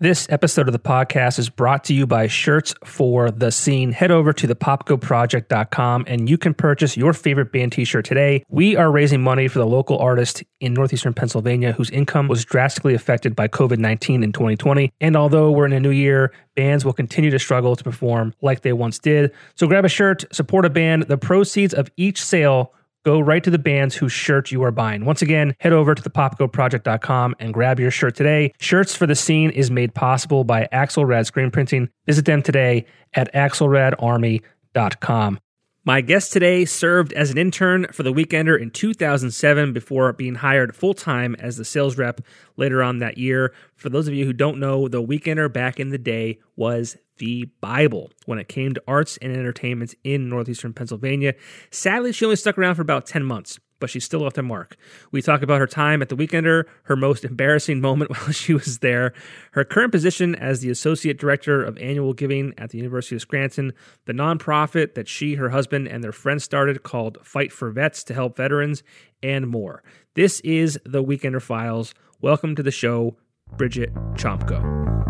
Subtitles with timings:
[0.00, 3.92] This episode of the podcast is brought to you by Shirts for the Scene.
[3.92, 8.42] Head over to thepopkoproject.com and you can purchase your favorite band t shirt today.
[8.48, 12.94] We are raising money for the local artist in northeastern Pennsylvania whose income was drastically
[12.94, 14.92] affected by COVID 19 in 2020.
[15.00, 18.62] And although we're in a new year, bands will continue to struggle to perform like
[18.62, 19.30] they once did.
[19.54, 21.04] So grab a shirt, support a band.
[21.04, 22.74] The proceeds of each sale
[23.04, 25.04] go right to the bands whose shirt you are buying.
[25.04, 28.52] Once again, head over to thepopkoproject.com and grab your shirt today.
[28.58, 31.88] Shirts for the Scene is made possible by Axelrad Screen Printing.
[32.06, 35.40] Visit them today at axelradarmy.com.
[35.86, 40.74] My guest today served as an intern for the Weekender in 2007 before being hired
[40.74, 42.22] full time as the sales rep
[42.56, 43.52] later on that year.
[43.76, 47.50] For those of you who don't know, the Weekender back in the day was the
[47.60, 51.34] Bible when it came to arts and entertainment in northeastern Pennsylvania.
[51.70, 54.78] Sadly, she only stuck around for about 10 months but she still left a mark.
[55.12, 58.78] We talk about her time at the Weekender, her most embarrassing moment while she was
[58.78, 59.12] there,
[59.52, 63.74] her current position as the Associate Director of Annual Giving at the University of Scranton,
[64.06, 68.14] the nonprofit that she, her husband, and their friends started called Fight for Vets to
[68.14, 68.82] help veterans,
[69.22, 69.82] and more.
[70.14, 71.92] This is the Weekender Files.
[72.22, 73.18] Welcome to the show,
[73.58, 75.03] Bridget Chomko.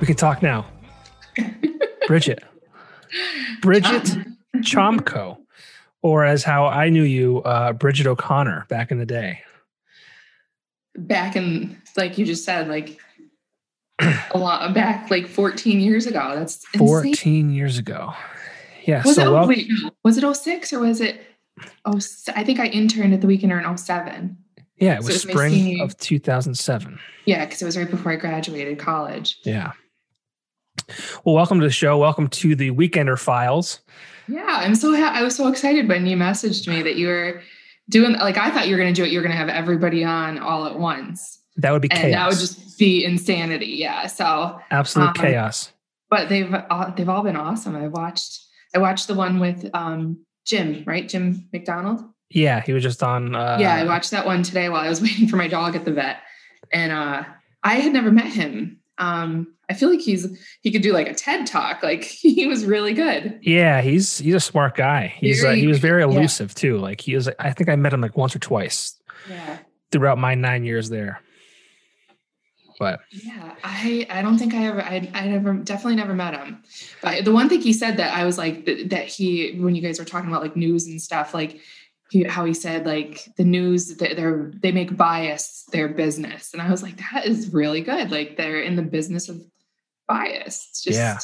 [0.00, 0.66] We can talk now.
[2.06, 2.42] Bridget.
[3.60, 4.16] Bridget
[4.56, 5.38] Chomko,
[6.02, 9.42] or as how I knew you, uh, Bridget O'Connor back in the day.
[10.96, 12.98] Back in, like you just said, like
[14.00, 16.32] a lot back, like 14 years ago.
[16.34, 16.88] That's insane.
[16.88, 18.14] 14 years ago.
[18.86, 19.02] Yeah.
[19.04, 19.70] Was so it, well, wait,
[20.02, 21.20] was it 06 or was it,
[21.84, 22.00] oh,
[22.34, 24.36] I think I interned at the Weekender in 07.
[24.78, 26.98] Yeah, it was, so it was spring of 2007.
[27.26, 29.38] Yeah, because it was right before I graduated college.
[29.44, 29.72] Yeah.
[31.24, 31.98] Well, welcome to the show.
[31.98, 33.80] Welcome to the Weekender Files.
[34.28, 37.42] Yeah, I'm so ha- I was so excited when you messaged me that you were
[37.88, 39.12] doing like I thought you were going to do it.
[39.12, 41.40] You're going to have everybody on all at once.
[41.56, 42.14] That would be and chaos.
[42.14, 43.66] That would just be insanity.
[43.66, 44.06] Yeah.
[44.06, 45.72] So absolute um, chaos.
[46.08, 47.76] But they've uh, they've all been awesome.
[47.76, 48.40] I watched
[48.74, 51.08] I watched the one with um, Jim, right?
[51.08, 52.02] Jim McDonald.
[52.30, 53.34] Yeah, he was just on.
[53.34, 55.84] Uh, yeah, I watched that one today while I was waiting for my dog at
[55.84, 56.18] the vet,
[56.72, 57.24] and uh,
[57.62, 58.79] I had never met him.
[59.00, 60.28] Um, I feel like he's
[60.60, 61.82] he could do like a TED talk.
[61.82, 63.40] Like he was really good.
[63.42, 65.14] Yeah, he's he's a smart guy.
[65.16, 66.60] He's very, uh, he was very elusive yeah.
[66.60, 66.78] too.
[66.78, 67.28] Like he was.
[67.38, 68.94] I think I met him like once or twice.
[69.28, 69.58] Yeah.
[69.90, 71.20] Throughout my nine years there.
[72.78, 76.62] But yeah, I I don't think I ever I I never definitely never met him.
[77.02, 79.98] But the one thing he said that I was like that he when you guys
[79.98, 81.60] were talking about like news and stuff like
[82.10, 86.70] he, how he said like the news they're they make bias their business and i
[86.70, 89.40] was like that is really good like they're in the business of
[90.10, 90.66] bias.
[90.70, 91.18] It's just yeah.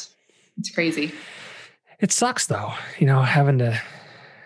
[0.57, 1.11] it's crazy.
[1.99, 3.79] It sucks though, you know, having to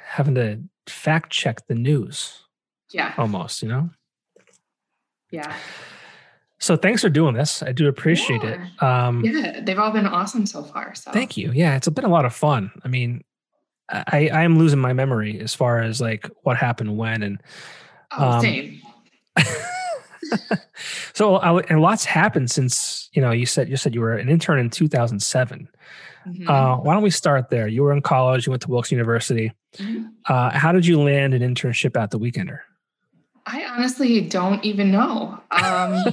[0.05, 2.43] having to fact check the news.
[2.91, 3.13] Yeah.
[3.17, 3.89] Almost, you know?
[5.29, 5.55] Yeah.
[6.59, 7.63] So thanks for doing this.
[7.63, 8.67] I do appreciate yeah.
[8.79, 8.83] it.
[8.83, 10.93] Um, yeah, they've all been awesome so far.
[10.95, 11.51] So thank you.
[11.53, 12.71] Yeah, it's been a lot of fun.
[12.83, 13.23] I mean,
[13.91, 17.41] I I am losing my memory as far as like what happened when and
[18.17, 18.81] oh, um, same.
[21.13, 24.59] so and lots happened since you know you said you said you were an intern
[24.59, 25.67] in 2007
[26.27, 26.49] mm-hmm.
[26.49, 29.51] uh, why don't we start there you were in college you went to wilkes university
[29.77, 30.05] mm-hmm.
[30.27, 32.59] uh, how did you land an internship at the weekender
[33.45, 35.39] I honestly don't even know.
[35.49, 36.03] Um,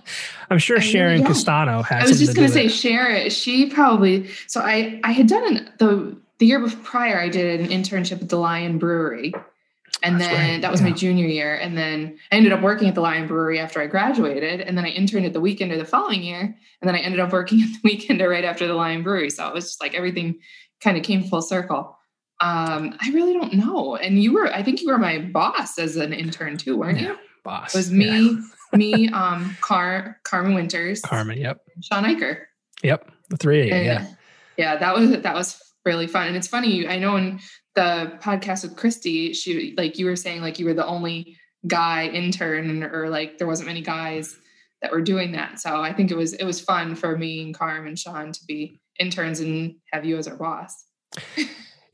[0.50, 2.04] I'm sure Sharon Castano has.
[2.04, 3.28] I was just going to say Sharon.
[3.28, 4.28] She probably.
[4.46, 7.18] So I I had done an, the the year prior.
[7.18, 9.32] I did an internship at the Lion Brewery,
[10.02, 10.60] and That's then right.
[10.62, 10.88] that was yeah.
[10.88, 11.56] my junior year.
[11.56, 14.60] And then I ended up working at the Lion Brewery after I graduated.
[14.60, 16.40] And then I interned at the Weekender the following year.
[16.40, 19.30] And then I ended up working at the Weekender right after the Lion Brewery.
[19.30, 20.38] So it was just like everything
[20.80, 21.96] kind of came full circle.
[22.40, 23.96] Um, I really don't know.
[23.96, 27.08] And you were, I think you were my boss as an intern too, weren't yeah,
[27.08, 27.18] you?
[27.42, 27.74] Boss.
[27.74, 28.40] It was me, yeah.
[28.76, 31.62] me, um, Car Carmen Winters, Carmen, yep.
[31.82, 32.42] Sean Eicher.
[32.84, 33.10] Yep.
[33.30, 34.06] The three of you, yeah.
[34.56, 36.28] Yeah, that was that was really fun.
[36.28, 37.40] And it's funny, I know in
[37.74, 41.36] the podcast with Christy, she like you were saying like you were the only
[41.66, 44.36] guy intern or like there wasn't many guys
[44.82, 45.58] that were doing that.
[45.58, 48.40] So I think it was it was fun for me and Carm and Sean to
[48.46, 50.84] be interns and have you as our boss.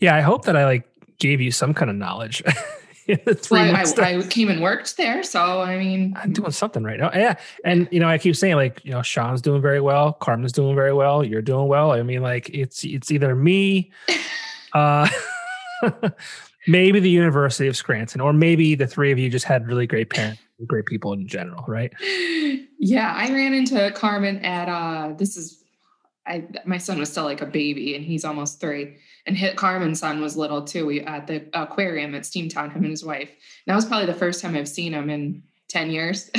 [0.00, 0.88] yeah, I hope that I like
[1.19, 2.43] gave you some kind of knowledge.
[3.50, 7.10] well, I, I, came and worked there, so I mean, I'm doing something right now.
[7.14, 10.52] Yeah, and you know, I keep saying like, you know, Sean's doing very well, Carmen's
[10.52, 11.92] doing very well, you're doing well.
[11.92, 13.90] I mean, like, it's it's either me,
[14.72, 15.08] uh,
[16.66, 20.10] maybe the University of Scranton, or maybe the three of you just had really great
[20.10, 20.40] parents.
[20.66, 21.92] great people in general, right?
[22.78, 25.63] Yeah, I ran into Carmen at uh this is
[26.26, 28.96] I my son was still like a baby and he's almost three.
[29.26, 30.86] And hit Carmen's son was little too.
[30.86, 33.28] We at the aquarium at Steamtown, him and his wife.
[33.28, 36.30] And that was probably the first time I've seen him in 10 years.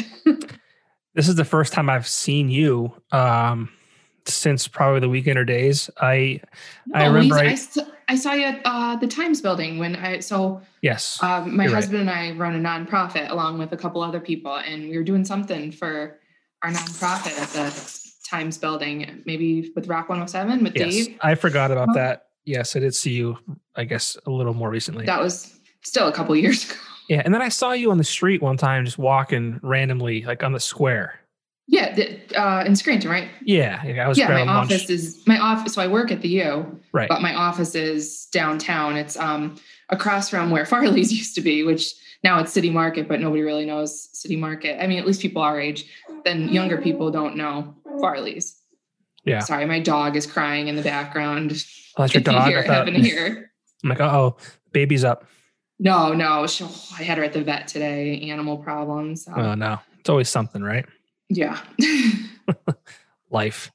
[1.14, 3.70] this is the first time I've seen you um
[4.28, 5.90] since probably the weekend or days.
[6.02, 6.42] I
[6.88, 7.58] no, I remember I,
[8.08, 11.22] I, saw you at uh, the Times building when I so yes.
[11.22, 12.30] Um, my husband right.
[12.30, 15.26] and I run a nonprofit along with a couple other people, and we were doing
[15.26, 16.20] something for
[16.64, 21.20] our nonprofit at the Times building, maybe with Rock 107 with yes, Dave.
[21.22, 21.94] I forgot about oh.
[21.94, 22.28] that.
[22.46, 23.38] Yes, I did see you,
[23.76, 25.06] I guess, a little more recently.
[25.06, 26.76] That was still a couple years ago.
[27.08, 27.22] Yeah.
[27.24, 30.54] And then I saw you on the street one time just walking randomly, like on
[30.54, 31.20] the square.
[31.68, 33.30] Yeah, the, uh, in Scranton, right?
[33.44, 34.18] Yeah, I was.
[34.18, 34.90] Yeah, my office lunch.
[34.90, 35.74] is my office.
[35.74, 37.10] So I work at the U, right?
[37.10, 38.98] But my office is downtown.
[38.98, 39.56] It's um
[39.90, 41.94] across from where Farley's used to be, which
[42.24, 44.82] now it's City Market, but nobody really knows City Market.
[44.82, 45.86] I mean, at least people our age.
[46.24, 48.60] Then younger people don't know Farley's.
[49.26, 49.40] Yeah.
[49.40, 51.52] Sorry, my dog is crying in the background.
[51.98, 52.48] Oh, that's your dog.
[52.48, 53.52] You hear, I hear.
[53.84, 54.38] I'm like, uh oh,
[54.72, 55.26] baby's up.
[55.80, 56.48] No, no.
[56.48, 56.64] She,
[56.98, 58.30] I had her at the vet today.
[58.30, 59.26] Animal problems.
[59.26, 59.34] So.
[59.36, 60.86] Oh no, it's always something, right?
[61.30, 61.60] Yeah.
[63.30, 63.72] Life.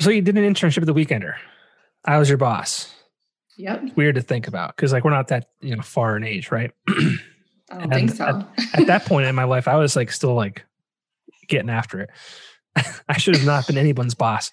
[0.00, 1.34] So you did an internship at the Weekender.
[2.04, 2.92] I was your boss.
[3.58, 3.96] Yep.
[3.96, 6.72] weird to think about because like we're not that you know far in age, right?
[7.70, 8.24] I don't think so.
[8.24, 10.64] at, at, that point in my life, I was like still like
[11.48, 12.10] getting after it.
[13.08, 14.52] I should have not been anyone's boss.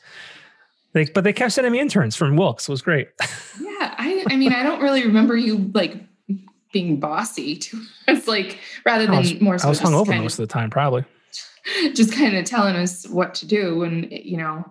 [0.94, 2.68] Like, but they kept sending me interns from Wilkes.
[2.68, 3.10] It was great.
[3.62, 5.96] yeah, I, I mean, I don't really remember you like
[6.72, 7.62] being bossy.
[8.08, 9.58] It's like rather than I was, more.
[9.58, 11.06] So I was hungover most of the time, probably.
[11.94, 14.66] Just kind of telling us what to do, and you know,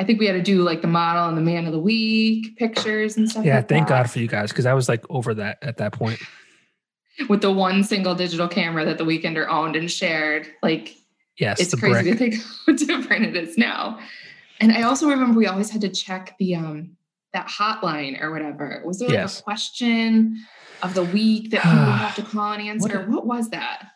[0.00, 2.56] I think we had to do like the model and the man of the week
[2.56, 3.44] pictures and stuff.
[3.44, 4.04] Yeah, like thank that.
[4.04, 6.18] God for you guys because I was like over that at that point.
[7.28, 10.96] With the one single digital camera that the Weekender owned and shared, like
[11.36, 12.14] yes, it's crazy brick.
[12.14, 13.98] to think how different it is now.
[14.58, 16.96] And I also remember we always had to check the um
[17.34, 18.80] that hotline or whatever.
[18.86, 19.40] Was there like yes.
[19.40, 20.42] a question
[20.82, 23.00] of the week that people have to call and answer?
[23.00, 23.86] What, what was that?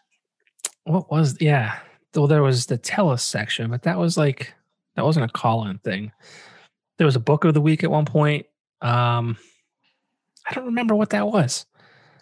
[0.85, 1.79] What was yeah?
[2.15, 4.53] Well, there was the tell us section, but that was like
[4.97, 6.13] that wasn't a call in thing.
[6.99, 8.47] There was a book of the week at one point.
[8.81, 9.37] Um,
[10.49, 11.67] I don't remember what that was.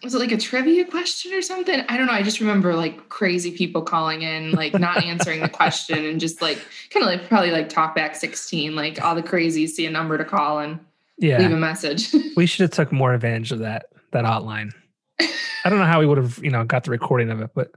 [0.03, 1.79] Was it like a trivia question or something?
[1.87, 2.13] I don't know.
[2.13, 6.41] I just remember like crazy people calling in, like not answering the question and just
[6.41, 6.57] like
[6.89, 10.25] kind of like probably like talkback 16, like all the crazies see a number to
[10.25, 10.79] call and
[11.17, 11.37] yeah.
[11.37, 12.13] leave a message.
[12.35, 14.71] we should have took more advantage of that that hotline.
[15.19, 17.71] I don't know how we would have, you know, got the recording of it, but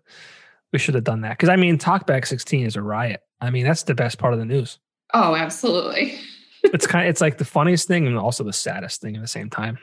[0.72, 1.38] we should have done that.
[1.38, 3.22] Cause I mean, talkback 16 is a riot.
[3.40, 4.80] I mean, that's the best part of the news.
[5.14, 6.18] Oh, absolutely.
[6.64, 9.28] it's kind of, it's like the funniest thing and also the saddest thing at the
[9.28, 9.78] same time.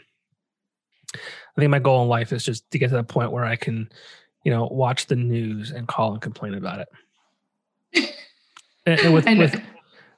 [1.16, 3.56] I think my goal in life is just to get to the point where I
[3.56, 3.90] can,
[4.44, 8.16] you know, watch the news and call and complain about it.
[8.86, 9.62] and, and with, with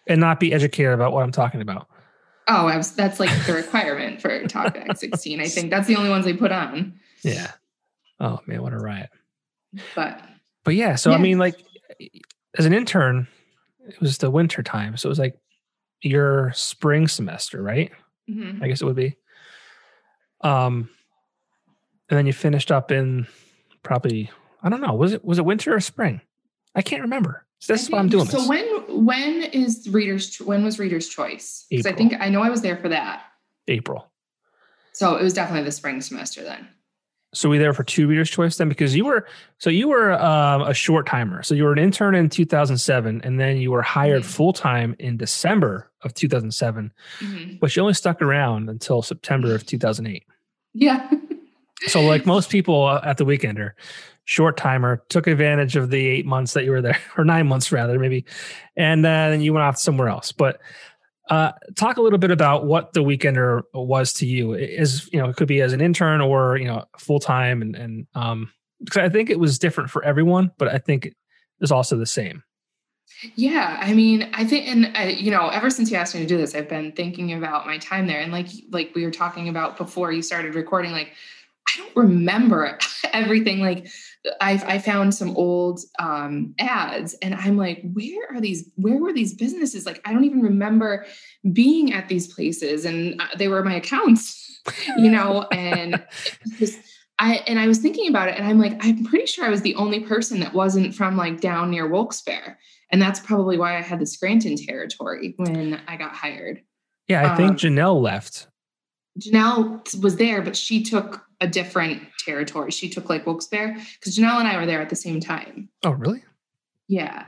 [0.08, 1.88] and not be educated about what I'm talking about.
[2.48, 5.40] Oh, that's like the requirement for Talkback 16.
[5.40, 6.94] I think that's the only ones they put on.
[7.24, 7.52] Yeah.
[8.20, 9.10] Oh man, what a riot.
[9.96, 10.22] But
[10.64, 11.18] but yeah, so yeah.
[11.18, 11.58] I mean like
[12.58, 13.28] as an intern,
[13.88, 14.98] it was the winter time.
[14.98, 15.38] So it was like
[16.02, 17.92] your spring semester, right?
[18.30, 18.64] Mm-hmm.
[18.64, 19.16] I guess it would be.
[20.42, 20.90] Um,
[22.10, 23.28] and then you finished up in
[23.84, 24.30] probably
[24.62, 26.22] I don't know was it was it winter or spring?
[26.76, 27.46] I can't remember.
[27.60, 28.48] So is why I'm doing so this.
[28.48, 31.66] when when is readers when was Reader's Choice?
[31.70, 33.24] Because I think I know I was there for that.
[33.68, 34.12] April.
[34.94, 36.68] So it was definitely the spring semester then.
[37.36, 39.28] So we there for two readers choice then because you were
[39.58, 41.44] so you were um, a short timer.
[41.44, 44.32] So you were an intern in 2007 and then you were hired mm-hmm.
[44.32, 46.94] full time in December of 2007.
[47.20, 47.58] Mm-hmm.
[47.60, 50.24] But you only stuck around until September of 2008.
[50.74, 51.12] Yeah.
[51.88, 53.72] so like most people at the weekender,
[54.24, 57.72] short timer took advantage of the 8 months that you were there or 9 months
[57.72, 58.26] rather maybe
[58.78, 60.32] and then you went off somewhere else.
[60.32, 60.62] But
[61.30, 64.54] uh, talk a little bit about what the weekender was to you.
[64.54, 67.76] Is you know it could be as an intern or you know full time, and
[67.76, 68.52] and um,
[68.84, 71.16] because I think it was different for everyone, but I think it
[71.60, 72.44] was also the same.
[73.36, 76.28] Yeah, I mean, I think, and uh, you know, ever since you asked me to
[76.28, 79.50] do this, I've been thinking about my time there, and like like we were talking
[79.50, 81.14] about before you started recording, like
[81.68, 82.78] I don't remember
[83.14, 83.62] everything.
[83.62, 83.88] Like
[84.42, 88.70] I, I found some old um, ads and I'm like, where are these?
[88.76, 89.86] Where were these businesses?
[89.86, 91.06] Like, I don't even remember
[91.54, 94.62] being at these places and uh, they were my accounts,
[94.98, 96.04] you know, and
[96.58, 96.80] just,
[97.20, 99.62] I, and I was thinking about it and I'm like, I'm pretty sure I was
[99.62, 102.58] the only person that wasn't from like down near Wilkes-Barre.
[102.92, 106.62] And that's probably why I had the Scranton territory when I got hired.
[107.08, 107.32] Yeah.
[107.32, 108.48] I think um, Janelle left.
[109.20, 112.72] Janelle was there, but she took a different territory.
[112.72, 115.70] She took like Wilkes-Barre because Janelle and I were there at the same time.
[115.84, 116.24] Oh, really?
[116.88, 117.26] Yeah.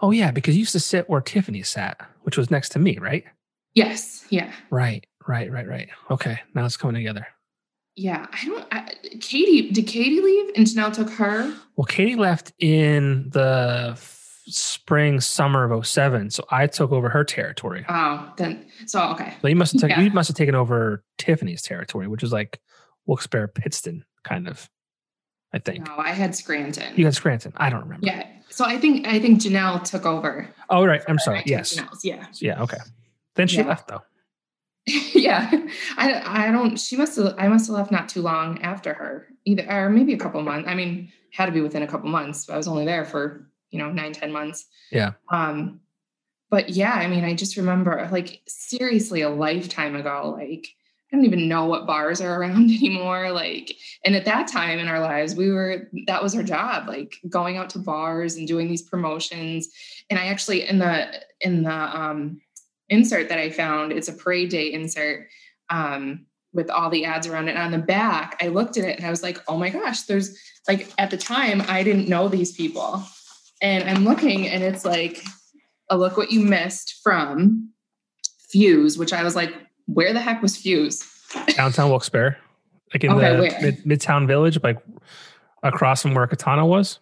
[0.00, 2.98] Oh, yeah, because you used to sit where Tiffany sat, which was next to me,
[2.98, 3.24] right?
[3.74, 4.26] Yes.
[4.30, 4.50] Yeah.
[4.70, 5.88] Right, right, right, right.
[6.10, 7.26] Okay, now it's coming together.
[7.94, 8.26] Yeah.
[8.32, 8.66] I don't.
[8.72, 11.54] I, Katie did Katie leave and Janelle took her.
[11.76, 17.24] Well, Katie left in the f- spring, summer of 07, so I took over her
[17.24, 17.86] territory.
[17.88, 19.34] Oh, then so okay.
[19.40, 20.04] So you must have taken Yeah.
[20.04, 22.60] you must have taken over Tiffany's territory, which is like
[23.06, 24.68] Wilkes-Barre, Pittston, kind of.
[25.52, 26.92] I think No, I had Scranton.
[26.96, 27.52] you had Scranton.
[27.56, 28.06] I don't remember.
[28.06, 28.26] Yeah.
[28.50, 30.48] So I think I think Janelle took over.
[30.68, 31.02] Oh, right.
[31.08, 31.42] I'm sorry.
[31.46, 31.74] Yes.
[31.74, 32.26] Janelle's, Yeah.
[32.34, 32.62] Yeah.
[32.62, 32.78] Okay.
[33.36, 33.68] Then she Yeah.
[33.68, 34.02] left though.
[34.86, 35.50] yeah.
[35.96, 36.78] I I don't.
[36.78, 37.34] She must have.
[37.38, 40.68] I must have left not too long after her either, or maybe a couple months.
[40.68, 42.48] I mean, had to be within a couple months.
[42.50, 44.66] I was only there for you know nine ten months.
[44.92, 45.12] Yeah.
[45.30, 45.80] Um.
[46.50, 50.36] But yeah, I mean, I just remember like seriously a lifetime ago.
[50.38, 50.68] Like
[51.16, 53.32] I don't even know what bars are around anymore.
[53.32, 57.16] Like, and at that time in our lives, we were that was our job, like
[57.28, 59.68] going out to bars and doing these promotions.
[60.10, 61.08] And I actually in the
[61.40, 62.42] in the um,
[62.90, 65.28] insert that I found, it's a parade day insert
[65.70, 67.52] um, with all the ads around it.
[67.56, 70.02] And on the back, I looked at it and I was like, oh my gosh,
[70.02, 73.02] there's like at the time I didn't know these people,
[73.62, 75.22] and I'm looking and it's like,
[75.88, 77.70] a look what you missed from
[78.50, 79.54] Fuse, which I was like,
[79.86, 81.04] where the heck was Fuse?
[81.56, 82.36] Downtown Wilkes-Barre,
[82.94, 84.78] like in Okay, the mid- Midtown Village, like
[85.62, 87.00] across from where Katana was,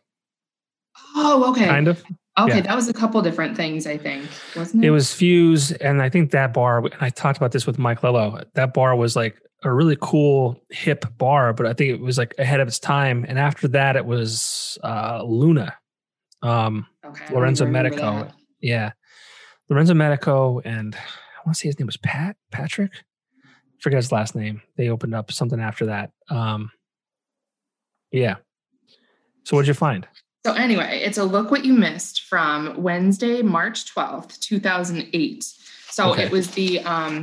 [1.17, 1.67] Oh, okay.
[1.67, 2.03] kind of.
[2.39, 2.61] Okay, yeah.
[2.63, 4.89] that was a couple different things, I think, wasn't it?
[4.89, 6.79] It was Fuse, and I think that bar.
[6.85, 8.43] And I talked about this with Mike Lello.
[8.55, 12.35] That bar was like a really cool, hip bar, but I think it was like
[12.39, 13.25] ahead of its time.
[13.29, 15.77] And after that, it was uh, Luna,
[16.43, 18.25] um, okay, Lorenzo Medico.
[18.25, 18.35] that.
[18.61, 18.93] Yeah,
[19.71, 20.97] Lorenzo Medico, and
[21.47, 22.93] want to say his name was Pat Patrick.
[23.81, 24.63] Forget his last name.
[24.77, 26.11] They opened up something after that.
[26.31, 26.71] Um,
[28.11, 28.37] yeah.
[29.45, 30.07] So what'd you find?
[30.47, 35.45] So anyway, it's a look what you missed from Wednesday, March 12th, 2008.
[35.91, 36.25] So Okay.
[36.25, 37.23] it was the um,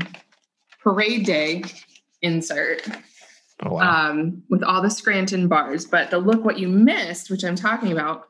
[0.82, 1.64] parade day
[2.22, 2.88] insert
[3.64, 4.10] Oh wow.
[4.12, 5.86] um, with all the Scranton bars.
[5.86, 8.26] But the look what you missed, which I'm talking about,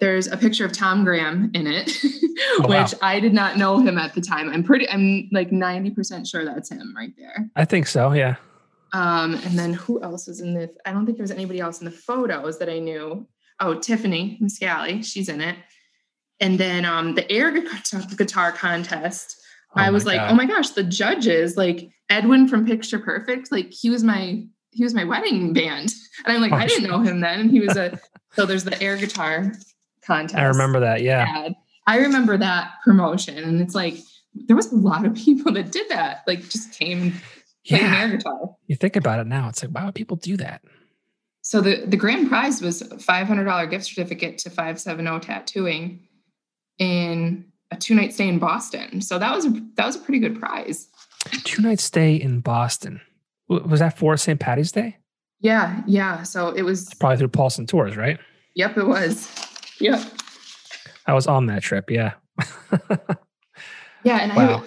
[0.00, 2.82] there's a picture of Tom Graham in it, Oh, wow.
[2.82, 4.48] which I did not know him at the time.
[4.48, 7.50] I'm pretty, I'm like 90% sure that's him right there.
[7.56, 8.12] I think so.
[8.12, 8.36] Yeah.
[8.92, 10.70] Um, and then who else was in the?
[10.86, 13.26] I don't think there was anybody else in the photos that I knew.
[13.60, 15.56] Oh, Tiffany Miscali, she's in it.
[16.40, 19.36] And then um, the air guitar, guitar contest.
[19.76, 20.30] Oh I was like, God.
[20.30, 24.84] oh my gosh, the judges, like Edwin from Picture Perfect, like he was my he
[24.84, 25.92] was my wedding band,
[26.24, 27.40] and I'm like, Oh, I didn't know him then.
[27.40, 28.00] And he was a
[28.32, 29.52] so there's the air guitar
[30.08, 30.34] contest.
[30.36, 31.02] I remember that.
[31.02, 31.24] Yeah.
[31.28, 31.54] ad.
[31.86, 33.94] I remember that promotion, and it's like
[34.34, 37.12] there was a lot of people that did that, like just came and
[37.66, 38.00] played an Yeah.
[38.00, 38.40] air guitar.
[38.66, 40.62] You think about it now, it's like, why would people do that?
[41.42, 45.06] So the the grand prize was a five hundred dollar gift certificate to five seven
[45.06, 46.00] zero tattooing
[46.78, 49.00] in a two night stay in Boston.
[49.00, 50.88] So that was a, that was a pretty good prize.
[51.44, 53.00] Two night stay in Boston.
[53.48, 54.38] Was that for St.
[54.38, 54.98] Patty's Day?
[55.40, 56.22] Yeah, yeah.
[56.22, 56.92] So it was.
[57.00, 58.18] Probably through Paulson Tours, right?
[58.56, 59.28] Yep, it was.
[59.80, 60.00] Yep.
[61.06, 61.90] I was on that trip.
[61.90, 62.14] Yeah.
[64.04, 64.64] Yeah, and Wow.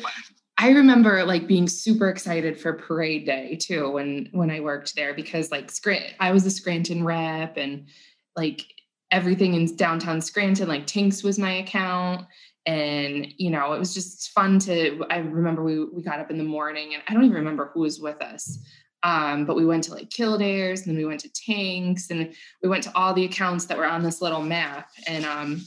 [0.58, 4.96] I I remember like being super excited for parade day too when when I worked
[4.96, 7.88] there because like Scran- I was a Scranton rep and
[8.36, 8.62] like
[9.10, 12.28] everything in downtown Scranton like Tinks was my account
[12.68, 16.38] and you know it was just fun to I remember we we got up in
[16.38, 18.60] the morning and I don't even remember who was with us
[19.04, 22.70] um, but we went to like Kildare's and then we went to Tanks and we
[22.70, 25.62] went to all the accounts that were on this little map and um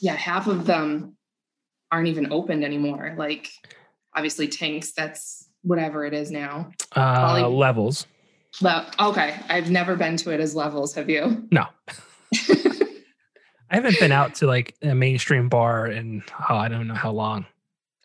[0.00, 1.16] yeah half of them
[1.92, 3.14] aren't even opened anymore.
[3.16, 3.50] Like
[4.14, 6.70] obviously Tanks, that's whatever it is now.
[6.94, 8.06] Uh, Molly- levels.
[8.60, 10.94] But okay, I've never been to it as levels.
[10.94, 11.48] Have you?
[11.52, 11.66] No.
[13.72, 17.12] I haven't been out to like a mainstream bar in oh, I don't know how
[17.12, 17.46] long.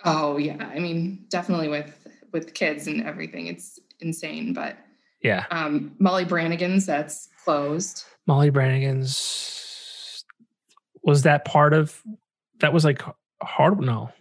[0.04, 1.92] oh yeah, I mean definitely with
[2.32, 4.54] with kids and everything, it's insane.
[4.54, 4.78] But
[5.22, 5.46] Yeah.
[5.52, 8.06] um, Molly Brannigan's that's closed.
[8.28, 10.24] Molly Brannigan's
[11.04, 12.02] was that part of
[12.60, 13.02] that was like
[13.42, 14.12] hard no.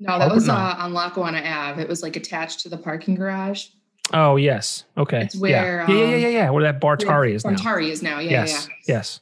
[0.00, 0.54] No, that was no.
[0.54, 1.80] uh, on Lackawanna Ave.
[1.80, 3.68] It was like attached to the parking garage.
[4.12, 4.84] Oh yes.
[4.98, 5.22] Okay.
[5.22, 5.90] It's where, yeah.
[5.90, 6.50] yeah, yeah, um, yeah, yeah.
[6.50, 7.52] Where that Bartari is now.
[7.52, 8.18] Bartari is now.
[8.18, 8.68] Yeah, yes.
[8.68, 8.96] yeah.
[8.96, 9.20] Yes.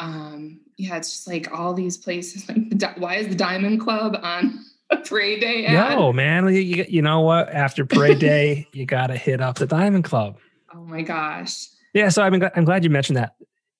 [0.00, 2.48] Um, yeah, it's just like all these places.
[2.48, 4.64] Like, the, why is the Diamond Club on
[5.04, 5.66] parade day?
[5.66, 5.92] ad?
[5.92, 7.48] Yo, man, you, you, know what?
[7.48, 10.38] After parade day, you got to hit up the Diamond Club.
[10.74, 11.68] Oh my gosh.
[11.94, 13.34] Yeah, so I'm, I'm glad you mentioned that.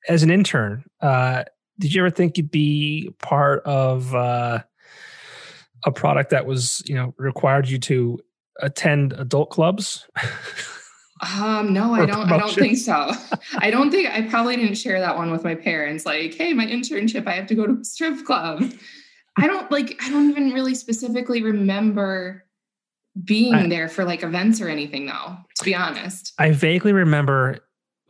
[0.08, 1.44] As an intern, uh,
[1.78, 4.60] did you ever think you'd be part of uh,
[5.84, 8.18] a product that was, you know, required you to
[8.60, 10.06] attend adult clubs?
[11.36, 12.30] Um, no, I don't.
[12.30, 13.12] I don't think so.
[13.58, 16.06] I don't think I probably didn't share that one with my parents.
[16.06, 18.64] Like, hey, my internship, I have to go to a strip club.
[19.36, 19.96] I don't like.
[20.02, 22.44] I don't even really specifically remember
[23.24, 25.36] being I, there for like events or anything, though.
[25.56, 27.58] To be honest, I vaguely remember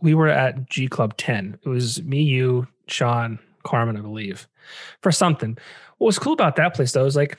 [0.01, 1.59] we were at G Club Ten.
[1.65, 4.49] It was me, you, Sean, Carmen, I believe,
[5.03, 5.57] for something.
[5.99, 7.39] What was cool about that place though is like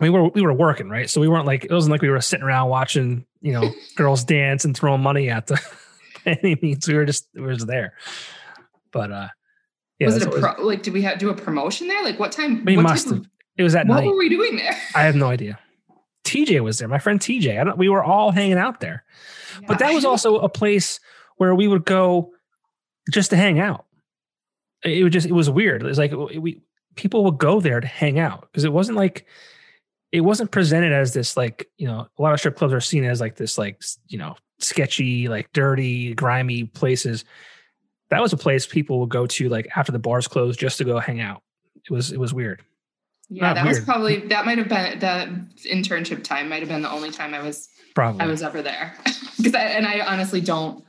[0.00, 2.20] we were we were working right, so we weren't like it wasn't like we were
[2.20, 5.60] sitting around watching you know girls dance and throwing money at the
[6.26, 6.88] any means.
[6.88, 7.94] We were just we were just there.
[8.92, 9.28] But uh,
[10.00, 12.02] yeah, was it a pro, was, like did we have do a promotion there?
[12.02, 12.64] Like what time?
[12.64, 13.18] We must have.
[13.18, 13.26] Of,
[13.56, 14.06] it was at what night.
[14.06, 14.74] What were we doing there?
[14.94, 15.58] I have no idea.
[16.24, 16.88] TJ was there.
[16.88, 17.60] My friend TJ.
[17.60, 17.78] I don't.
[17.78, 19.04] We were all hanging out there,
[19.60, 19.66] yeah.
[19.68, 21.00] but that was also a place
[21.36, 22.32] where we would go
[23.12, 23.84] just to hang out.
[24.82, 25.82] It was just it was weird.
[25.82, 26.62] It was like we
[26.96, 29.26] people would go there to hang out because it wasn't like
[30.12, 33.04] it wasn't presented as this like you know a lot of strip clubs are seen
[33.04, 37.24] as like this like you know sketchy like dirty grimy places
[38.10, 40.84] that was a place people would go to like after the bars closed just to
[40.84, 41.42] go hang out
[41.76, 42.62] it was it was weird
[43.28, 43.76] yeah Not that weird.
[43.76, 45.28] was probably that might have been that
[45.70, 48.94] internship time might have been the only time i was probably i was ever there
[49.36, 50.84] because and i honestly don't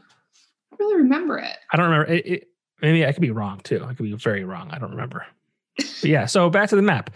[0.80, 2.48] really remember it i don't remember it, it,
[2.82, 5.26] maybe i could be wrong too i could be very wrong i don't remember
[5.78, 7.10] but yeah so back to the map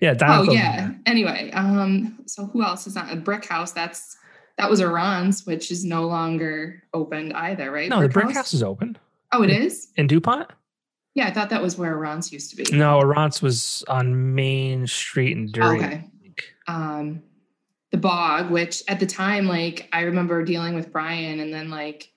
[0.00, 0.14] yeah.
[0.22, 0.90] oh yeah.
[1.06, 3.72] Anyway, um, so who else is on a brick house?
[3.72, 4.16] That's
[4.58, 7.88] that was Iran's, which is no longer opened either, right?
[7.88, 8.36] No, brick the brick house?
[8.36, 8.98] house is open.
[9.32, 10.48] Oh, it is in Dupont.
[11.14, 12.76] Yeah, I thought that was where Iran's used to be.
[12.76, 15.78] No, Iran's was on Main Street in Dury.
[15.78, 16.04] Okay.
[16.68, 17.22] Um,
[17.90, 22.12] the Bog, which at the time, like I remember dealing with Brian, and then like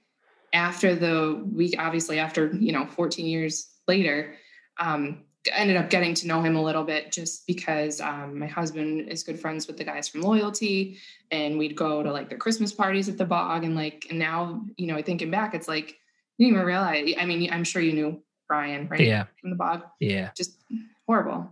[0.52, 4.36] after the week, obviously after you know 14 years later,
[4.80, 9.08] um, ended up getting to know him a little bit just because um, my husband
[9.08, 10.98] is good friends with the guys from Loyalty,
[11.32, 14.66] and we'd go to like their Christmas parties at the bog, and like, and now
[14.76, 15.98] you know, thinking back, it's like
[16.40, 17.14] didn't even realize.
[17.20, 19.00] I mean, I'm sure you knew Brian, right?
[19.00, 19.84] Yeah, from the bog.
[20.00, 20.58] Yeah, just
[21.06, 21.50] horrible.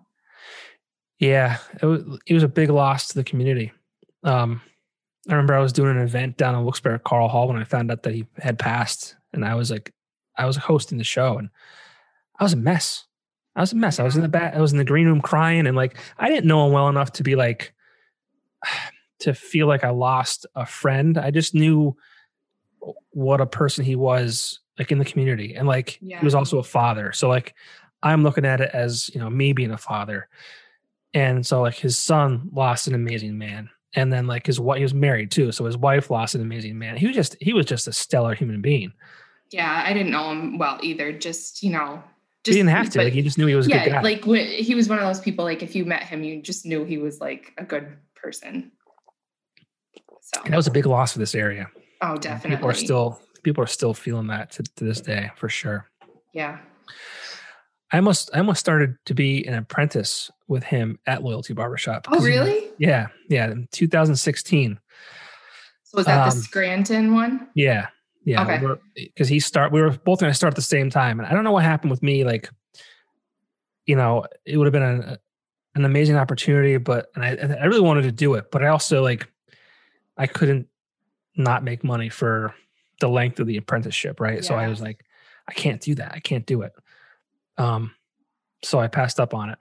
[1.19, 3.71] Yeah, it was it was a big loss to the community.
[4.23, 4.61] Um,
[5.27, 7.91] I remember I was doing an event down in Wilkes-Barre Carl Hall when I found
[7.91, 9.93] out that he had passed, and I was like,
[10.37, 11.49] I was hosting the show, and
[12.39, 13.05] I was a mess.
[13.55, 13.99] I was a mess.
[13.99, 14.55] I was in the back.
[14.55, 17.11] I was in the green room crying, and like I didn't know him well enough
[17.13, 17.73] to be like
[19.19, 21.17] to feel like I lost a friend.
[21.17, 21.97] I just knew
[23.09, 26.19] what a person he was, like in the community, and like yeah.
[26.19, 27.11] he was also a father.
[27.13, 27.55] So like
[28.03, 30.27] I'm looking at it as you know me being a father,
[31.13, 34.83] and so like his son lost an amazing man, and then like his wife he
[34.83, 36.97] was married too, so his wife lost an amazing man.
[36.97, 38.93] He was just he was just a stellar human being.
[39.51, 41.11] Yeah, I didn't know him well either.
[41.11, 42.03] Just you know
[42.43, 42.99] just, he didn't have to.
[42.99, 44.01] But, like he just knew he was a yeah, good guy.
[44.01, 45.45] Like he was one of those people.
[45.45, 48.71] Like if you met him, you just knew he was like a good person.
[50.21, 51.69] So and that was a big loss for this area.
[52.01, 52.57] Oh, definitely.
[52.57, 55.87] People are still people are still feeling that to, to this day for sure.
[56.33, 56.59] Yeah.
[57.91, 62.07] I almost I almost started to be an apprentice with him at Loyalty Barbershop.
[62.09, 62.59] Oh, really?
[62.59, 63.51] He, yeah, yeah.
[63.51, 64.79] In 2016.
[65.83, 67.47] So was that um, the Scranton one?
[67.55, 67.87] Yeah,
[68.25, 68.81] yeah, okay.
[68.95, 71.31] Because he start, we were both going to start at the same time, and I
[71.31, 72.25] don't know what happened with me.
[72.25, 72.49] Like,
[73.85, 75.17] you know, it would have been an,
[75.75, 79.01] an amazing opportunity, but and I, I really wanted to do it, but I also
[79.01, 79.29] like,
[80.17, 80.67] I couldn't
[81.37, 82.53] not make money for
[82.99, 84.35] the length of the apprenticeship, right?
[84.35, 84.41] Yeah.
[84.41, 85.03] So I was like,
[85.47, 86.13] I can't do that.
[86.13, 86.73] I can't do it.
[87.57, 87.91] Um,
[88.63, 89.57] so I passed up on it.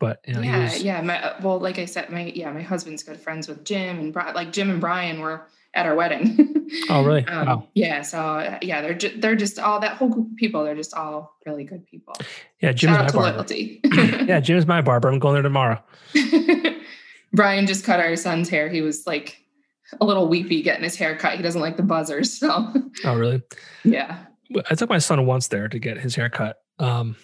[0.00, 1.00] But you know, yeah, was, yeah.
[1.00, 4.34] My, well, like I said, my yeah, my husband's good friends with Jim and Brian.
[4.34, 6.68] Like Jim and Brian were at our wedding.
[6.90, 7.24] oh, really?
[7.26, 7.68] um, wow.
[7.74, 8.02] Yeah.
[8.02, 10.64] So yeah, they're ju- they're just all that whole group of people.
[10.64, 12.14] They're just all really good people.
[12.60, 13.18] Yeah, Jim's my barber.
[13.18, 13.80] Loyalty.
[13.92, 15.08] yeah, Jim's my barber.
[15.08, 15.82] I'm going there tomorrow.
[17.32, 18.68] Brian just cut our son's hair.
[18.68, 19.43] He was like
[20.00, 21.36] a little weepy getting his hair cut.
[21.36, 22.38] He doesn't like the buzzers.
[22.38, 22.72] So.
[23.04, 23.42] Oh, really?
[23.84, 24.24] Yeah.
[24.70, 26.56] I took my son once there to get his hair cut.
[26.78, 27.16] Um,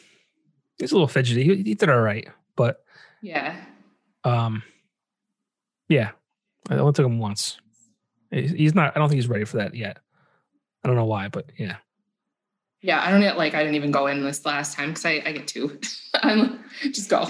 [0.79, 1.45] he's a little fidgety.
[1.45, 2.83] He, he did all right, but
[3.23, 3.57] yeah.
[4.25, 4.63] Um,
[5.89, 6.11] yeah,
[6.69, 7.59] I only took him once.
[8.31, 8.97] He's not.
[8.97, 9.99] I don't think he's ready for that yet.
[10.83, 11.77] I don't know why, but yeah.
[12.83, 15.23] Yeah, I don't get like I didn't even go in this last time because I,
[15.25, 15.79] I get two.
[16.15, 17.29] I'm just go.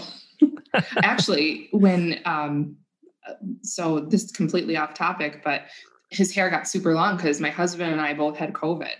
[1.02, 2.76] Actually, when um,
[3.62, 5.62] so this is completely off topic, but
[6.10, 8.94] his hair got super long because my husband and I both had COVID.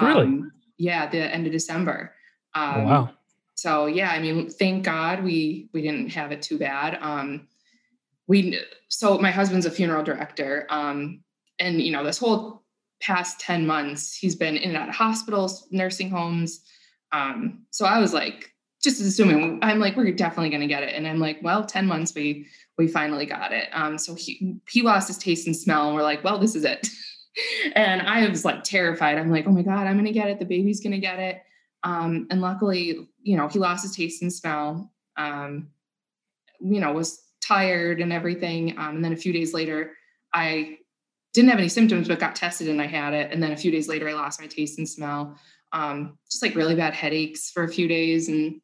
[0.00, 0.22] Really?
[0.22, 2.14] Um, yeah, the end of December.
[2.54, 3.10] Oh, um, oh, wow.
[3.54, 6.98] So yeah, I mean, thank God we we didn't have it too bad.
[7.00, 7.46] Um,
[8.26, 10.66] we so my husband's a funeral director.
[10.70, 11.22] Um,
[11.60, 12.62] and you know this whole
[13.00, 16.62] past 10 months he's been in and out of hospitals nursing homes
[17.12, 20.94] um, so i was like just assuming i'm like we're definitely going to get it
[20.94, 22.46] and i'm like well 10 months we
[22.78, 26.02] we finally got it um, so he he lost his taste and smell and we're
[26.02, 26.88] like well this is it
[27.74, 29.18] and I was like terrified.
[29.18, 30.38] I'm like, oh my God, I'm going to get it.
[30.38, 31.42] The baby's going to get it.
[31.82, 35.68] Um, and luckily, you know, he lost his taste and smell, um,
[36.60, 38.76] you know, was tired and everything.
[38.78, 39.92] Um, and then a few days later,
[40.34, 40.78] I
[41.32, 43.32] didn't have any symptoms, but got tested and I had it.
[43.32, 45.38] And then a few days later, I lost my taste and smell.
[45.72, 48.28] Um, just like really bad headaches for a few days.
[48.28, 48.60] And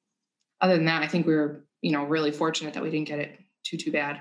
[0.60, 3.18] other than that, I think we were, you know, really fortunate that we didn't get
[3.18, 4.20] it too, too bad.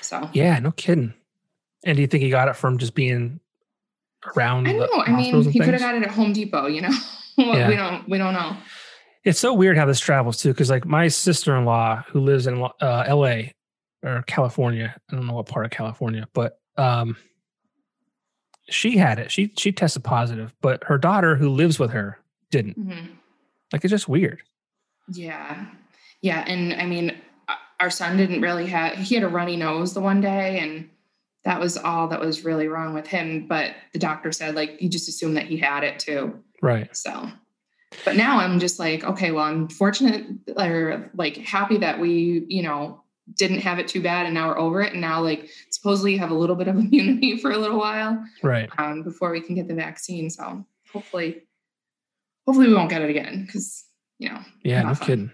[0.00, 1.14] So, yeah, no kidding.
[1.84, 3.40] And do you think he got it from just being
[4.36, 4.68] around?
[4.68, 5.02] I don't know.
[5.02, 6.90] I mean, he could have got it at Home Depot, you know,
[7.38, 7.68] well, yeah.
[7.68, 8.56] we don't, we don't know.
[9.24, 10.52] It's so weird how this travels too.
[10.52, 13.52] Cause like my sister-in-law who lives in uh, LA
[14.02, 17.16] or California, I don't know what part of California, but, um,
[18.68, 19.30] she had it.
[19.30, 22.18] She she tested positive, but her daughter who lives with her
[22.50, 22.78] didn't.
[22.78, 23.06] Mm-hmm.
[23.72, 24.42] Like it's just weird.
[25.08, 25.66] Yeah.
[26.20, 27.16] Yeah, and I mean
[27.80, 30.88] our son didn't really have he had a runny nose the one day and
[31.44, 34.88] that was all that was really wrong with him, but the doctor said like you
[34.88, 36.40] just assume that he had it too.
[36.60, 36.96] Right.
[36.96, 37.30] So
[38.04, 42.62] but now I'm just like, okay, well, I'm fortunate or like happy that we, you
[42.62, 43.02] know,
[43.34, 46.18] didn't have it too bad and now we're over it and now like supposedly you
[46.18, 49.54] have a little bit of immunity for a little while right um, before we can
[49.54, 51.42] get the vaccine so hopefully
[52.46, 53.84] hopefully we won't get it again because
[54.22, 55.06] you know yeah no fun.
[55.06, 55.30] kidding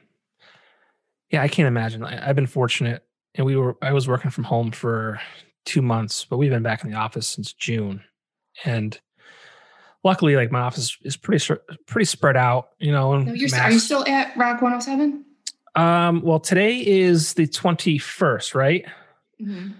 [1.31, 4.45] yeah i can't imagine I, have been fortunate and we were i was working from
[4.45, 5.21] home for
[5.65, 8.03] two months but we've been back in the office since june
[8.65, 8.99] and
[10.05, 11.55] luckily like my office is pretty
[11.87, 15.25] pretty spread out you know no, you're, are you still at rock 107
[15.79, 18.85] um, well, today is the 21st, right?
[19.41, 19.73] Mm-hmm.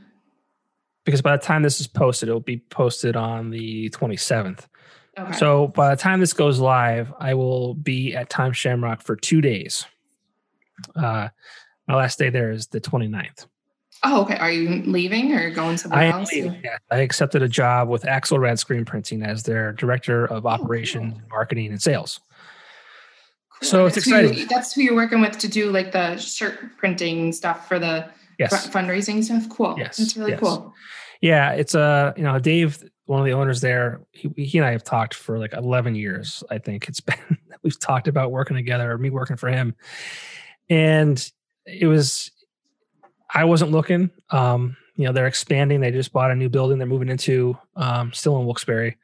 [1.05, 4.67] Because by the time this is posted, it'll be posted on the 27th.
[5.19, 5.33] Okay.
[5.33, 9.41] So by the time this goes live, I will be at Times Shamrock for two
[9.41, 9.85] days.
[10.95, 11.29] Uh,
[11.87, 13.47] my last day there is the 29th.
[14.05, 14.37] Oh, okay.
[14.37, 16.33] Are you leaving or going somewhere I else?
[16.33, 16.79] Leaving, yeah.
[16.91, 21.29] I accepted a job with Axelrad Screen Printing as their director of oh, operations, cool.
[21.31, 22.21] marketing, and sales.
[23.61, 24.35] So it's exciting.
[24.35, 28.09] Who, that's who you're working with to do like the shirt printing stuff for the
[28.39, 28.69] yes.
[28.69, 29.49] fundraising stuff.
[29.49, 29.75] Cool.
[29.77, 29.97] Yes.
[29.97, 30.41] That's really yes.
[30.41, 30.73] cool.
[31.21, 31.53] Yeah.
[31.53, 34.85] It's uh, you know, Dave, one of the owners there, he, he and I have
[34.85, 36.45] talked for like 11 years.
[36.51, 39.75] I think it's been, we've talked about working together or me working for him.
[40.69, 41.31] And
[41.67, 42.31] it was,
[43.33, 45.81] I wasn't looking, um, you know, they're expanding.
[45.81, 46.79] They just bought a new building.
[46.79, 48.97] They're moving into, um, still in Wilkes-Barre,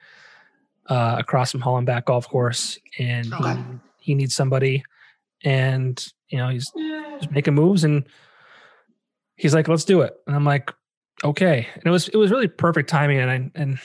[0.87, 2.79] uh, across from Hollenback Golf Course.
[2.99, 3.55] And okay.
[3.55, 3.63] he,
[3.99, 4.85] he needs somebody,
[5.43, 6.71] and you know he's
[7.19, 8.05] just making moves, and
[9.37, 10.73] he's like, "Let's do it," and I'm like,
[11.25, 13.79] "Okay." And it was it was really perfect timing, and I and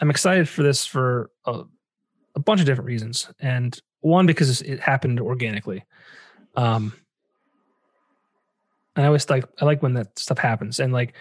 [0.00, 1.62] I'm excited for this for a,
[2.34, 5.84] a bunch of different reasons, and one because it happened organically.
[6.56, 6.92] Um,
[8.96, 11.14] and I always like I like when that stuff happens, and like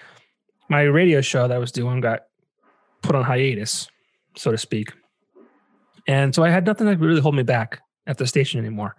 [0.70, 2.22] my radio show that I was doing got
[3.02, 3.90] put on hiatus,
[4.36, 4.94] so to speak.
[6.08, 8.96] And so I had nothing that could really hold me back at the station anymore.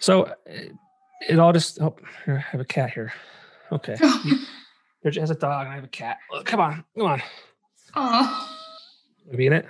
[0.00, 0.72] So it,
[1.28, 3.12] it all just oh here, I have a cat here.
[3.70, 3.96] Okay.
[5.02, 6.18] There's has a dog and I have a cat.
[6.44, 7.22] come on, come on.
[7.94, 8.54] Oh.
[9.36, 9.66] Be in it.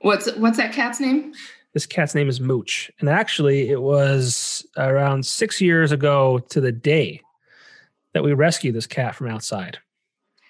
[0.00, 1.32] What's what's that cat's name?
[1.72, 6.72] This cat's name is Mooch, and actually, it was around six years ago to the
[6.72, 7.20] day
[8.14, 9.78] that we rescued this cat from outside.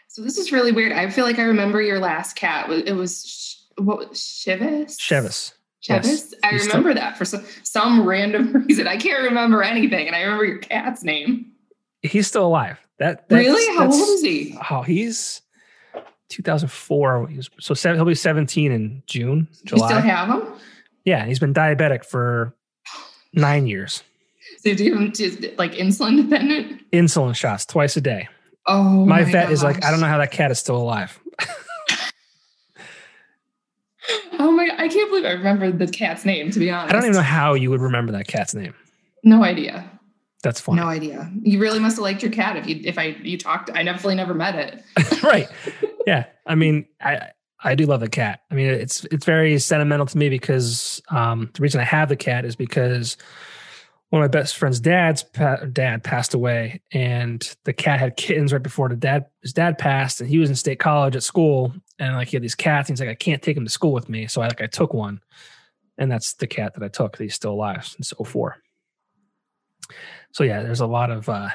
[0.07, 0.93] So this is really weird.
[0.93, 2.71] I feel like I remember your last cat.
[2.71, 4.97] It was what Chevis.
[4.99, 5.53] Chevis.
[5.83, 6.05] Chevis.
[6.05, 8.87] Yes, I remember still, that for some, some random reason.
[8.87, 11.53] I can't remember anything, and I remember your cat's name.
[12.03, 12.79] He's still alive.
[12.99, 13.77] That really?
[13.77, 14.59] How old is he?
[14.71, 15.43] Oh, he's
[16.31, 17.29] 2004.
[17.29, 19.89] He was, so seven, he'll be 17 in June, July.
[19.89, 20.53] You still have him?
[21.05, 22.55] Yeah, he's been diabetic for
[23.33, 24.03] nine years.
[24.59, 26.91] So do you have like insulin dependent?
[26.91, 28.29] Insulin shots twice a day.
[28.67, 29.53] Oh, my, my vet gosh.
[29.53, 31.21] is like, I don't know how that cat is still alive.
[34.39, 34.69] Oh my!
[34.79, 36.51] I can't believe I remember the cat's name.
[36.51, 38.75] To be honest, I don't even know how you would remember that cat's name.
[39.25, 39.91] No idea.
[40.47, 40.77] That's fine.
[40.77, 41.29] No idea.
[41.43, 43.69] You really must have liked your cat if you if I you talked.
[43.75, 45.23] I definitely never met it.
[45.25, 45.49] right.
[46.07, 46.27] Yeah.
[46.47, 47.31] I mean, I
[47.65, 48.43] I do love the cat.
[48.49, 52.15] I mean, it's it's very sentimental to me because um, the reason I have the
[52.15, 53.17] cat is because
[54.11, 58.53] one of my best friend's dad's pa- dad passed away, and the cat had kittens
[58.53, 61.75] right before the dad his dad passed, and he was in state college at school,
[61.99, 62.89] and like he had these cats.
[62.89, 64.67] And he's like, I can't take him to school with me, so I like I
[64.67, 65.21] took one,
[65.99, 67.19] and that's the cat that I took.
[67.19, 68.59] He's still alive since 04.
[70.33, 71.49] So yeah, there's a lot of, uh,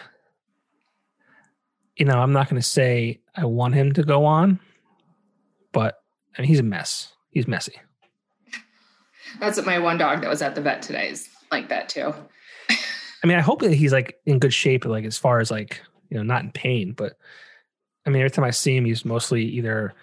[1.96, 4.60] you know, I'm not going to say I want him to go on,
[5.72, 6.02] but
[6.38, 7.14] I mean, he's a mess.
[7.30, 7.76] He's messy.
[9.40, 12.14] That's what my one dog that was at the vet today is like that too.
[13.24, 15.82] I mean, I hope that he's like in good shape, like as far as like,
[16.10, 17.18] you know, not in pain, but
[18.06, 19.94] I mean, every time I see him, he's mostly either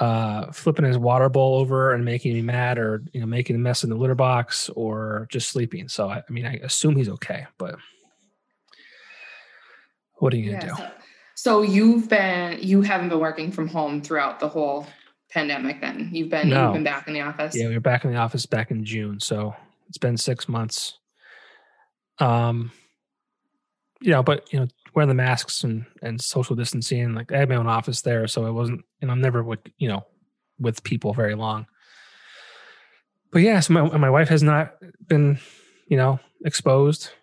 [0.00, 3.58] uh, flipping his water bowl over and making me mad, or you know, making a
[3.58, 5.88] mess in the litter box, or just sleeping.
[5.88, 7.76] So I, I mean, I assume he's okay, but
[10.18, 10.76] what are you gonna yeah, do?
[10.76, 10.90] So,
[11.34, 14.86] so, you've been you haven't been working from home throughout the whole
[15.30, 15.80] pandemic.
[15.80, 16.64] Then you've been no.
[16.64, 17.56] you've been back in the office.
[17.56, 19.54] Yeah, we were back in the office back in June, so
[19.88, 20.98] it's been six months.
[22.18, 22.72] Um,
[24.00, 27.14] you know, but you know, wearing the masks and and social distancing.
[27.14, 29.88] Like I had my own office there, so it wasn't, and I'm never with you
[29.88, 30.06] know
[30.58, 31.66] with people very long.
[33.30, 34.74] But yeah, so my my wife has not
[35.06, 35.38] been,
[35.88, 37.10] you know, exposed.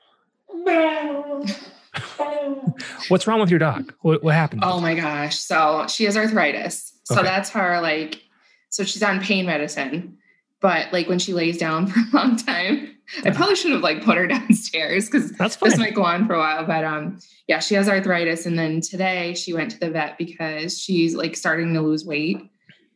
[3.08, 3.94] What's wrong with your dog?
[4.02, 4.64] What, what happened?
[4.64, 5.38] Oh my gosh!
[5.38, 6.94] So she has arthritis.
[7.06, 7.24] So okay.
[7.24, 8.22] that's her like.
[8.70, 10.18] So she's on pain medicine,
[10.60, 14.04] but like when she lays down for a long time, I probably should have like
[14.04, 16.66] put her downstairs because this might go on for a while.
[16.66, 20.80] But um, yeah, she has arthritis, and then today she went to the vet because
[20.80, 22.50] she's like starting to lose weight.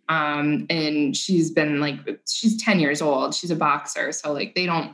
[0.09, 1.97] Um, and she's been like
[2.29, 3.35] she's 10 years old.
[3.35, 4.93] She's a boxer, so like they don't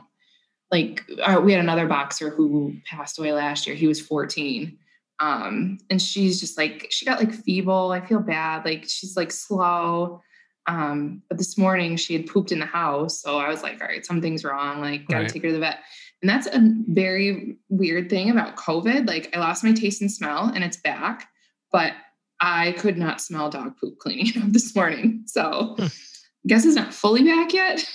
[0.74, 3.76] like uh, we had another boxer who passed away last year.
[3.76, 4.76] He was 14.
[5.20, 7.92] Um, and she's just like she got like feeble.
[7.92, 8.64] I feel bad.
[8.64, 10.20] Like she's like slow
[10.66, 13.20] um, but this morning she had pooped in the house.
[13.20, 14.80] So I was like, all right, something's wrong.
[14.80, 15.30] Like, gotta right.
[15.30, 15.80] take her to the vet.
[16.22, 19.06] And that's a very weird thing about COVID.
[19.06, 21.28] Like, I lost my taste and smell and it's back,
[21.70, 21.92] but
[22.40, 25.24] I could not smell dog poop cleaning up this morning.
[25.26, 25.84] So hmm.
[25.84, 27.88] I guess it's not fully back yet.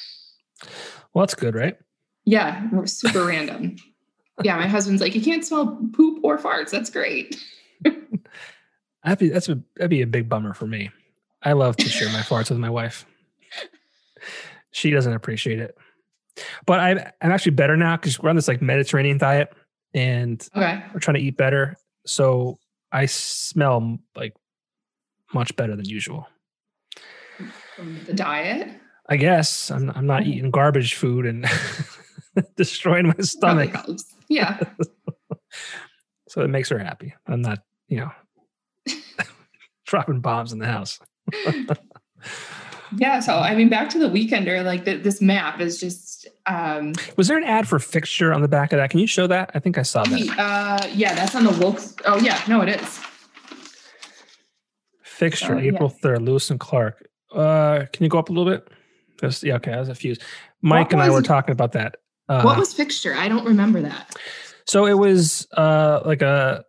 [1.14, 1.76] Well, that's good, right?
[2.30, 3.78] Yeah, super random.
[4.44, 6.70] Yeah, my husband's like, you can't smell poop or farts.
[6.70, 7.44] That's great.
[7.84, 10.92] that'd be that's a that'd be a big bummer for me.
[11.42, 13.08] I love to share my farts with my wife.
[14.70, 15.76] She doesn't appreciate it.
[16.68, 19.52] But I, I'm actually better now because we're on this like Mediterranean diet
[19.96, 20.84] and okay.
[20.94, 21.78] we're trying to eat better.
[22.06, 22.60] So
[22.92, 24.36] I smell like
[25.34, 26.28] much better than usual.
[27.76, 28.70] From the diet?
[29.08, 31.48] I guess I'm I'm not eating garbage food and
[32.56, 33.76] destroying my stomach.
[34.28, 34.60] Yeah.
[36.28, 37.14] so it makes her happy.
[37.28, 38.12] I'm not, you know,
[39.86, 41.00] dropping bombs in the house
[42.98, 46.94] yeah so i mean back to the weekender like the, this map is just um
[47.18, 49.52] was there an ad for fixture on the back of that can you show that
[49.54, 51.96] i think i saw that uh yeah that's on the Wilkes.
[52.06, 53.00] oh yeah no it is
[55.04, 56.10] fixture oh, april yeah.
[56.10, 58.68] 3rd lewis and clark uh can you go up a little bit
[59.20, 60.20] Just, yeah okay that was a fuse
[60.62, 61.98] mike what and i were talking about that
[62.30, 64.16] uh, what was fixture i don't remember that
[64.66, 66.64] so it was uh like a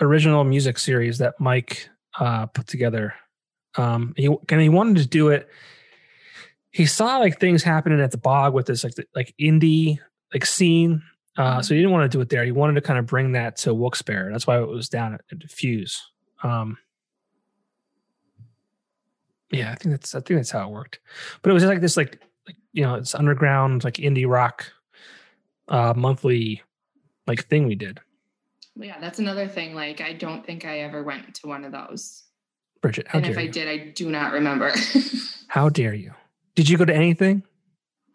[0.00, 1.88] original music series that mike
[2.20, 3.14] uh put together
[3.76, 5.48] um, he and he wanted to do it.
[6.70, 9.98] He saw like things happening at the bog with this like the, like indie
[10.32, 11.02] like scene.
[11.36, 12.44] Uh, so he didn't want to do it there.
[12.44, 14.32] He wanted to kind of bring that to Wilkes-Barre.
[14.32, 16.02] That's why it was down at, at Fuse.
[16.42, 16.78] Um,
[19.50, 21.00] yeah, I think that's I think that's how it worked.
[21.42, 24.72] But it was just like this like like you know it's underground like indie rock
[25.68, 26.62] uh monthly
[27.26, 28.00] like thing we did.
[28.76, 29.74] Yeah, that's another thing.
[29.74, 32.24] Like I don't think I ever went to one of those.
[32.82, 34.72] Bridget, and if I did, I do not remember.
[35.48, 36.12] how dare you?
[36.54, 37.42] Did you go to anything?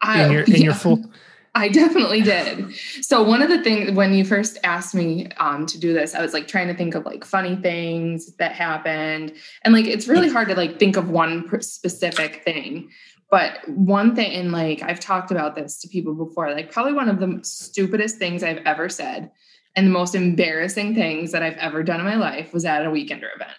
[0.00, 1.04] I, in your, in yeah, your full.
[1.54, 2.74] I definitely did.
[3.02, 6.22] So one of the things when you first asked me um, to do this, I
[6.22, 10.30] was like trying to think of like funny things that happened, and like it's really
[10.30, 12.90] hard to like think of one specific thing.
[13.32, 17.08] But one thing, and like I've talked about this to people before, like probably one
[17.08, 19.30] of the stupidest things I've ever said,
[19.74, 22.90] and the most embarrassing things that I've ever done in my life was at a
[22.90, 23.56] weekender event.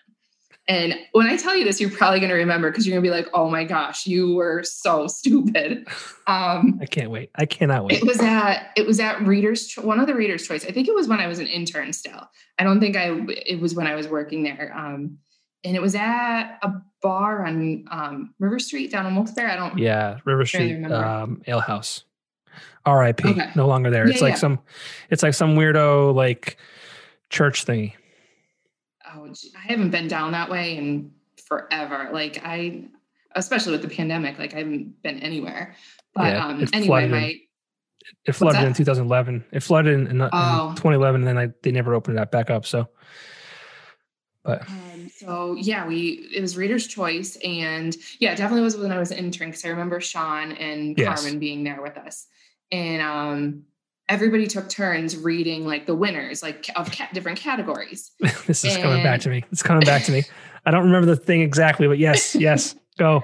[0.68, 3.10] And when I tell you this, you're probably going to remember because you're going to
[3.10, 5.88] be like, "Oh my gosh, you were so stupid."
[6.28, 7.32] Um, I can't wait.
[7.36, 7.98] I cannot wait.
[7.98, 10.66] It was at it was at Readers one of the Readers Choice.
[10.66, 12.30] I think it was when I was an intern still.
[12.60, 14.72] I don't think I it was when I was working there.
[14.78, 15.18] Um,
[15.64, 19.52] and it was at a bar on um, River Street down in Wilkes-Barre.
[19.52, 19.78] I don't.
[19.78, 22.04] Yeah, River Street um, Ale House.
[22.86, 23.30] R.I.P.
[23.30, 23.50] Okay.
[23.56, 24.06] No longer there.
[24.06, 24.40] Yeah, it's like yeah.
[24.40, 24.60] some,
[25.10, 26.58] it's like some weirdo like
[27.30, 27.94] church thingy
[29.16, 31.12] oh, I haven't been down that way in
[31.48, 32.10] forever.
[32.12, 32.86] Like I,
[33.36, 35.76] especially with the pandemic, like I haven't been anywhere.
[36.14, 37.40] But yeah, um, anyway, my in,
[38.26, 39.46] it flooded in 2011.
[39.52, 40.70] It flooded in, in, oh.
[40.70, 42.66] in 2011, and then I, they never opened that back up.
[42.66, 42.88] So,
[44.44, 49.00] but um, so yeah, we it was Reader's Choice, and yeah, definitely was when I
[49.00, 51.22] was an intern because I remember Sean and yes.
[51.22, 52.28] Carmen being there with us,
[52.72, 53.64] and um,
[54.10, 58.12] everybody took turns reading like the winners like of ca- different categories.
[58.48, 59.44] This is and, coming back to me.
[59.52, 60.24] It's coming back to me.
[60.66, 63.24] I don't remember the thing exactly but yes yes go.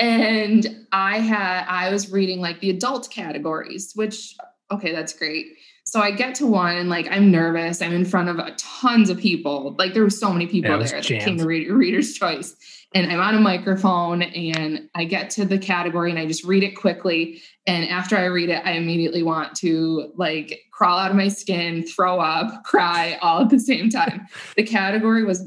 [0.00, 4.34] And i had i was reading like the adult categories which
[4.70, 5.46] okay that's great
[5.88, 7.80] So I get to one and like I'm nervous.
[7.80, 9.74] I'm in front of tons of people.
[9.78, 12.54] Like there were so many people Yeah, there that came to read, Reader's Choice.
[12.94, 16.62] And I'm on a microphone and I get to the category and I just read
[16.62, 17.40] it quickly.
[17.66, 21.86] And after I read it, I immediately want to like crawl out of my skin,
[21.86, 24.26] throw up, cry all at the same time.
[24.56, 25.42] the category was,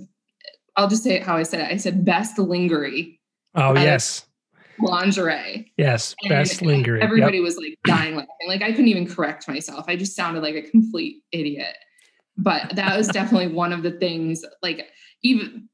[0.76, 1.72] I'll just say it how I said it.
[1.72, 3.20] I said best lingerie
[3.54, 4.26] Oh I- yes,
[4.80, 5.72] lingerie.
[5.78, 7.02] yes, And best lingering.
[7.02, 7.08] Yep.
[7.08, 8.30] Everybody was like dying laughing.
[8.48, 9.86] Like I couldn't even correct myself.
[9.88, 11.76] I just sounded like a complete idiot.
[12.38, 14.44] But that was definitely one of the things.
[14.64, 14.88] Like
[15.24, 15.68] even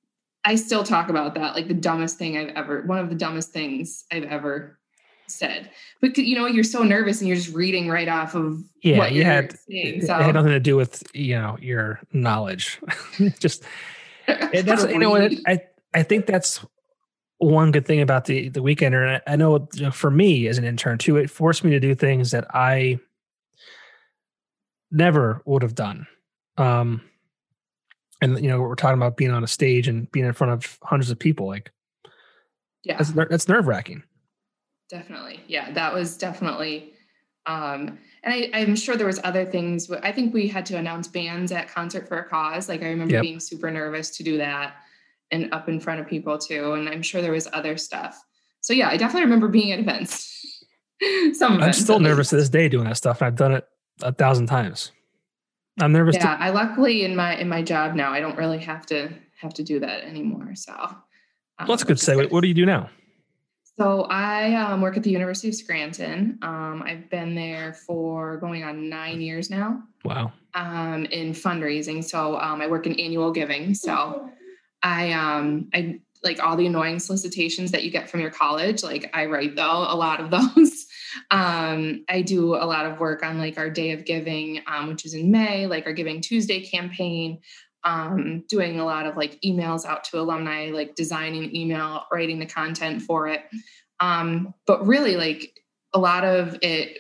[0.43, 1.55] I still talk about that.
[1.55, 2.81] Like the dumbest thing I've ever.
[2.83, 4.79] One of the dumbest things I've ever
[5.27, 5.69] said.
[6.01, 9.11] But you know, you're so nervous and you're just reading right off of Yeah, what
[9.11, 10.01] you had saying.
[10.03, 12.79] it had nothing to do with you know your knowledge.
[13.39, 13.63] Just
[14.27, 15.33] that's you know what.
[15.45, 15.59] I
[15.93, 16.65] I think that's
[17.39, 19.03] one good thing about the the weekender.
[19.07, 21.93] And I, I know for me as an intern too, it forced me to do
[21.95, 22.99] things that I
[24.91, 26.07] never would have done.
[26.57, 27.01] Um,
[28.21, 30.79] and you know we're talking about being on a stage and being in front of
[30.83, 31.45] hundreds of people.
[31.47, 31.71] Like
[32.83, 32.97] yeah.
[32.97, 34.03] that's that's nerve wracking.
[34.89, 36.93] definitely yeah that was definitely
[37.45, 41.07] um and I, i'm sure there was other things i think we had to announce
[41.09, 43.21] bands at concert for a cause like i remember Yep.
[43.21, 44.75] being super nervous to do that
[45.31, 48.21] and up in front of people too and i'm sure there was other stuff
[48.61, 50.65] so yeah i definitely remember being at events
[51.33, 52.29] some I'm events, still nervous least.
[52.31, 53.67] to this day doing that stuff, and I've done it
[54.01, 54.91] a thousand times.
[55.79, 56.15] I'm nervous.
[56.15, 59.09] yeah i luckily in my in my job now i don't really have to
[59.39, 60.73] have to do that anymore so
[61.59, 62.31] um, Well, that's a good segue.
[62.31, 62.89] What do you do now?
[63.79, 66.37] So I um, work at the University of Scranton.
[66.41, 70.33] Um, I've been there for going on nine years now Wow.
[70.55, 72.03] um, in fundraising.
[72.03, 73.73] So um, I work in annual giving.
[73.75, 74.29] So
[74.83, 78.83] I um, I like all the annoying solicitations that you get from your college.
[78.83, 80.85] Like I write though a lot of those.
[81.31, 85.05] um, I do a lot of work on like our Day of Giving, um, which
[85.05, 87.39] is in May, like our Giving Tuesday campaign.
[87.83, 92.45] Um, doing a lot of like emails out to alumni, like designing email, writing the
[92.45, 93.43] content for it.
[94.01, 95.53] Um, but really, like
[95.93, 96.99] a lot of it,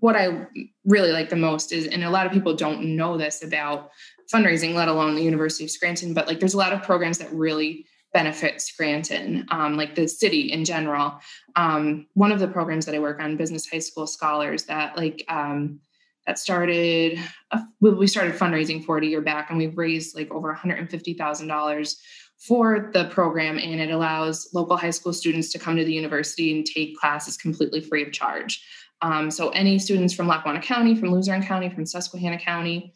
[0.00, 0.46] what I
[0.84, 3.90] really like the most is, and a lot of people don't know this about
[4.32, 7.32] fundraising, let alone the University of Scranton, but like there's a lot of programs that
[7.32, 11.14] really benefit Scranton, um, like the city in general.
[11.56, 15.24] Um, one of the programs that I work on, Business High School Scholars, that like
[15.28, 15.80] um,
[16.26, 17.18] that started,
[17.50, 21.96] uh, we started fundraising for it a year back, and we've raised like over $150,000
[22.38, 26.54] for the program, and it allows local high school students to come to the university
[26.54, 28.64] and take classes completely free of charge.
[29.00, 32.94] Um, so any students from Lackawanna County, from Luzerne County, from Susquehanna County,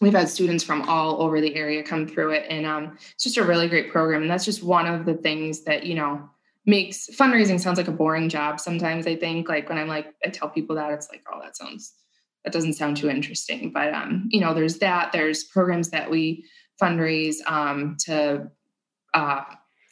[0.00, 3.36] we've had students from all over the area come through it, and um, it's just
[3.36, 4.22] a really great program.
[4.22, 6.28] And that's just one of the things that you know
[6.66, 8.60] makes fundraising sounds like a boring job.
[8.60, 11.56] Sometimes I think like when I'm like I tell people that it's like oh that
[11.56, 11.94] sounds
[12.44, 15.12] that doesn't sound too interesting, but um, you know there's that.
[15.12, 16.44] There's programs that we
[16.80, 18.50] fundraise um, to
[19.14, 19.42] uh,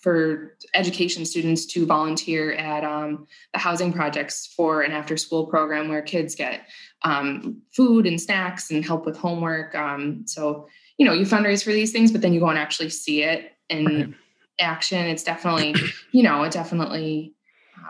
[0.06, 5.88] for education students to volunteer at um, the housing projects for an after school program
[5.88, 6.60] where kids get
[7.06, 9.74] um, food and snacks and help with homework.
[9.74, 10.66] Um, so,
[10.98, 13.52] you know, you fundraise for these things, but then you go and actually see it
[13.68, 14.14] in Right.
[14.58, 15.06] action.
[15.06, 15.74] It's definitely,
[16.12, 17.34] you know, it definitely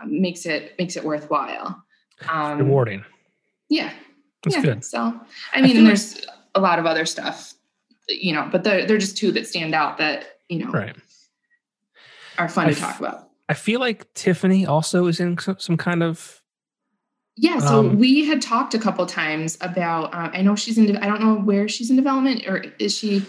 [0.01, 1.83] um, makes it makes it worthwhile.
[2.29, 3.03] Um, Rewarding.
[3.69, 3.91] Yeah,
[4.43, 4.61] That's yeah.
[4.61, 4.83] good.
[4.85, 5.19] So, I
[5.53, 6.25] I mean, like- there's
[6.55, 7.53] a lot of other stuff,
[8.07, 10.95] you know, but they're they're just two that stand out that you know Right.
[12.37, 13.29] are fun I to f- talk about.
[13.49, 16.41] I feel like Tiffany also is in some kind of
[17.39, 20.13] Yeah, so Um, we had talked a couple times about.
[20.13, 20.97] Uh, I know she's in.
[20.97, 23.23] I don't know where she's in development, or is she?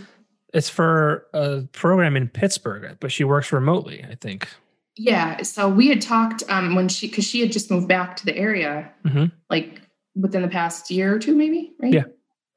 [0.54, 4.48] it's for a program in Pittsburgh, but she works remotely, I think.
[4.96, 8.24] Yeah, so we had talked um, when she because she had just moved back to
[8.24, 9.30] the area, Mhm.
[9.50, 9.82] like
[10.16, 11.92] within the past year or two, maybe, right?
[11.92, 12.04] Yeah.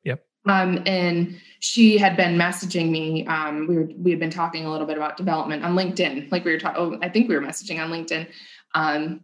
[0.05, 0.25] Yep.
[0.47, 3.27] Um, and she had been messaging me.
[3.27, 6.45] Um, we were we had been talking a little bit about development on LinkedIn, like
[6.45, 6.81] we were talking.
[6.81, 8.25] Oh, I think we were messaging on LinkedIn
[8.73, 9.19] um,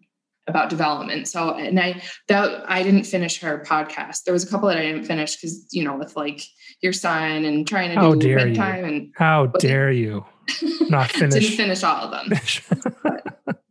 [0.48, 1.28] about development.
[1.28, 4.24] So, and I that I didn't finish her podcast.
[4.24, 6.42] There was a couple that I didn't finish because you know with like
[6.82, 8.54] your son and trying to How do dare you.
[8.56, 10.26] bedtime and How dare you
[10.90, 11.84] not finish didn't finish?
[11.84, 12.40] all of them.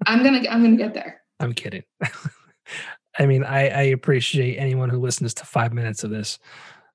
[0.06, 1.20] I'm gonna I'm gonna get there.
[1.40, 1.82] I'm kidding.
[3.18, 6.38] I mean, I, I appreciate anyone who listens to five minutes of this.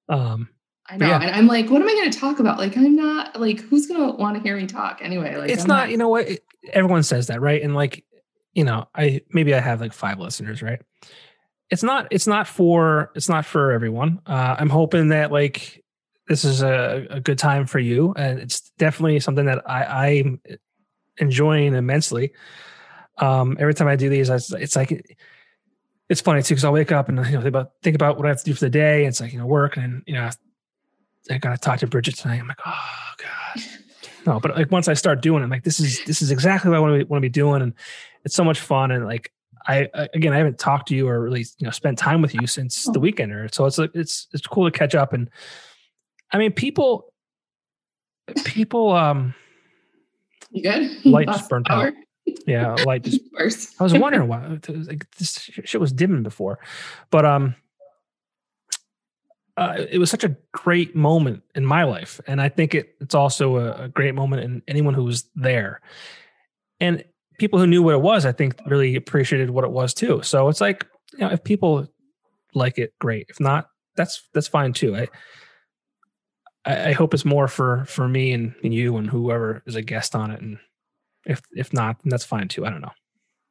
[0.08, 0.50] Um,
[0.88, 1.08] I know.
[1.08, 1.20] yeah.
[1.20, 2.60] And I'm like, what am I going to talk about?
[2.60, 5.36] Like, I'm not like, who's going to want to hear me talk anyway?
[5.36, 6.28] Like, it's I'm not, you know what?
[6.28, 7.60] It- everyone says that, right?
[7.64, 8.06] And like,
[8.54, 10.82] you know, I maybe I have like five listeners, right?
[11.70, 14.20] It's not, it's not for, it's not for everyone.
[14.26, 15.82] Uh, I'm hoping that like
[16.28, 20.42] this is a, a good time for you, and it's definitely something that I, I'm
[21.18, 22.34] enjoying immensely.
[23.18, 25.18] Um, every time I do these, I, it's like
[26.10, 28.26] it's funny too because I'll wake up and you know think about think about what
[28.26, 29.06] I have to do for the day.
[29.06, 30.30] It's like you know work and you know
[31.30, 32.40] I gotta talk to Bridget tonight.
[32.40, 33.64] I'm like, oh god,
[34.26, 34.40] no.
[34.40, 36.78] But like once I start doing it, I'm like this is this is exactly what
[36.78, 37.74] I want to want to be doing, and
[38.24, 38.92] it's so much fun.
[38.92, 39.32] And like
[39.68, 42.48] I again, I haven't talked to you or really you know spent time with you
[42.48, 45.14] since the weekend, or so it's like it's it's cool to catch up.
[45.14, 45.30] And
[46.32, 47.14] I mean, people
[48.44, 49.34] people um,
[50.52, 51.06] you good?
[51.06, 51.88] Light just burnt power.
[51.88, 51.94] out.
[52.46, 53.22] Yeah, light just.
[53.80, 56.60] I was wondering why like this shit was dimming before,
[57.10, 57.56] but um,
[59.58, 63.16] uh, it was such a great moment in my life, and I think it, it's
[63.16, 65.82] also a, a, great moment in anyone who was there.
[66.80, 67.04] And
[67.38, 70.22] people who knew what it was, I think, really appreciated what it was too.
[70.24, 71.88] So it's like, you know, if people
[72.54, 73.28] like it, great.
[73.30, 74.96] If not, that's that's fine too.
[74.96, 75.08] I
[76.64, 80.16] I, hope it's more for for me and, and you and whoever is a guest
[80.16, 80.42] on it.
[80.42, 80.60] And
[81.26, 82.66] if if not, that's fine too.
[82.66, 82.92] I don't know.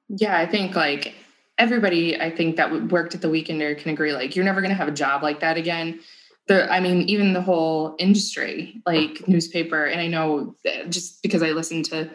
[0.08, 1.14] Yeah, I think like
[1.60, 4.76] everybody I think that worked at the Weekender can agree like you're never going to
[4.76, 6.00] have a job like that again.
[6.48, 10.56] The I mean even the whole industry like newspaper and I know
[10.88, 12.10] just because I listened to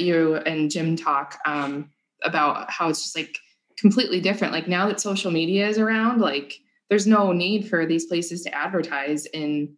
[0.00, 1.90] you and Jim talk um,
[2.22, 3.38] about how it's just like
[3.78, 6.54] completely different like now that social media is around like
[6.88, 9.74] there's no need for these places to advertise in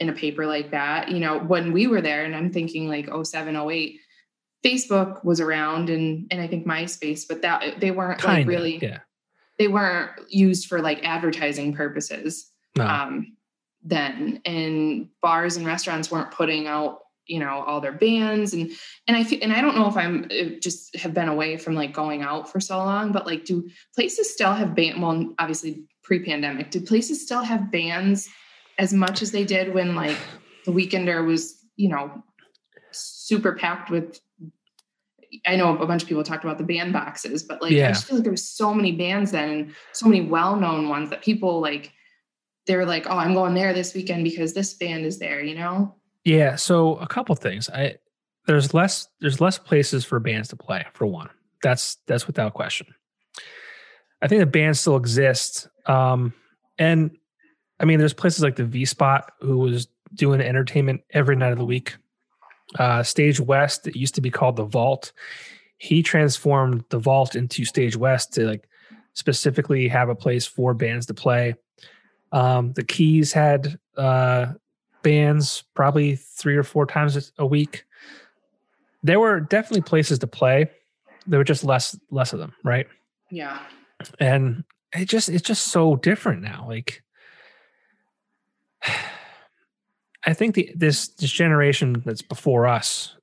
[0.00, 3.08] in a paper like that you know when we were there and i'm thinking like
[3.22, 4.00] 07 08
[4.64, 8.78] Facebook was around and and I think MySpace, but that they weren't Kinda, like really
[8.78, 9.00] yeah.
[9.58, 12.86] they weren't used for like advertising purposes no.
[12.86, 13.36] um
[13.82, 18.70] then and bars and restaurants weren't putting out you know all their bands and
[19.06, 20.28] and I feel and I don't know if I'm
[20.60, 24.32] just have been away from like going out for so long but like do places
[24.32, 28.28] still have band well obviously pre-pandemic did places still have bands
[28.78, 30.18] as much as they did when like
[30.64, 32.22] the weekender was you know
[32.92, 34.20] super packed with
[35.46, 37.88] I know a bunch of people talked about the band boxes, but like yeah.
[37.88, 41.10] I just feel like there was so many bands then and so many well-known ones
[41.10, 41.92] that people like
[42.66, 45.94] they're like, oh, I'm going there this weekend because this band is there, you know?
[46.24, 46.56] Yeah.
[46.56, 47.68] So a couple things.
[47.68, 47.96] I
[48.46, 51.30] there's less there's less places for bands to play, for one.
[51.62, 52.86] That's that's without question.
[54.22, 55.68] I think the bands still exist.
[55.86, 56.32] Um
[56.78, 57.10] and
[57.80, 61.58] I mean there's places like the V Spot who was doing entertainment every night of
[61.58, 61.96] the week
[62.78, 65.12] uh, Stage West, it used to be called the Vault.
[65.78, 68.68] He transformed the Vault into Stage West to like
[69.12, 71.54] specifically have a place for bands to play.
[72.32, 74.54] Um, the Keys had uh,
[75.02, 77.84] bands probably three or four times a week.
[79.02, 80.70] There were definitely places to play.
[81.26, 82.86] There were just less less of them, right?
[83.30, 83.58] Yeah.
[84.18, 86.66] And it just it's just so different now.
[86.68, 87.02] Like
[90.26, 93.14] I think the this this generation that's before us,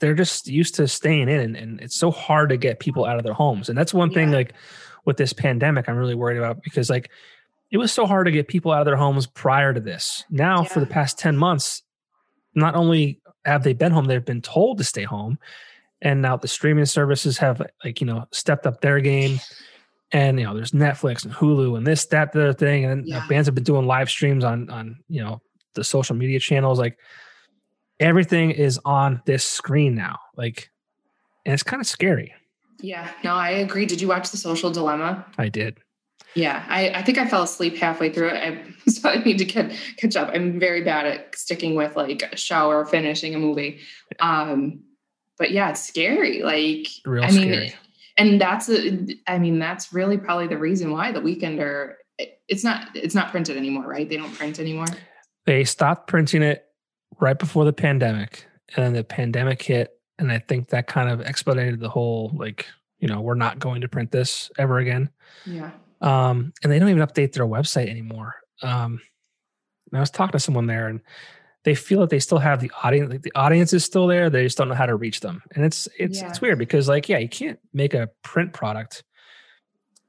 [0.00, 3.16] they're just used to staying in, and, and it's so hard to get people out
[3.16, 3.68] of their homes.
[3.68, 4.14] And that's one yeah.
[4.14, 4.54] thing, like
[5.04, 7.10] with this pandemic, I'm really worried about because like
[7.70, 10.24] it was so hard to get people out of their homes prior to this.
[10.30, 10.68] Now, yeah.
[10.68, 11.82] for the past ten months,
[12.54, 15.38] not only have they been home, they've been told to stay home,
[16.02, 19.38] and now the streaming services have like you know stepped up their game
[20.12, 23.04] and you know there's netflix and hulu and this that the other thing and uh,
[23.06, 23.26] yeah.
[23.28, 25.40] bands have been doing live streams on on you know
[25.74, 26.98] the social media channels, like
[27.98, 30.18] everything is on this screen now.
[30.36, 30.70] Like,
[31.44, 32.34] and it's kind of scary.
[32.80, 33.86] Yeah, no, I agree.
[33.86, 35.26] Did you watch The Social Dilemma?
[35.38, 35.78] I did.
[36.34, 38.34] Yeah, I, I think I fell asleep halfway through it.
[38.34, 40.30] I, so I need to get, catch up.
[40.32, 43.80] I'm very bad at sticking with like a shower finishing a movie.
[44.20, 44.80] Um,
[45.38, 46.42] but yeah, it's scary.
[46.42, 47.74] Like, Real I mean, scary.
[48.16, 51.94] and that's a, I mean, that's really probably the reason why the Weekender.
[52.48, 52.88] It's not.
[52.94, 54.06] It's not printed anymore, right?
[54.06, 54.84] They don't print anymore.
[55.46, 56.64] They stopped printing it
[57.20, 61.20] right before the pandemic, and then the pandemic hit, and I think that kind of
[61.20, 62.66] expedited the whole like,
[62.98, 65.10] you know, we're not going to print this ever again.
[65.46, 65.70] Yeah.
[66.00, 68.34] Um, and they don't even update their website anymore.
[68.62, 69.00] Um,
[69.90, 71.00] and I was talking to someone there, and
[71.64, 73.10] they feel that they still have the audience.
[73.10, 74.30] Like the audience is still there.
[74.30, 76.28] They just don't know how to reach them, and it's it's yeah.
[76.28, 79.02] it's weird because like yeah, you can't make a print product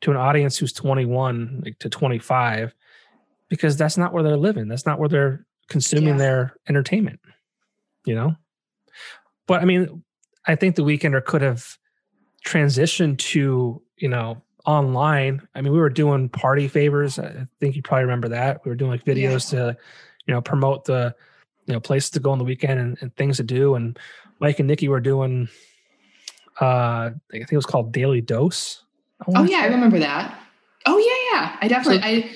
[0.01, 2.73] to an audience who's 21 like to 25
[3.51, 4.69] because that's not where they're living.
[4.69, 6.17] That's not where they're consuming yeah.
[6.17, 7.19] their entertainment,
[8.05, 8.33] you know?
[9.45, 10.03] But I mean,
[10.47, 11.77] I think the Weekender could have
[12.47, 15.45] transitioned to, you know, online.
[15.53, 17.19] I mean, we were doing party favors.
[17.19, 18.63] I think you probably remember that.
[18.63, 19.59] We were doing like videos yeah.
[19.59, 19.77] to,
[20.27, 21.13] you know, promote the,
[21.65, 23.75] you know, places to go on the weekend and, and things to do.
[23.75, 23.99] And
[24.39, 25.49] Mike and Nikki were doing,
[26.61, 28.81] uh, I think it was called Daily Dose.
[29.27, 30.39] Oh yeah, I remember that.
[30.85, 31.57] Oh yeah, yeah.
[31.61, 32.31] I definitely, so, I,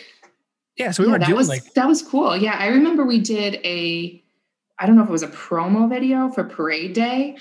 [0.78, 2.36] yeah, so we yeah, were doing was, like that was cool.
[2.36, 4.22] Yeah, I remember we did a
[4.78, 7.38] I don't know if it was a promo video for Parade Day.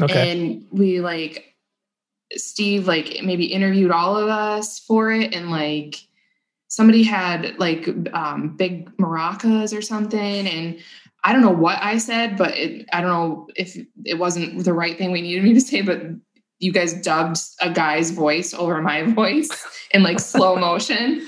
[0.00, 0.30] Okay.
[0.30, 1.56] And we like
[2.32, 5.96] Steve like maybe interviewed all of us for it and like
[6.68, 10.78] somebody had like um, big maracas or something and
[11.24, 14.72] I don't know what I said, but it, I don't know if it wasn't the
[14.72, 16.02] right thing we needed me to say, but
[16.60, 19.50] you guys dubbed a guy's voice over my voice
[19.90, 21.26] in like slow motion.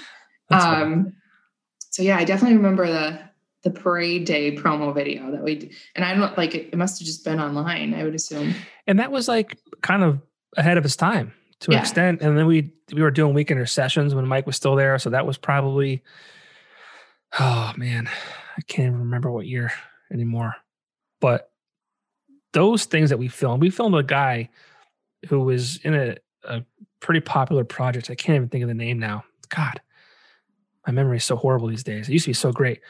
[0.50, 1.14] Um,
[1.90, 3.20] so yeah, I definitely remember the
[3.64, 7.06] the parade day promo video that we and I don't like it, it must have
[7.06, 8.54] just been online, I would assume.
[8.86, 10.20] And that was like kind of
[10.56, 11.78] ahead of his time to yeah.
[11.78, 12.22] an extent.
[12.22, 15.26] And then we we were doing weekender sessions when Mike was still there, so that
[15.26, 16.02] was probably
[17.38, 18.08] oh man,
[18.56, 19.72] I can't even remember what year
[20.12, 20.54] anymore.
[21.20, 21.50] But
[22.52, 24.48] those things that we filmed, we filmed a guy
[25.28, 26.64] who was in a, a
[27.00, 28.10] pretty popular project.
[28.10, 29.24] I can't even think of the name now.
[29.48, 29.80] God,
[30.88, 32.08] my memory is so horrible these days.
[32.08, 32.80] It used to be so great.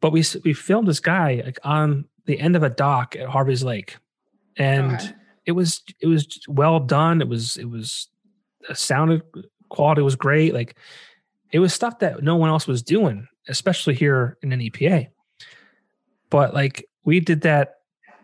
[0.00, 3.62] But we we filmed this guy like on the end of a dock at Harvey's
[3.62, 3.96] Lake,
[4.56, 5.12] and okay.
[5.46, 7.20] it was it was well done.
[7.20, 8.08] It was it was
[8.68, 9.22] the sounded
[9.68, 10.52] quality was great.
[10.52, 10.76] Like
[11.52, 15.06] it was stuff that no one else was doing, especially here in NEPA.
[16.30, 17.76] But like we did that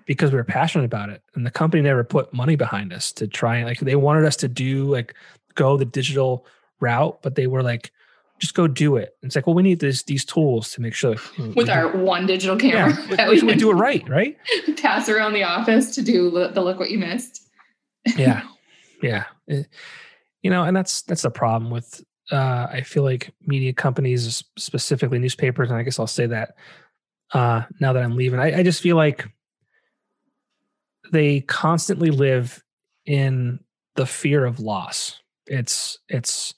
[0.07, 3.29] because we were passionate about it, and the company never put money behind us to
[3.29, 5.15] try and like they wanted us to do like
[5.55, 6.47] go the digital
[6.81, 7.93] route, but they were like,
[8.39, 9.17] just go do it.
[9.23, 11.17] It's like, well, we need this these tools to make sure
[11.55, 14.37] with our do, one digital camera yeah, that we, we do it right, right?
[14.77, 17.49] Pass around the office to do the look what you missed.
[18.17, 18.43] yeah,
[19.03, 19.63] yeah, it, eh,
[20.43, 22.05] you know, and that's that's the problem with.
[22.31, 26.55] Uh, I feel like media companies, specifically newspapers, and I guess I'll say that
[27.33, 28.41] uh, now that I'm leaving.
[28.41, 29.29] I, I just feel like
[31.13, 32.63] they constantly live
[33.05, 33.61] in
[33.97, 35.21] the fear of loss.
[35.47, 36.55] It's it's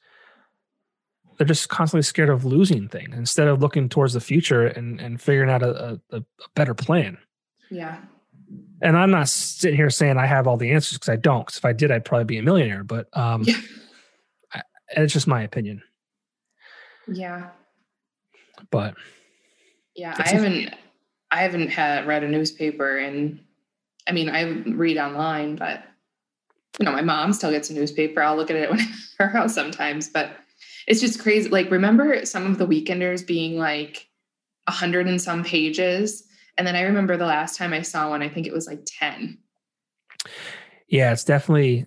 [1.37, 5.21] they're just constantly scared of losing things instead of looking towards the future and and
[5.21, 6.23] figuring out a, a, a
[6.55, 7.19] better plan.
[7.71, 7.99] Yeah.
[8.83, 11.45] And I'm not sitting here saying I have all the answers because I don't.
[11.47, 12.85] Because if I did, I'd probably be a millionaire.
[12.85, 13.57] But um, yeah.
[14.53, 14.63] I,
[14.97, 15.83] it's just my opinion.
[17.09, 17.51] Yeah.
[18.71, 18.95] But
[19.95, 20.75] yeah, I haven't
[21.31, 23.41] I haven't had read a newspaper and
[24.07, 25.83] I mean I read online, but
[26.79, 28.23] you know, my mom still gets a newspaper.
[28.23, 28.87] I'll look at it when at
[29.19, 30.31] her house sometimes, but
[30.87, 31.49] it's just crazy.
[31.49, 34.09] Like, remember some of the weekenders being like
[34.67, 36.25] a hundred and some pages.
[36.59, 38.81] And then I remember the last time I saw one, I think it was like
[38.87, 39.39] 10.
[40.89, 41.87] Yeah, it's definitely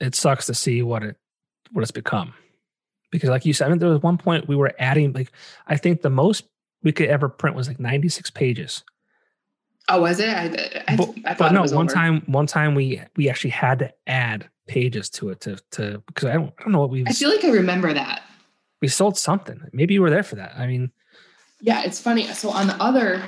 [0.00, 1.16] it sucks to see what it
[1.72, 2.34] what it's become.
[3.10, 5.30] Because like you said, I mean, there was one point we were adding like
[5.66, 6.44] I think the most
[6.82, 8.82] we could ever print was like 96 pages.
[9.88, 10.28] Oh, was it?
[10.28, 11.86] I, I, but, I but no, one over.
[11.86, 16.24] time, one time we we actually had to add pages to it to to because
[16.24, 17.04] I don't I don't know what we.
[17.06, 18.22] I feel like I remember that
[18.84, 19.60] we sold something.
[19.72, 20.54] Maybe you were there for that.
[20.58, 20.90] I mean,
[21.62, 22.26] yeah, it's funny.
[22.28, 23.22] So on the other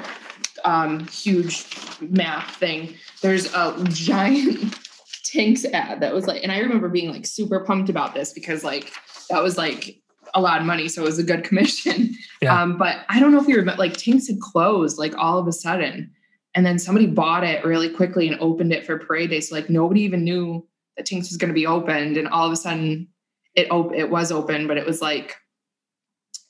[0.67, 1.67] um, huge
[2.03, 4.79] map thing, there's a giant
[5.25, 8.65] Tinks ad that was like, and I remember being like super pumped about this because
[8.65, 8.93] like
[9.31, 9.99] that was like
[10.35, 12.15] a lot of money, so it was a good commission.
[12.43, 12.61] Yeah.
[12.61, 15.47] Um, but I don't know if you remember, like Tinks had closed like all of
[15.47, 16.11] a sudden,
[16.57, 19.41] and then somebody bought it really quickly and opened it for Parade Day.
[19.41, 22.53] So like nobody even knew that Tinks was going to be opened, and all of
[22.53, 23.07] a sudden
[23.55, 25.37] it op- it was open, but it was like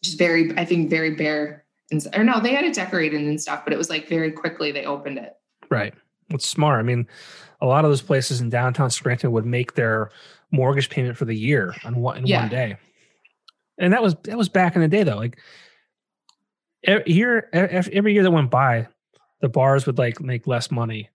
[0.02, 1.64] just very, I think, very bare.
[1.90, 4.72] And, or no, they had it decorated and stuff, but it was like very quickly
[4.72, 5.34] they opened it.
[5.70, 5.94] Right.
[6.30, 6.80] It's smart.
[6.80, 7.06] I mean,
[7.60, 10.10] a lot of those places in downtown Scranton would make their
[10.50, 12.40] mortgage payment for the year on one in yeah.
[12.40, 12.76] one day
[13.78, 15.16] and that was that was back in the day though.
[15.16, 15.38] Like
[16.84, 18.88] every year, every year that went by,
[19.40, 21.10] the bars would like make less money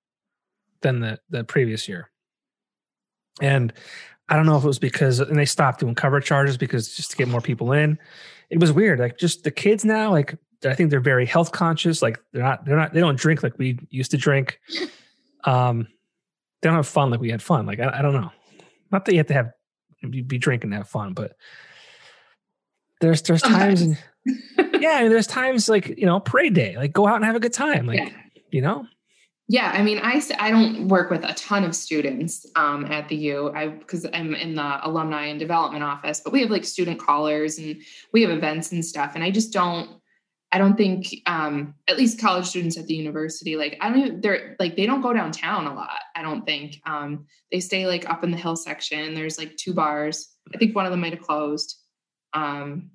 [0.82, 2.10] than the the previous year.
[3.42, 3.74] And
[4.30, 7.12] I don't know if it was because and they stopped doing cover charges because just
[7.12, 7.98] to get more people in.
[8.50, 9.00] It was weird.
[9.00, 12.02] Like just the kids now, like I think they're very health conscious.
[12.02, 14.60] Like they're not they're not they don't drink like we used to drink.
[15.44, 15.88] Um,
[16.62, 17.66] they don't have fun like we had fun.
[17.66, 18.30] Like I, I don't know.
[18.92, 19.52] Not that you have to have
[20.08, 21.36] be drinking to have fun, but
[23.02, 23.98] there's there's times,
[24.82, 27.36] yeah, I mean, there's times like you know parade day, like go out and have
[27.36, 28.10] a good time, like yeah.
[28.52, 28.88] you know.
[29.48, 33.16] Yeah, I mean, I I don't work with a ton of students um, at the
[33.16, 37.00] U, I because I'm in the alumni and development office, but we have like student
[37.00, 37.82] callers and
[38.14, 39.98] we have events and stuff, and I just don't.
[40.54, 44.20] I don't think, um, at least college students at the university, like I don't even,
[44.20, 46.02] they're like they don't go downtown a lot.
[46.14, 49.14] I don't think um, they stay like up in the hill section.
[49.14, 50.28] There's like two bars.
[50.54, 51.78] I think one of them might have closed
[52.34, 52.92] um,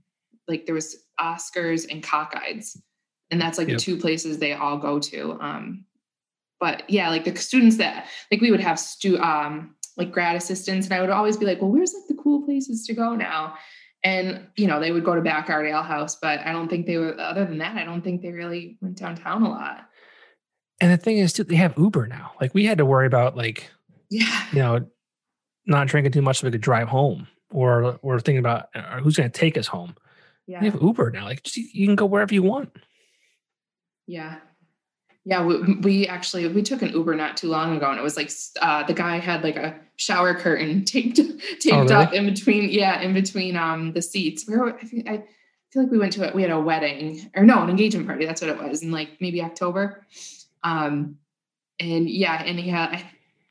[0.48, 2.76] like there was Oscars and Cockeyes,
[3.30, 3.78] and that's like yep.
[3.78, 5.38] the two places they all go to.
[5.40, 5.84] Um,
[6.60, 10.86] but yeah, like the students that like we would have stu um like grad assistants,
[10.86, 13.54] and I would always be like, well, where's like the cool places to go now?
[14.04, 16.96] And you know, they would go to Backyard Ale House, but I don't think they
[16.98, 17.18] were.
[17.18, 19.88] Other than that, I don't think they really went downtown a lot.
[20.80, 22.32] And the thing is, too, they have Uber now.
[22.40, 23.70] Like we had to worry about like,
[24.10, 24.86] yeah, you know,
[25.66, 29.16] not drinking too much so we could drive home, or we're thinking about uh, who's
[29.16, 29.94] going to take us home.
[30.46, 30.60] Yeah.
[30.60, 31.24] We have Uber now.
[31.24, 32.70] Like just, you can go wherever you want.
[34.06, 34.36] Yeah.
[35.24, 38.16] Yeah, we, we actually we took an Uber not too long ago, and it was
[38.16, 38.30] like
[38.62, 41.94] uh, the guy had like a shower curtain taped taped Oh, really?
[41.94, 42.70] up in between.
[42.70, 44.44] Yeah, in between um the seats.
[44.46, 45.24] We were, I, think, I
[45.72, 46.32] feel like we went to it.
[46.32, 48.24] We had a wedding or no, an engagement party.
[48.24, 50.06] That's what it was in like maybe October.
[50.62, 51.16] Um,
[51.80, 53.02] and yeah, and he had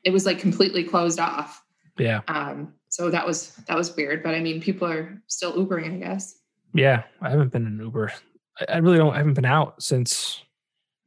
[0.02, 1.62] it was like completely closed off.
[1.98, 4.22] Yeah, Um, so that was that was weird.
[4.22, 6.36] But I mean, people are still Ubering, I guess.
[6.74, 7.04] Yeah.
[7.20, 8.12] I haven't been in Uber.
[8.60, 9.14] I, I really don't.
[9.14, 10.42] I haven't been out since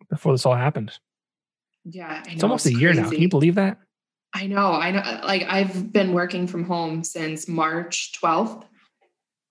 [0.09, 0.97] before this all happened.
[1.85, 3.09] Yeah, I know, It's almost a year now.
[3.09, 3.77] Can you believe that?
[4.33, 4.73] I know.
[4.73, 5.21] I know.
[5.25, 8.63] Like I've been working from home since March 12th.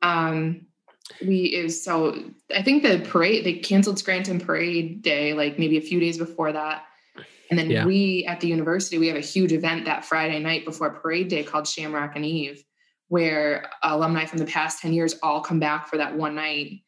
[0.03, 0.67] Um,
[1.27, 2.17] we is so
[2.55, 6.53] I think the parade they canceled Scranton Parade Day like maybe a few days before
[6.53, 6.85] that.
[7.51, 7.87] And then Yeah.
[7.87, 11.43] we at the university we have a huge event that Friday night before Parade Day
[11.43, 12.63] called Shamrock and Eve,
[13.09, 16.81] where alumni from the past 10 years all come back for that one night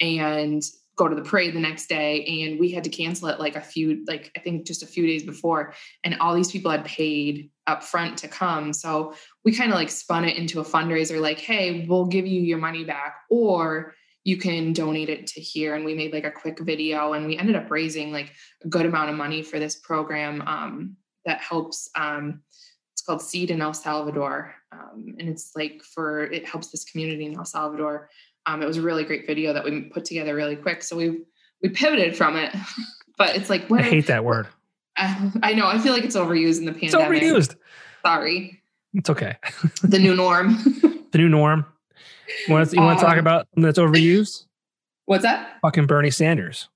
[0.00, 0.62] and
[0.96, 2.24] go to the parade the next day.
[2.24, 5.06] And we had to cancel it like a few, like I think just a few
[5.06, 5.74] days before.
[6.04, 8.72] And all these people had paid up front to come.
[8.72, 9.14] So
[9.44, 12.58] we kind of like spun it into a fundraiser like, hey, we'll give you your
[12.58, 15.74] money back, or you can donate it to here.
[15.74, 18.32] And we made like a quick video and we ended up raising like
[18.64, 20.96] a good amount of money for this program um,
[21.26, 21.90] that helps.
[21.96, 22.42] Um,
[23.04, 24.54] called Seed in El Salvador.
[24.72, 28.08] Um, and it's like for, it helps this community in El Salvador.
[28.46, 30.82] Um, it was a really great video that we put together really quick.
[30.82, 31.20] So we,
[31.62, 32.54] we pivoted from it,
[33.18, 34.48] but it's like, what I hate that word.
[34.96, 35.66] I, I know.
[35.66, 37.22] I feel like it's overused in the It's pandemic.
[37.22, 37.56] overused.
[38.04, 38.62] Sorry.
[38.92, 39.36] It's okay.
[39.82, 40.56] The new norm.
[41.12, 41.66] The new norm.
[42.46, 44.44] You want to, you want to talk Um, about that's overused?
[45.06, 45.58] What's that?
[45.62, 46.68] Fucking Bernie Sanders.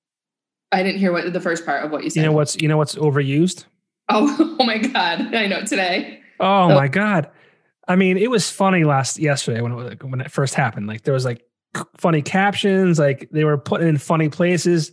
[0.72, 2.20] I didn't hear what the first part of what you said.
[2.20, 3.64] You know what's you know what's overused?
[4.09, 5.34] Oh, oh my God.
[5.34, 6.20] I know today.
[6.40, 6.68] Oh Oh.
[6.74, 7.30] my god!
[7.88, 10.86] I mean, it was funny last yesterday when it was, when it first happened.
[10.86, 11.42] Like there was like
[11.96, 14.92] funny captions, like they were putting in funny places.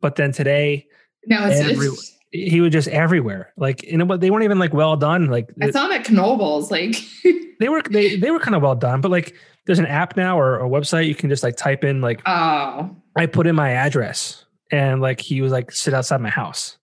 [0.00, 0.86] But then today,
[1.26, 3.52] No, it's, Every- it's he was just everywhere.
[3.56, 5.26] Like you know, but they weren't even like well done.
[5.26, 6.70] Like I saw him at Knobles.
[6.70, 6.96] Like,
[7.60, 9.00] they were they they were kind of well done.
[9.00, 9.34] But like
[9.66, 12.94] there's an app now or a website you can just like type in like oh,
[13.16, 16.76] I put in my address and like he was like sit outside my house.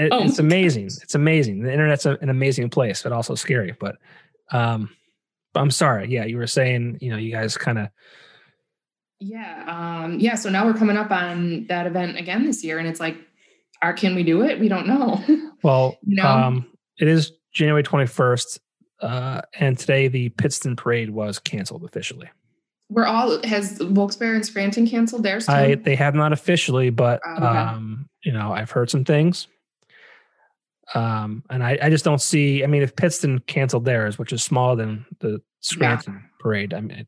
[0.00, 0.86] It, Oh it's amazing.
[0.86, 1.62] It's amazing.
[1.62, 3.74] The internet's a, an amazing place, but also scary.
[3.78, 3.96] But
[4.52, 4.90] um,
[5.52, 6.08] but I'm sorry.
[6.08, 7.88] Yeah, you were saying you know you guys kind of
[9.18, 9.64] yeah.
[10.04, 10.34] Um, yeah.
[10.34, 12.78] So now we're coming up on that event again this year.
[12.78, 13.16] And it's like,
[13.82, 14.58] are, can we do it?
[14.58, 15.22] We don't know.
[15.62, 16.26] well You know?
[16.26, 16.66] um
[16.98, 18.58] it is January 21st.
[19.00, 22.28] Uh, and today the Pittston parade was canceled officially.
[22.90, 25.52] we're all, has Wilkes-Barre and Scranton canceled theirs too?
[25.52, 27.44] I they have not officially, but Oh, okay.
[27.46, 29.46] um, you know, I've heard some things.
[30.94, 32.64] Um, and I, I just don't see.
[32.64, 37.06] I mean, if Pittston canceled theirs, which is smaller than the Scranton parade, I mean,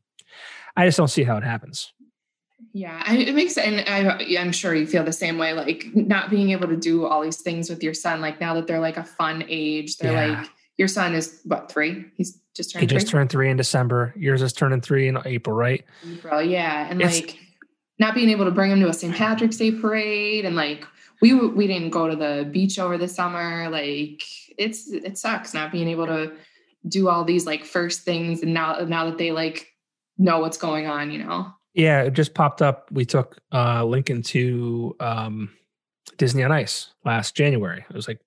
[0.77, 1.91] I just don't see how it happens.
[2.71, 5.53] Yeah, I, it makes and I, I'm sure you feel the same way.
[5.53, 8.21] Like not being able to do all these things with your son.
[8.21, 10.39] Like now that they're like a fun age, they're Yeah.
[10.39, 12.05] like your son is what three?
[12.15, 13.11] He's just turned He just three.
[13.19, 14.13] turned three in December.
[14.17, 15.83] Yours is turning three in April, right?
[16.11, 17.37] April, yeah, and It's- like
[17.99, 19.13] not being able to bring him to a St.
[19.15, 20.83] Patrick's Day parade, and like
[21.23, 23.69] we we didn't go to the beach over the summer.
[23.69, 24.23] Like
[24.57, 26.33] it's it sucks not being able to
[26.85, 29.71] do all these like first things, and now now that they like
[30.17, 31.49] know what's going on, you know.
[31.73, 32.91] Yeah, it just popped up.
[32.91, 35.49] We took uh, Lincoln to um,
[36.17, 37.85] Disney on Ice last January.
[37.89, 38.19] It was like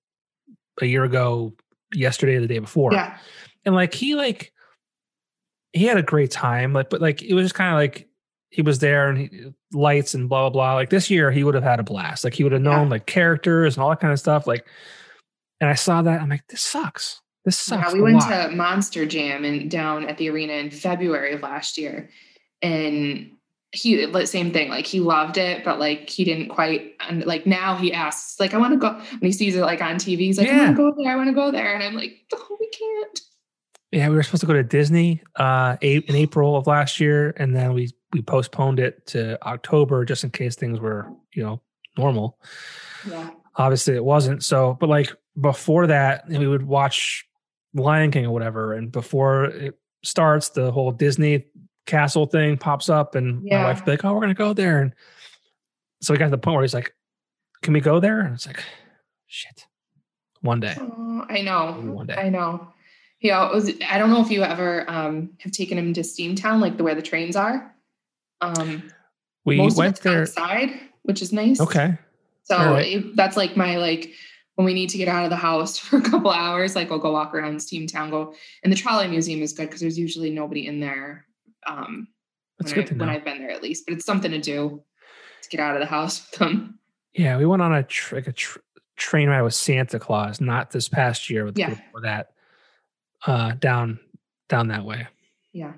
[0.81, 1.53] a year ago,
[1.93, 2.93] yesterday or the day before.
[2.93, 3.15] Yeah,
[3.63, 4.53] and like he like
[5.71, 8.09] he had a great time like but like it was just kind of like
[8.49, 11.53] he was there and he, lights and blah blah blah like this year he would
[11.55, 12.91] have had a blast like he would have known Yeah.
[12.91, 14.65] like characters and all that kind of stuff like
[15.59, 18.47] and i saw that i'm like this sucks this sucks Yeah, we went lot.
[18.49, 22.09] to Monster Jam and down at the arena in February of last year,
[22.61, 23.31] and
[23.71, 24.69] he same thing.
[24.69, 26.95] Like he loved it, but like he didn't quite.
[27.07, 28.93] And like now he asks, like, I want to go.
[28.93, 31.11] When he sees it like on TV, he's like, I want to go there.
[31.11, 33.21] I want to go there, and I'm like, oh, we can't.
[33.93, 37.55] yeah we were supposed to go to disney uh in april of last year and
[37.55, 41.61] then we we postponed it to october just in case things were you know
[41.97, 42.39] normal
[43.07, 47.25] Yeah, obviously it wasn't so but like before that we would watch
[47.73, 51.45] lion king or whatever and before it starts the whole disney
[51.85, 53.59] castle thing pops up and Yeah.
[53.63, 54.93] my wife be like oh we're gonna go there and
[56.01, 56.93] so we got to the point where he's like
[57.61, 58.63] can we go there and it's like
[59.27, 59.65] shit
[60.41, 61.73] one day oh, I know.
[61.73, 62.13] One day.
[62.13, 62.69] I know.
[63.17, 66.77] He always, I don't know if you ever um, have taken him to Steamtown, like
[66.77, 67.73] the where the trains are.
[68.41, 68.91] Um,
[69.45, 70.69] we most went there outside,
[71.03, 71.59] which is nice.
[71.59, 71.97] okay
[72.43, 72.85] So right.
[72.97, 74.11] it- that's like my like
[74.55, 76.99] when we need to get out of the house for a couple hours, like we'll
[76.99, 78.33] go walk around Steamtown, go
[78.63, 81.25] and the trolley museum is good because there's usually nobody in there.
[81.65, 82.07] Um,
[82.59, 83.09] That's when, good I, when.
[83.09, 84.81] I've been there at least, but it's something to do
[85.43, 86.79] to get out of the house with them.
[87.13, 88.59] Yeah, we went on a tr- like a tr-
[88.95, 91.69] train ride with Santa Claus, not this past year, with Yeah.
[91.69, 92.31] before that,
[93.25, 93.99] uh, down
[94.49, 95.07] down that way.
[95.53, 95.73] Yeah.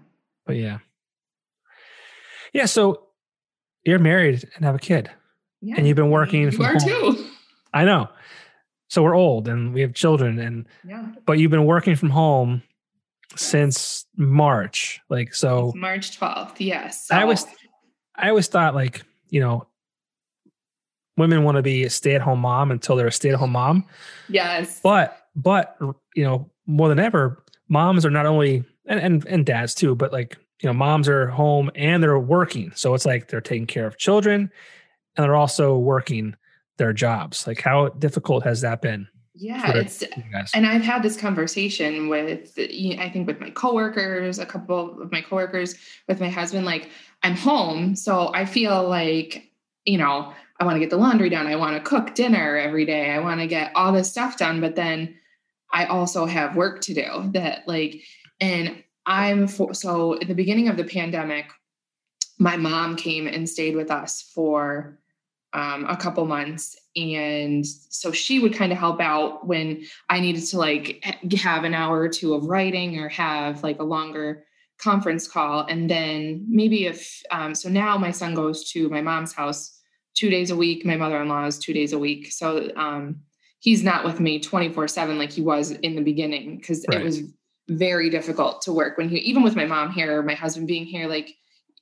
[0.45, 0.79] But yeah,
[2.53, 2.65] yeah.
[2.65, 3.07] So
[3.85, 5.09] you're married and have a kid,
[5.61, 5.75] Yeah.
[5.77, 7.15] and you've been working You from are home.
[7.15, 7.25] too.
[7.73, 8.09] I know.
[8.89, 11.05] So we're old and we have children, and Yeah.
[11.25, 12.63] but you've been working from home
[13.35, 14.99] since March.
[15.09, 16.55] Like so, It's March 12th.
[16.59, 17.07] Yes.
[17.11, 17.45] I So- always,
[18.15, 19.67] I always thought like you know,
[21.17, 23.51] women want to be a stay at home mom until they're a stay at home
[23.51, 23.85] mom.
[24.27, 24.79] yes.
[24.81, 25.77] But but
[26.15, 30.11] you know, more than ever, moms are not only and, and and dads too, but
[30.11, 32.71] like you know, moms are home and they're working.
[32.75, 34.51] So it's like they're taking care of children
[35.15, 36.35] and they're also working
[36.77, 37.47] their jobs.
[37.47, 39.07] Like how difficult has that been?
[39.39, 39.71] yeah.
[39.73, 40.03] It's,
[40.53, 45.21] and I've had this conversation with, I think with my coworkers, a couple of my
[45.21, 45.75] coworkers,
[46.09, 46.89] with my husband, like
[47.23, 47.95] I'm home.
[47.95, 49.49] So I feel like,
[49.85, 51.47] you know, I want to get the laundry done.
[51.47, 53.11] I want to cook dinner every day.
[53.11, 54.59] I want to get all this stuff done.
[54.59, 55.15] But then
[55.71, 58.01] I also have work to do that, like,
[58.41, 61.47] and I'm for, so at the beginning of the pandemic,
[62.37, 64.99] my mom came and stayed with us for
[65.53, 66.77] um, a couple months.
[66.95, 71.03] And so she would kind of help out when I needed to like
[71.37, 74.45] have an hour or two of writing or have like a longer
[74.77, 75.65] conference call.
[75.65, 79.81] And then maybe if, um, so now my son goes to my mom's house
[80.13, 80.85] two days a week.
[80.85, 82.31] My mother in law is two days a week.
[82.31, 83.21] So um,
[83.59, 87.01] he's not with me 24 7 like he was in the beginning because Right.
[87.01, 87.23] it was
[87.69, 91.07] very difficult to work when he, even with my mom here, my husband being here,
[91.07, 91.33] like,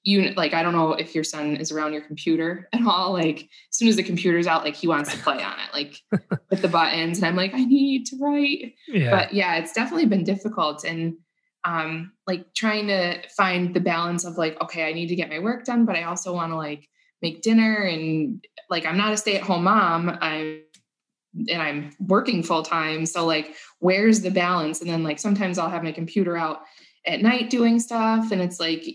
[0.08, 3.12] you like I don't know if your son is around your computer at all.
[3.12, 6.00] Like as soon as the computer's out, like he wants to play on it, like
[6.50, 7.18] with the buttons.
[7.18, 8.74] And I'm like, I need to write.
[8.88, 9.12] yeah.
[9.12, 10.86] But yeah, it's definitely been difficult.
[10.86, 11.16] And
[11.66, 15.40] um like trying to find the balance of like, okay, I need to get my
[15.40, 16.88] work done, but I also want to like
[17.22, 20.18] make dinner and like I'm not a stay-at-home mom.
[20.22, 20.62] I'm
[21.50, 23.06] and I'm working full time.
[23.06, 24.82] So like where's the balance?
[24.82, 26.62] And then like sometimes I'll have my computer out
[27.06, 28.86] at night doing stuff and it's like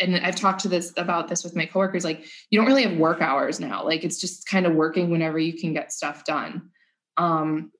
[0.00, 2.96] and I've talked to this about this with my coworkers like you don't really have
[2.96, 6.70] work hours now like it's just kind of working whenever you can get stuff done
[7.16, 7.70] um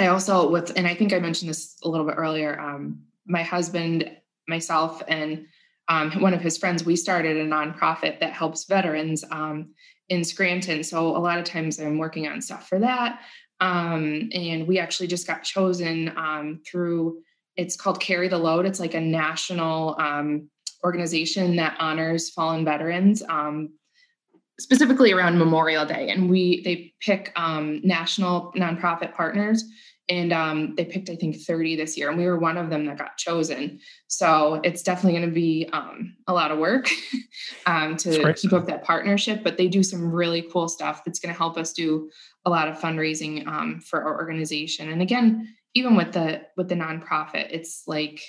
[0.00, 3.42] I also with and I think I mentioned this a little bit earlier um my
[3.42, 4.10] husband
[4.48, 5.46] myself and
[5.88, 9.70] um, one of his friends we started a nonprofit that helps veterans um,
[10.08, 13.20] in Scranton so a lot of times I'm working on stuff for that
[13.60, 17.18] um, and we actually just got chosen um, through
[17.56, 20.48] it's called Carry the Load it's like a national um,
[20.84, 23.70] organization that honors fallen veterans um,
[24.58, 29.64] specifically around memorial day and we they pick um, national nonprofit partners
[30.08, 32.86] and um, they picked i think 30 this year and we were one of them
[32.86, 36.88] that got chosen so it's definitely going to be um, a lot of work
[37.66, 41.32] um, to keep up that partnership but they do some really cool stuff that's going
[41.32, 42.10] to help us do
[42.44, 46.74] a lot of fundraising um, for our organization and again even with the with the
[46.74, 48.20] nonprofit it's like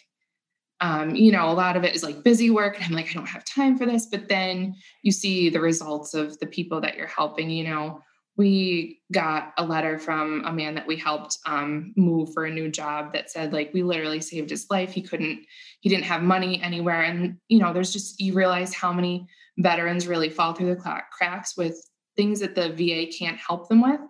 [0.79, 2.75] um, you know, a lot of it is like busy work.
[2.75, 4.05] And I'm like, I don't have time for this.
[4.05, 7.49] But then you see the results of the people that you're helping.
[7.49, 8.01] You know,
[8.37, 12.69] we got a letter from a man that we helped um, move for a new
[12.69, 14.91] job that said, like, we literally saved his life.
[14.91, 15.43] He couldn't,
[15.81, 17.01] he didn't have money anywhere.
[17.01, 19.27] And, you know, there's just, you realize how many
[19.57, 21.83] veterans really fall through the cracks with
[22.15, 24.01] things that the VA can't help them with.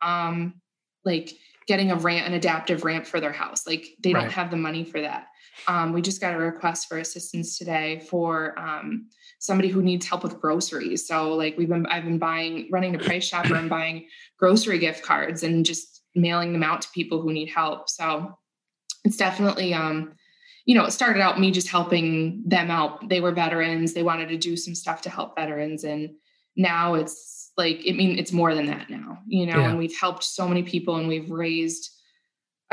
[0.00, 0.60] Um,
[1.04, 1.32] like
[1.66, 3.66] getting a ramp, an adaptive ramp for their house.
[3.66, 5.26] Like they don't have the money for that.
[5.68, 10.22] Um, we just got a request for assistance today for um, somebody who needs help
[10.22, 11.06] with groceries.
[11.06, 14.06] So like we've been, I've been buying, running a price shopper and buying
[14.38, 17.88] grocery gift cards and just mailing them out to people who need help.
[17.88, 18.36] So
[19.04, 20.14] it's definitely, um,
[20.64, 23.08] you know, it started out me just helping them out.
[23.08, 23.92] They were veterans.
[23.92, 25.84] They wanted to do some stuff to help veterans.
[25.84, 26.10] And
[26.56, 29.68] now it's like, I mean, it's more than that now, you know, Yeah.
[29.70, 31.90] and we've helped so many people and we've raised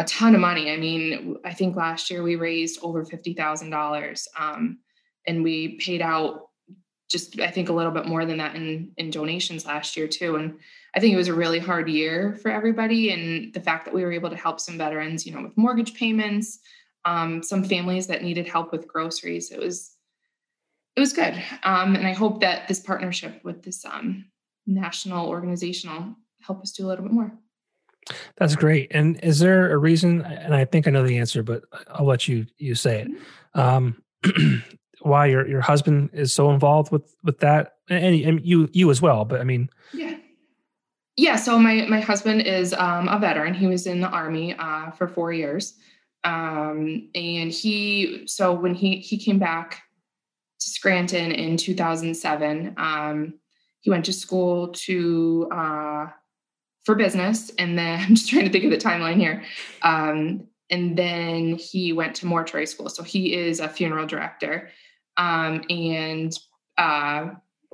[0.02, 0.72] a ton of money.
[0.72, 4.80] I mean, I think last year we raised over $50,000 um,
[5.28, 6.50] and we paid out
[7.08, 10.38] just, I think a little bit more than that in, in donations last year too.
[10.38, 10.58] And
[10.96, 13.12] I think it was a really hard year for everybody.
[13.12, 15.94] And the fact that we were able to help some veterans, you know, with mortgage
[15.94, 16.60] payments,
[17.06, 19.92] um, some families that needed help with groceries, it was,
[20.96, 21.36] it was good.
[21.62, 24.26] Um, and I hope that this partnership with this um,
[24.66, 27.32] national organization will help us do a little bit more.
[28.38, 28.92] That's great.
[28.92, 30.22] And is there a reason?
[30.22, 33.60] And I think I know the answer, but I'll let you you say it.
[33.60, 34.02] Um,
[35.02, 39.02] why your your husband is so involved with with that, and, and you you as
[39.02, 39.26] well.
[39.26, 40.18] But I mean, Yeah.
[41.18, 43.54] Yeah, so my my husband is um, a veteran.
[43.54, 45.76] He was in the army uh, for four years,
[46.24, 49.84] um, and he so when he he came back
[50.60, 53.34] to Scranton in 2007, um,
[53.82, 56.08] he went to school to uh,
[56.84, 59.44] for business, and then I'm just trying to think of the timeline here.
[59.82, 64.70] Um, and then he went to mortuary school, so he is a funeral director,
[65.18, 66.34] um, and
[66.78, 67.32] uh,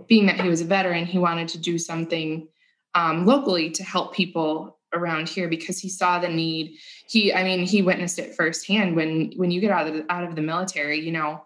[0.07, 2.47] being that he was a veteran, he wanted to do something
[2.95, 6.77] um, locally to help people around here because he saw the need.
[7.07, 10.23] He, I mean, he witnessed it firsthand when when you get out of the, out
[10.23, 10.99] of the military.
[10.99, 11.43] You know,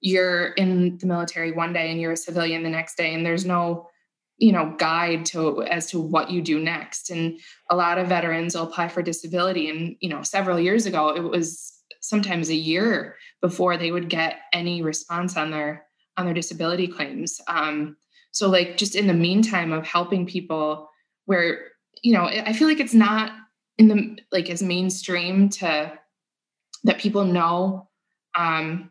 [0.00, 3.44] you're in the military one day and you're a civilian the next day, and there's
[3.44, 3.88] no
[4.44, 7.10] you know guide to as to what you do next.
[7.10, 7.40] And
[7.70, 11.22] a lot of veterans will apply for disability and you know several years ago it
[11.22, 15.86] was sometimes a year before they would get any response on their
[16.16, 17.40] on their disability claims.
[17.48, 17.96] Um,
[18.32, 20.90] so like just in the meantime of helping people
[21.24, 21.68] where
[22.02, 23.32] you know i feel like it's not
[23.78, 25.92] in the like as mainstream to
[26.82, 27.88] that people know
[28.36, 28.90] um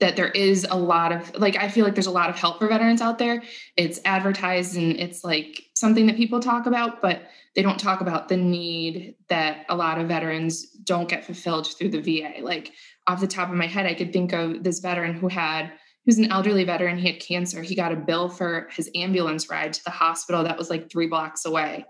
[0.00, 2.58] that there is a lot of like i feel like there's a lot of help
[2.58, 3.42] for veterans out there
[3.76, 7.22] it's advertised and it's like something that people talk about but
[7.54, 11.88] they don't talk about the need that a lot of veterans don't get fulfilled through
[11.88, 12.72] the va like
[13.06, 15.72] off the top of my head i could think of this veteran who had
[16.04, 16.98] who's an elderly veteran.
[16.98, 17.62] He had cancer.
[17.62, 21.06] He got a bill for his ambulance ride to the hospital that was like three
[21.06, 21.84] blocks away.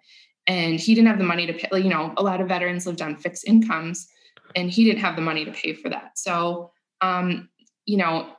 [0.46, 1.80] And he didn't have the money to pay.
[1.80, 4.06] You know, a lot of veterans lived on fixed incomes
[4.54, 6.18] and he didn't have the money to pay for that.
[6.18, 7.48] So, um,
[7.86, 8.30] you know,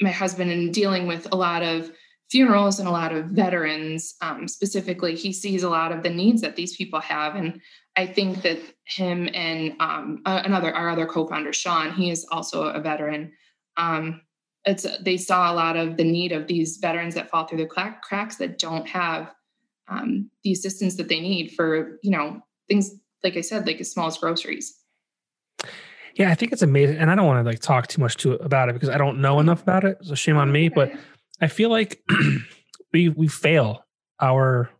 [0.00, 1.90] my husband, in dealing with a lot of
[2.30, 6.40] funerals and a lot of veterans um, specifically, he sees a lot of the needs
[6.40, 7.36] that these people have.
[7.36, 7.60] And
[7.96, 12.64] I think that him and um, another, our other co founder, Sean, he is also
[12.64, 13.32] a veteran.
[13.76, 14.20] Um,
[14.64, 17.66] it's they saw a lot of the need of these veterans that fall through the
[17.66, 19.32] cracks that don't have
[19.88, 22.94] um, the assistance that they need for you know things
[23.24, 24.78] like I said, like as small as groceries.
[26.14, 28.34] Yeah, I think it's amazing, and I don't want to like talk too much to
[28.34, 29.98] about it because I don't know enough about it.
[30.02, 30.92] So shame on me, but
[31.40, 32.02] I feel like
[32.92, 33.84] we we fail
[34.20, 34.70] our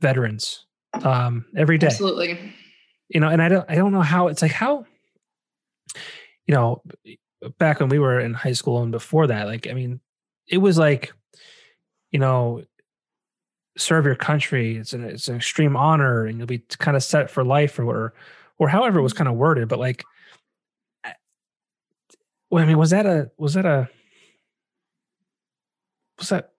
[0.00, 0.66] veterans
[1.02, 1.86] um, every day.
[1.86, 2.38] Absolutely.
[3.08, 4.84] You know, and I don't I don't know how it's like how
[6.46, 6.82] you know
[7.58, 10.00] back when we were in high school and before that, like, I mean,
[10.48, 11.12] it was like,
[12.10, 12.64] you know,
[13.76, 14.76] serve your country.
[14.76, 17.84] It's an, it's an extreme honor and you'll be kind of set for life or,
[17.84, 18.14] or,
[18.58, 19.68] or however it was kind of worded.
[19.68, 20.04] But like,
[22.52, 23.88] well, I mean, was that a, was that a,
[26.18, 26.52] was that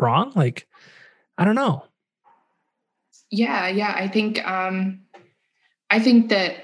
[0.00, 0.32] wrong?
[0.34, 0.66] Like,
[1.38, 1.84] I don't know.
[3.30, 3.68] Yeah.
[3.68, 3.94] Yeah.
[3.94, 5.02] I think, um,
[5.90, 6.56] I think that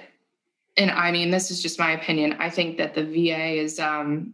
[0.78, 2.36] and I mean, this is just my opinion.
[2.38, 4.32] I think that the VA is um,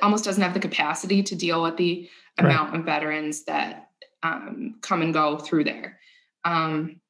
[0.00, 2.08] almost doesn't have the capacity to deal with the
[2.40, 2.46] right.
[2.46, 3.90] amount of veterans that
[4.22, 5.98] um, come and go through there.
[6.44, 7.01] Um,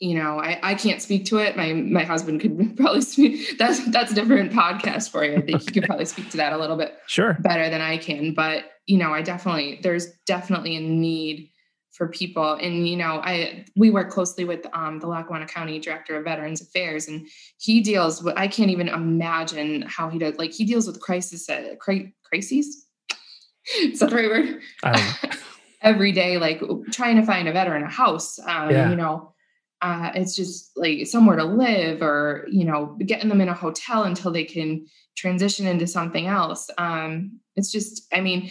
[0.00, 1.56] you know, I, I can't speak to it.
[1.56, 3.58] My my husband could probably speak.
[3.58, 5.36] That's that's a different podcast for you.
[5.36, 7.98] I think he could probably speak to that a little bit sure better than I
[7.98, 8.34] can.
[8.34, 11.50] But you know, I definitely there's definitely a need
[11.98, 12.54] for people.
[12.54, 16.62] And you know, I we work closely with um, the Lackawanna County Director of Veterans
[16.62, 17.26] Affairs, and
[17.58, 18.38] he deals with.
[18.38, 20.36] I can't even imagine how he does.
[20.36, 22.86] Like he deals with crisis, uh, cri- crises.
[23.80, 24.60] Is that the right word?
[25.82, 28.38] Every day, like trying to find a veteran a house.
[28.38, 28.90] Um, yeah.
[28.90, 29.32] You know,
[29.80, 34.04] uh, it's just like somewhere to live, or you know, getting them in a hotel
[34.04, 36.70] until they can transition into something else.
[36.78, 38.50] Um, it's just, I mean,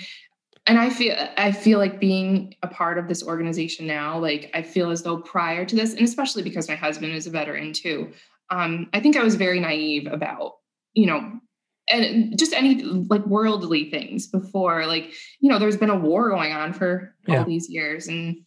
[0.68, 4.62] and i feel i feel like being a part of this organization now like i
[4.62, 8.12] feel as though prior to this and especially because my husband is a veteran too
[8.50, 10.58] um, i think i was very naive about
[10.94, 11.40] you know
[11.90, 16.52] and just any like worldly things before like you know there's been a war going
[16.52, 17.40] on for yeah.
[17.40, 18.38] all these years and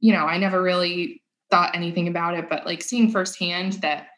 [0.00, 1.19] you know i never really
[1.50, 4.08] thought anything about it but like seeing firsthand that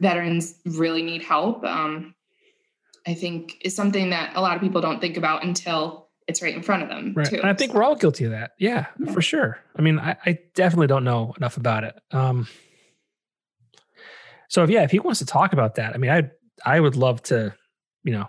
[0.00, 2.14] veterans really need help um,
[3.06, 6.54] I think is something that a lot of people don't think about until it's right
[6.54, 7.12] in front of them.
[7.14, 7.28] Right.
[7.28, 7.36] Too.
[7.36, 8.52] And I think we're all guilty of that.
[8.58, 9.12] Yeah, yeah.
[9.12, 9.60] for sure.
[9.76, 11.94] I mean, I, I, definitely don't know enough about it.
[12.10, 12.48] Um,
[14.48, 16.30] so if yeah, if he wants to talk about that, I mean, I
[16.64, 17.54] I would love to,
[18.02, 18.26] you know,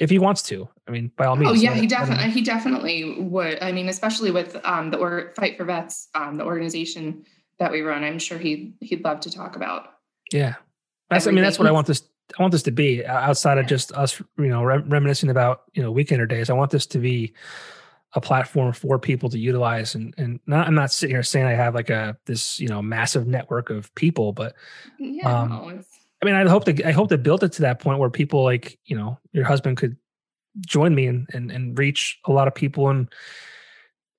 [0.00, 0.68] if he wants to.
[0.86, 1.50] I mean, by all means.
[1.50, 3.62] Oh yeah, he definitely he definitely would.
[3.62, 7.24] I mean, especially with um, the or Fight for Vets, um, the organization
[7.58, 9.94] that we run, I'm sure he he'd love to talk about.
[10.32, 10.54] Yeah,
[11.08, 11.26] that's.
[11.26, 11.28] Everything.
[11.28, 12.02] I mean, that's what I want this
[12.38, 15.92] I want this to be outside of just us, you know, reminiscing about you know
[15.92, 16.50] weekender days.
[16.50, 17.32] I want this to be
[18.14, 21.52] a platform for people to utilize, and and not, I'm not sitting here saying I
[21.52, 24.54] have like a this you know massive network of people, but
[24.98, 25.82] yeah, um, no,
[26.22, 28.44] I mean, I hope to I hope to build it to that point where people
[28.44, 29.96] like you know your husband could
[30.66, 33.08] join me and and and reach a lot of people and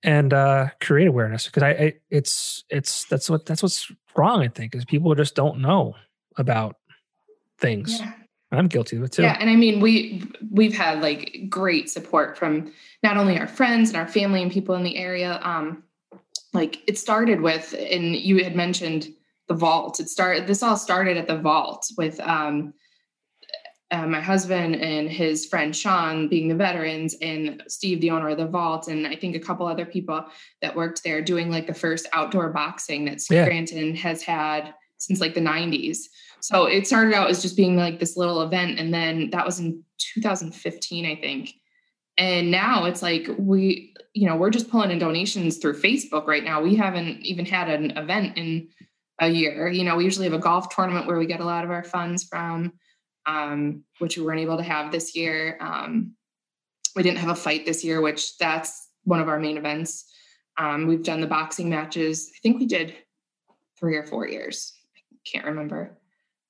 [0.03, 4.41] and uh, create awareness because I, I, it's it's that's what that's what's wrong.
[4.41, 5.95] I think is people just don't know
[6.37, 6.77] about
[7.59, 7.99] things.
[7.99, 8.13] Yeah.
[8.53, 9.21] I'm guilty of it too.
[9.21, 12.73] Yeah, and I mean we we've had like great support from
[13.03, 15.39] not only our friends and our family and people in the area.
[15.43, 15.83] Um,
[16.53, 19.07] like it started with, and you had mentioned
[19.47, 19.99] the vault.
[19.99, 20.47] It started.
[20.47, 22.73] This all started at the vault with um,
[23.91, 28.37] uh, my husband and his friend Sean being the veterans, and Steve, the owner of
[28.37, 30.25] the vault, and I think a couple other people
[30.61, 34.01] that worked there doing like the first outdoor boxing that Scranton yeah.
[34.01, 36.05] has had since like the 90s.
[36.41, 38.79] So it started out as just being like this little event.
[38.79, 39.83] And then that was in
[40.13, 41.53] 2015, I think.
[42.17, 46.43] And now it's like we, you know, we're just pulling in donations through Facebook right
[46.43, 46.61] now.
[46.61, 48.69] We haven't even had an event in
[49.21, 49.69] a year.
[49.69, 51.83] You know, we usually have a golf tournament where we get a lot of our
[51.83, 52.73] funds from,
[53.25, 55.57] um, which we weren't able to have this year.
[55.61, 56.15] Um,
[56.95, 60.11] we didn't have a fight this year, which that's one of our main events.
[60.57, 62.31] Um, we've done the boxing matches.
[62.35, 62.95] I think we did
[63.79, 64.73] three or four years.
[64.97, 65.97] I can't remember.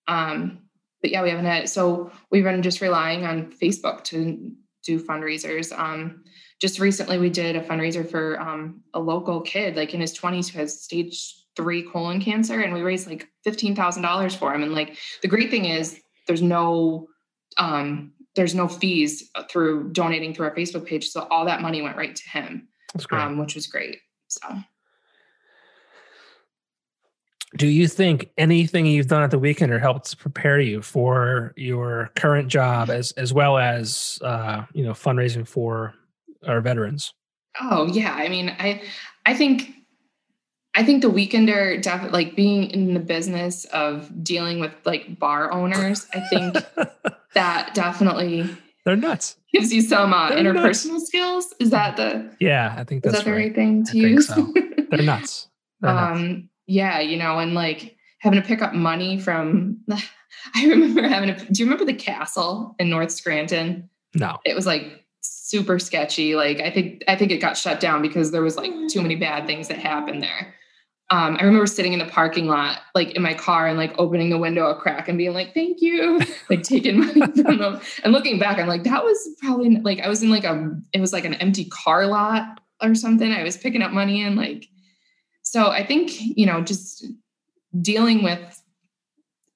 [0.07, 0.63] Um,
[1.01, 4.51] but yeah, we haven't had so we've been just relying on Facebook to
[4.83, 5.77] do fundraisers.
[5.77, 6.23] Um,
[6.59, 10.49] just recently, we did a fundraiser for um, a local kid, like in his 20s,
[10.49, 14.63] who has stage three colon cancer, and we raised like fifteen thousand dollars for him.
[14.63, 17.07] And like the great thing is, there's no
[17.57, 21.97] um, there's no fees through donating through our Facebook page, so all that money went
[21.97, 22.67] right to him,
[23.11, 23.97] um, which was great.
[24.27, 24.47] So
[27.57, 32.11] do you think anything you've done at the weekend or helped prepare you for your
[32.15, 35.93] current job as as well as uh, you know fundraising for
[36.47, 37.13] our veterans
[37.59, 38.81] oh yeah i mean i
[39.25, 39.73] i think
[40.75, 45.51] i think the weekender definitely like being in the business of dealing with like bar
[45.51, 46.57] owners i think
[47.33, 48.49] that definitely
[48.85, 51.07] they're nuts gives you some uh, interpersonal nuts.
[51.07, 53.99] skills is that the yeah i think that's is that the right, right thing to
[53.99, 54.53] I use so.
[54.89, 55.47] they're nuts
[55.81, 59.79] they're um nuts yeah, you know, and like having to pick up money from
[60.55, 63.89] I remember having to do you remember the castle in North Scranton?
[64.15, 64.39] No.
[64.45, 66.35] It was like super sketchy.
[66.35, 69.15] Like I think I think it got shut down because there was like too many
[69.15, 70.55] bad things that happened there.
[71.11, 74.29] Um, I remember sitting in the parking lot, like in my car, and like opening
[74.29, 77.81] the window a crack and being like, "Thank you," like taking money from them.
[78.03, 81.01] And looking back, I'm like, that was probably like I was in like a, it
[81.01, 83.31] was like an empty car lot or something.
[83.31, 84.67] I was picking up money and like
[85.51, 87.05] so I think, you know, just
[87.81, 88.63] dealing with,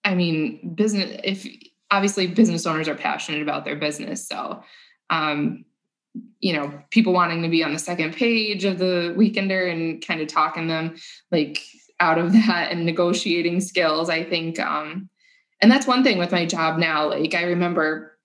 [0.04, 1.48] I mean, business, if
[1.92, 4.28] obviously business owners are passionate about their business.
[4.28, 4.64] So,
[5.10, 5.64] um,
[6.40, 10.22] you know, people wanting to be on the second page of the weekender and kind
[10.22, 10.96] of talking them
[11.32, 11.60] like
[12.00, 15.10] out of that and negotiating skills, I think, um,
[15.62, 17.10] and that's one thing with my job now.
[17.10, 18.18] Like I remember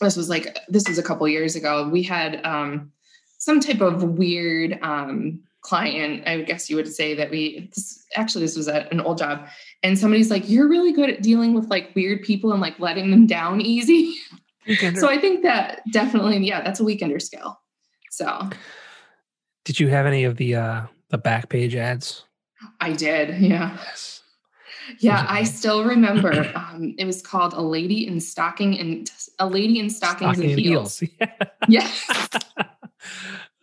[0.00, 1.88] this was like, this was a couple years ago.
[1.88, 2.90] We had, um,
[3.38, 8.44] some type of weird, um, client, I guess you would say that we this, actually
[8.44, 9.48] this was at an old job,
[9.82, 13.10] and somebody's like, "You're really good at dealing with like weird people and like letting
[13.10, 14.14] them down easy."
[14.68, 14.98] Weekender.
[14.98, 17.60] So I think that definitely, yeah, that's a weekender skill.
[18.10, 18.48] So,
[19.64, 22.24] did you have any of the uh the back page ads?
[22.80, 23.76] I did, yeah.
[23.76, 24.22] Yes.
[24.98, 26.50] Yeah, I still remember.
[26.74, 30.60] Um, it was called "A Lady in Stocking and a Lady in Stockings Stocking and
[30.60, 31.12] Heels." heels.
[31.20, 31.48] Yeah.
[31.68, 32.28] yes.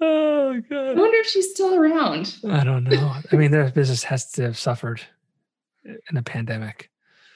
[0.04, 0.98] Oh god!
[0.98, 2.36] I wonder if she's still around.
[2.50, 3.16] I don't know.
[3.32, 5.02] I mean, their business has to have suffered
[5.84, 6.91] in a pandemic.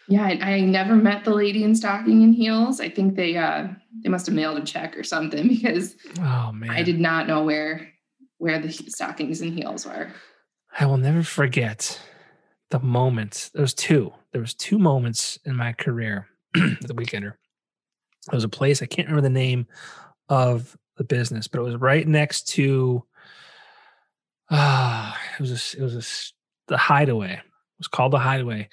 [0.08, 2.80] Yeah, I, I, never met the lady in stocking and heels.
[2.80, 3.68] I think they uh
[4.04, 7.44] they must have mailed a check or something because oh man, I did not know
[7.44, 7.92] where
[8.38, 10.12] where the stockings and heels were.
[10.78, 12.00] I will never forget
[12.70, 13.50] the moment.
[13.54, 14.14] There was two.
[14.32, 17.34] There was two moments in my career at the weekender.
[18.28, 19.68] There was a place I can't remember the name
[20.30, 23.04] of the business, but it was right next to
[24.50, 27.34] ah, uh, it was a, it was a, the Hideaway.
[27.34, 28.70] It was called the Hideaway.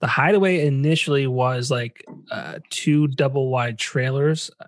[0.00, 4.66] The Hideaway initially was like uh, two double wide trailers uh,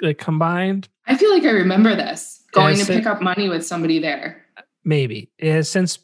[0.00, 0.88] like combined.
[1.06, 4.44] I feel like I remember this going to pick up money with somebody there.
[4.84, 5.98] Maybe it has since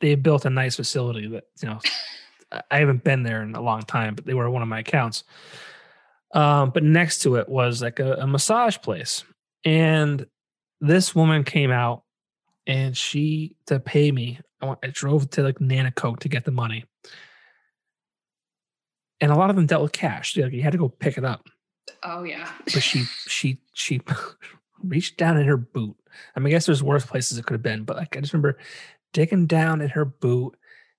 [0.00, 1.80] they built a nice facility that you know
[2.70, 5.24] I haven't been there in a long time, but they were one of my accounts.
[6.32, 9.24] Um, but next to it was like a, a massage place,
[9.64, 10.26] and
[10.80, 12.02] this woman came out
[12.66, 14.40] and she to pay me.
[14.60, 16.84] I, I drove to like Nanticoke to get the money.
[19.24, 20.36] And a lot of them dealt with cash.
[20.36, 21.48] Like you had to go pick it up.
[22.02, 22.50] Oh yeah.
[22.64, 24.02] but she she she
[24.84, 25.96] reached down in her boot.
[26.36, 28.34] I mean, I guess there's worse places it could have been, but like I just
[28.34, 28.58] remember
[29.14, 30.58] digging down in her boot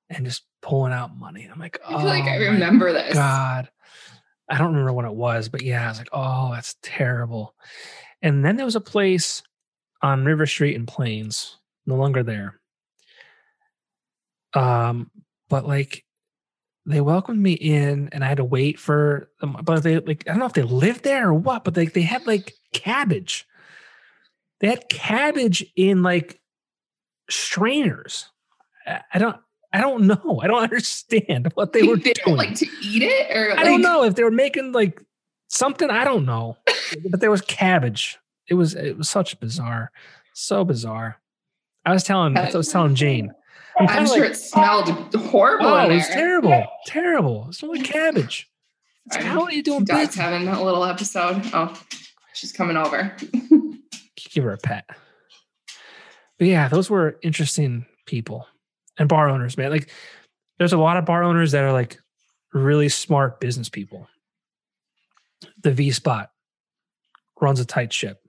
[0.10, 1.48] and just pulling out money.
[1.52, 3.14] I'm like, I feel oh, like I remember this.
[3.14, 3.70] God.
[4.50, 7.54] I don't remember what it was, but yeah, I was like, oh, that's terrible.
[8.24, 9.44] And then there was a place
[10.02, 12.60] on River Street in Plains no longer there.
[14.56, 15.12] Um,
[15.48, 16.04] but like
[16.86, 19.58] they welcomed me in and I had to wait for them.
[19.64, 22.02] But they like I don't know if they lived there or what, but they they
[22.02, 23.48] had like cabbage.
[24.60, 26.40] They had cabbage in like
[27.30, 28.30] strainers.
[28.86, 29.38] I, I don't
[29.74, 30.40] I don't know.
[30.42, 32.38] I don't understand what they were they doing.
[32.38, 35.02] like to eat it or I don't know if they were making like
[35.50, 35.90] something.
[35.90, 36.58] I don't know,
[37.10, 38.20] but there was cabbage.
[38.48, 39.92] It was it was such bizarre,
[40.34, 41.20] so bizarre.
[41.84, 43.34] I was telling I was telling Jane.
[43.78, 47.48] I'm, sure like, it smelled horrible oh, it was terrible, terrible.
[47.50, 48.50] It's like cabbage.
[49.08, 51.42] It's how are you doing Dog's having a little episode.
[51.54, 51.80] Oh,
[52.34, 53.16] she's coming over.
[54.32, 54.86] Give her a pet.
[56.38, 58.48] But yeah, those were interesting people
[58.98, 59.72] and bar owners, man.
[59.72, 59.90] Like,
[60.58, 62.00] there's a lot of bar owners that are like
[62.54, 64.08] really smart business people.
[65.62, 66.32] The V Spot
[67.40, 68.22] runs a tight ship.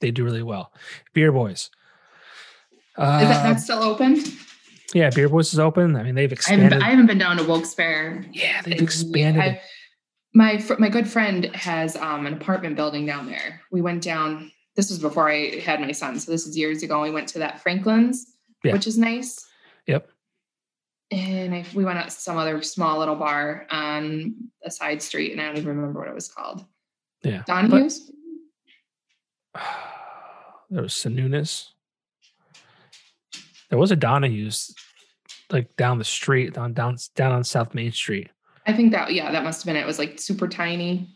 [0.00, 0.72] They do really well.
[1.12, 1.70] Beer Boys.
[2.96, 4.22] Uh, Is that still open?
[4.94, 5.96] Yeah, Beer Boys is open.
[5.96, 6.82] I mean, they've I haven't, expanded.
[6.82, 8.24] I haven't been down to Wilkes-Barre.
[8.32, 9.42] yeah, they've expanded.
[9.42, 9.60] I-
[10.34, 13.62] my fr- my good friend has um, an apartment building down there.
[13.72, 14.52] We went down.
[14.76, 17.02] This was before I had my son, so this is years ago.
[17.02, 18.74] We went to that Franklin's, Yeah.
[18.74, 19.44] which is nice.
[19.86, 20.08] Yep.
[21.10, 25.32] And I, we went out to some other small little bar on a side street,
[25.32, 26.64] and I don't even remember what it was called.
[27.24, 27.42] Yeah.
[27.46, 28.12] Donahue's.
[30.70, 31.70] there was Sanunis.
[33.70, 34.74] There was a Donahue's
[35.50, 38.30] like down the street, down down down on South Main Street.
[38.66, 39.84] I think that yeah, that must have been it.
[39.84, 41.08] It was like super tiny.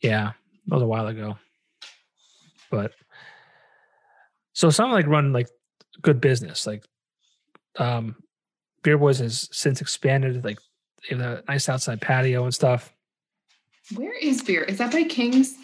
[0.00, 0.32] Yeah,
[0.66, 1.36] that was a while ago.
[2.70, 2.92] But
[4.52, 5.48] so some like run like
[6.02, 6.66] good business.
[6.66, 6.84] Like
[7.78, 8.16] um
[8.82, 10.58] Beer Boys has since expanded, like
[11.08, 12.92] they have a nice outside patio and stuff.
[13.94, 14.62] Where is beer?
[14.62, 15.54] Is that by King's?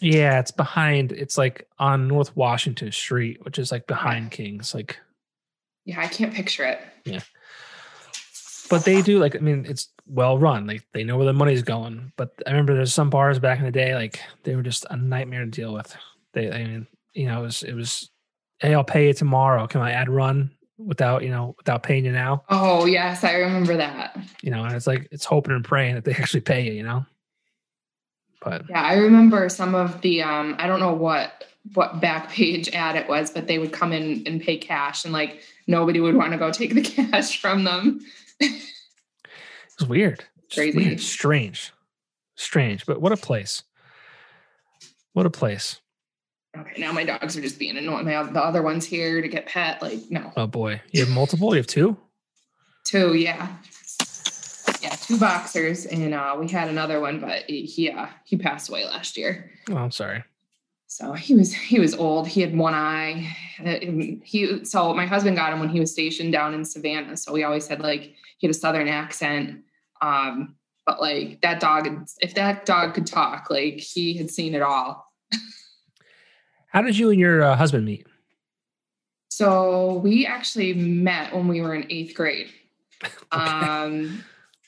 [0.00, 4.74] Yeah, it's behind it's like on North Washington Street, which is like behind Kings.
[4.74, 4.98] Like
[5.86, 6.80] Yeah, I can't picture it.
[7.04, 7.20] Yeah.
[8.68, 10.66] But they do like I mean it's well run.
[10.66, 12.12] Like they know where the money's going.
[12.16, 14.96] But I remember there's some bars back in the day, like they were just a
[14.96, 15.96] nightmare to deal with.
[16.32, 18.10] They I mean, you know, it was it was
[18.58, 19.66] hey, I'll pay you tomorrow.
[19.68, 22.42] Can I add run without, you know, without paying you now?
[22.48, 24.18] Oh yes, I remember that.
[24.42, 26.82] You know, and it's like it's hoping and praying that they actually pay you, you
[26.82, 27.06] know?
[28.42, 32.68] But Yeah, I remember some of the um I don't know what what back page
[32.70, 36.14] ad it was, but they would come in and pay cash and like nobody would
[36.14, 38.00] want to go take the cash from them.
[38.40, 40.24] it's weird.
[40.52, 40.76] Crazy.
[40.78, 41.72] weird, strange.
[42.36, 42.86] Strange.
[42.86, 43.62] But what a place.
[45.12, 45.80] What a place.
[46.56, 48.04] Okay, now my dogs are just being annoying.
[48.06, 49.82] My the other one's here to get pet.
[49.82, 50.32] Like, no.
[50.36, 50.80] Oh boy.
[50.92, 51.50] You have multiple?
[51.54, 51.96] You have two?
[52.86, 53.56] Two, yeah.
[54.82, 55.84] Yeah, two boxers.
[55.86, 59.50] And uh we had another one, but he uh he passed away last year.
[59.70, 60.24] Oh, I'm sorry.
[60.86, 62.28] So he was he was old.
[62.28, 63.36] He had one eye.
[64.24, 67.16] He so my husband got him when he was stationed down in Savannah.
[67.16, 69.62] So we always had like he had a southern accent.
[70.00, 71.88] Um, but like that dog,
[72.20, 75.12] if that dog could talk, like he had seen it all.
[76.68, 78.06] How did you and your uh, husband meet?
[79.28, 82.48] So we actually met when we were in eighth grade.
[83.30, 84.24] Um,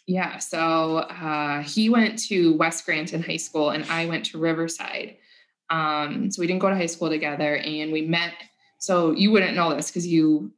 [0.07, 0.39] yeah.
[0.39, 5.17] So uh, he went to West Scranton High School and I went to Riverside.
[5.71, 8.35] Um, so we didn't go to high school together and we met.
[8.79, 10.53] So you wouldn't know this because you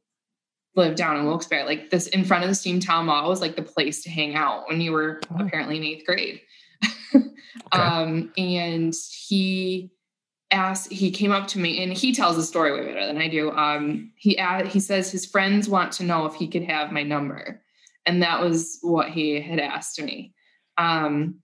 [0.75, 1.65] live down in Wilkes-Barre.
[1.65, 4.67] Like this in front of the Steamtown Mall was like the place to hang out
[4.69, 5.43] when you were Oh.
[5.45, 6.41] apparently in eighth grade.
[7.73, 7.81] Okay.
[7.83, 8.93] Um, and
[9.27, 9.91] he
[10.51, 13.27] asked, he came up to me and he tells the story way better than I
[13.29, 13.51] do.
[13.51, 17.03] Um, he asked, he says his friends want to know if he could have my
[17.03, 17.61] number.
[18.05, 20.33] And that was what he had asked me.
[20.77, 21.40] Um,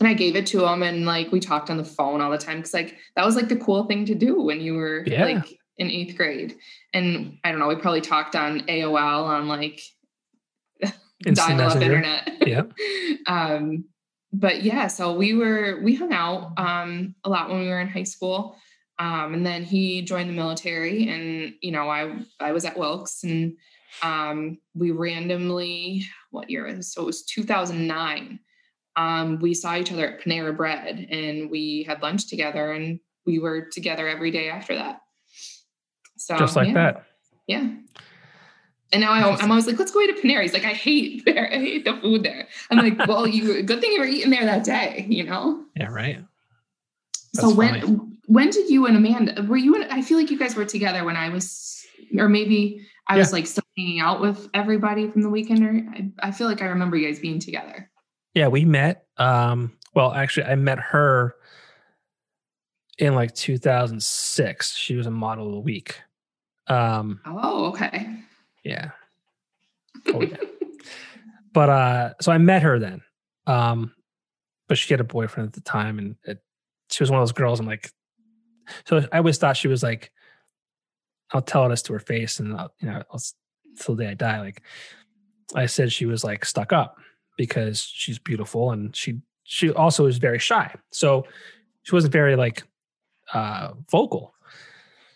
[0.00, 2.38] and I gave it to him and like we talked on the phone all the
[2.38, 5.24] time because like that was like the cool thing to do when you were Yeah.
[5.26, 6.56] like in eighth grade.
[6.94, 9.80] And I don't know, we probably talked on AOL on like
[11.22, 12.46] dial-up internet.
[12.46, 12.62] Yeah.
[13.26, 13.84] um,
[14.32, 17.88] but yeah, so we were we hung out um, a lot when we were in
[17.88, 18.56] high school,
[19.00, 23.24] um, and then he joined the military, and you know I I was at Wilkes,
[23.24, 23.56] and
[24.02, 26.82] um, we randomly what year was it?
[26.84, 28.38] so it was 2009.
[29.00, 33.38] Um, we saw each other at Panera Bread, and we had lunch together, and we
[33.38, 35.00] were together every day after that.
[36.18, 36.74] So Just like yeah.
[36.74, 37.04] that.
[37.46, 37.70] Yeah.
[38.92, 40.42] And now I, I'm always like, let's go eat at Panera.
[40.42, 41.50] He's like, I hate there.
[41.50, 42.46] I hate the food there.
[42.70, 45.64] I'm like, well, you good thing you were eating there that day, you know?
[45.76, 46.18] Yeah, right.
[47.34, 47.98] so That's when funny.
[48.26, 51.04] when did you and Amanda were you and I feel like you guys were together
[51.04, 51.86] when I was
[52.18, 55.88] or maybe I was like still hanging out with everybody from the weekender.
[55.88, 57.89] I, I feel like I remember you guys being together.
[58.34, 59.06] Yeah, we met.
[59.16, 61.34] Um, well, actually, I met her
[62.98, 64.76] in like 2006.
[64.76, 66.00] She was a model of the week.
[66.68, 68.06] Um, Oh, okay.
[68.62, 68.90] yeah.
[70.14, 70.36] Oh, yeah.
[71.52, 73.02] but uh, so I met her then.
[73.46, 73.92] Um,
[74.68, 76.38] but she had a boyfriend at the time, and it,
[76.90, 77.58] she was one of those girls.
[77.58, 77.90] I'm like,
[78.86, 80.12] so I always thought she was like,
[81.32, 83.20] I'll tell this to her face, and I'll, you know, I'll,
[83.80, 84.40] till the day I die.
[84.40, 84.62] Like,
[85.56, 86.96] I said she was like stuck up
[87.40, 90.74] because she's beautiful, and she she also is very shy.
[90.90, 91.24] So
[91.84, 92.64] she wasn't very like
[93.32, 94.34] uh vocal.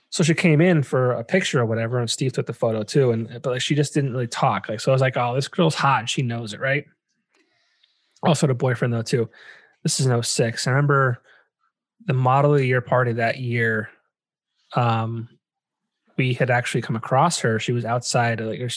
[0.09, 3.10] So she came in for a picture or whatever, and Steve took the photo too.
[3.10, 4.70] And but like she just didn't really talk.
[4.70, 6.86] Like so, I was like, oh, this girl's hot, and she knows it, right?
[8.22, 9.28] Also, the boyfriend though too.
[9.82, 10.66] This is in 06.
[10.66, 11.20] I remember
[12.06, 13.90] the model of the year party that year.
[14.74, 15.28] Um,
[16.16, 17.59] we had actually come across her.
[17.59, 18.72] She was outside, like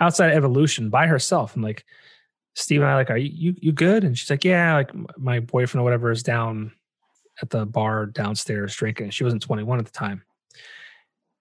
[0.00, 1.54] outside Evolution by herself.
[1.54, 1.84] And like
[2.54, 4.04] Steve and I, like, are you you, good?
[4.04, 6.72] And she's like, yeah, like my boyfriend or whatever is down
[7.40, 9.10] at the bar downstairs drinking.
[9.10, 10.22] She wasn't 21 at the time.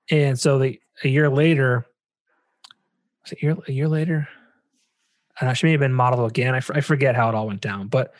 [0.09, 1.85] And so the a year later,
[3.23, 4.27] was a year, a year later?
[5.39, 6.53] I know, she may have been model again.
[6.53, 8.13] I, f- I forget how it all went down, but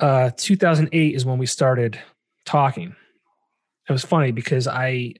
[0.00, 1.98] uh, 2008 is when we started
[2.44, 2.94] talking.
[3.88, 5.14] It was funny because I,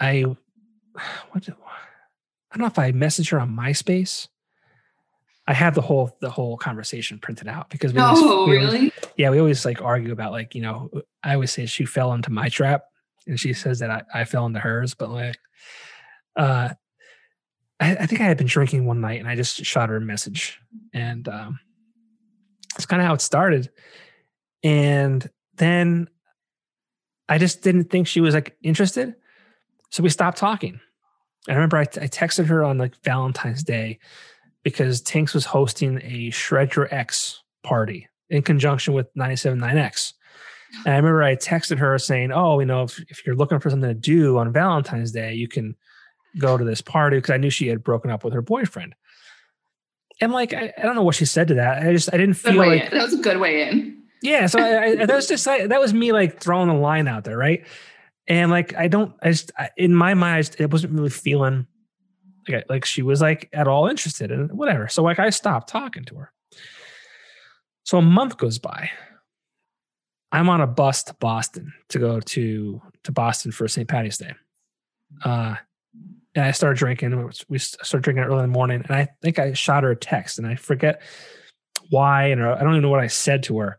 [0.00, 0.22] I,
[1.30, 1.48] what,
[2.56, 4.28] I don't know if I messaged her on MySpace.
[5.46, 8.92] I have the whole the whole conversation printed out because we always, Oh, we always-
[9.18, 10.90] yeah, we always like argue about like, you know,
[11.22, 12.84] I always say she fell into my trap
[13.26, 15.36] and she says that I, I fell into hers, but like
[16.34, 16.70] uh
[17.78, 20.00] I, I think I had been drinking one night and I just shot her a
[20.00, 20.58] message.
[20.94, 21.60] And um
[22.72, 23.70] that's kind of how it started.
[24.64, 26.08] And then
[27.28, 29.14] I just didn't think she was like interested.
[29.90, 30.80] So we stopped talking.
[31.48, 33.98] I remember I, I texted her on like Valentine's Day
[34.62, 40.14] because Tinks was hosting a Shred Your X party in conjunction with 979X.
[40.84, 43.70] And I remember I texted her saying, Oh, you know, if, if you're looking for
[43.70, 45.76] something to do on Valentine's Day, you can
[46.38, 48.94] go to this party because I knew she had broken up with her boyfriend.
[50.20, 51.82] And like, I, I don't know what she said to that.
[51.86, 52.90] I just, I didn't feel like, in.
[52.90, 54.02] That was a good way in.
[54.22, 54.46] yeah.
[54.46, 57.24] So I, I, that was just, like, that was me like throwing a line out
[57.24, 57.36] there.
[57.36, 57.64] Right.
[58.28, 61.10] And like, I don't, I just, I, in my mind, I just, it wasn't really
[61.10, 61.66] feeling
[62.48, 64.88] like, like she was like at all interested in whatever.
[64.88, 66.32] So like, I stopped talking to her.
[67.84, 68.90] So a month goes by.
[70.32, 73.88] I'm on a bus to Boston to go to to Boston for St.
[73.88, 74.34] Patty's Day.
[75.24, 75.54] Uh,
[76.34, 77.30] and I started drinking.
[77.48, 80.38] We started drinking early in the morning, and I think I shot her a text,
[80.38, 81.00] and I forget
[81.90, 83.78] why, and I don't even know what I said to her.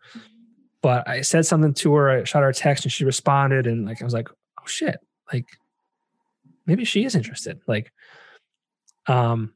[0.81, 2.09] But I said something to her.
[2.09, 4.29] I shot her a text, and she responded, and like I was like,
[4.67, 4.97] "Oh shit!"
[5.31, 5.45] Like
[6.65, 7.59] maybe she is interested.
[7.67, 7.91] Like,
[9.07, 9.53] um,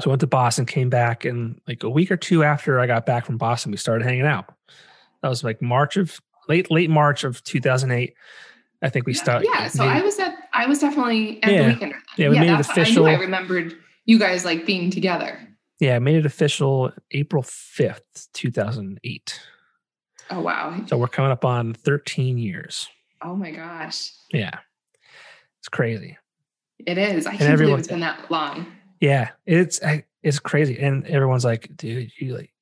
[0.00, 2.86] so I went to Boston, came back, and like a week or two after I
[2.86, 4.46] got back from Boston, we started hanging out.
[5.22, 8.14] That was like March of late late March of 2008.
[8.82, 9.48] I think we started.
[9.52, 11.62] yeah, so I was at I was definitely at Yeah.
[11.62, 11.94] the weekend.
[12.18, 13.06] Yeah, we made it official.
[13.06, 13.74] I I remembered
[14.04, 15.40] you guys like being together.
[15.80, 19.40] Yeah, I made it official April 5th, 2008.
[20.30, 20.78] Oh wow.
[20.86, 22.88] So we're coming up on 13 years.
[23.22, 24.12] Oh my gosh.
[24.32, 24.58] Yeah.
[25.60, 26.16] It's crazy.
[26.86, 27.26] It is.
[27.26, 28.66] I can't everyone- believe it's been that long.
[29.00, 30.78] Yeah, it's I- it's crazy.
[30.78, 32.52] And everyone's like, dude, you like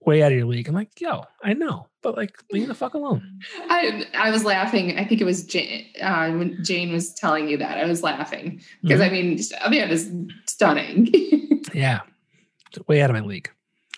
[0.00, 0.68] way out of your league.
[0.68, 3.40] I'm like, yo, I know, but like leave the fuck alone.
[3.68, 4.98] I I was laughing.
[4.98, 7.78] I think it was Jane, uh, when Jane was telling you that.
[7.78, 9.06] I was laughing because Mhm.
[9.06, 10.10] I mean, Amanda is
[10.46, 11.08] stunning.
[11.74, 12.00] Yeah.
[12.70, 13.50] It's way out of my league.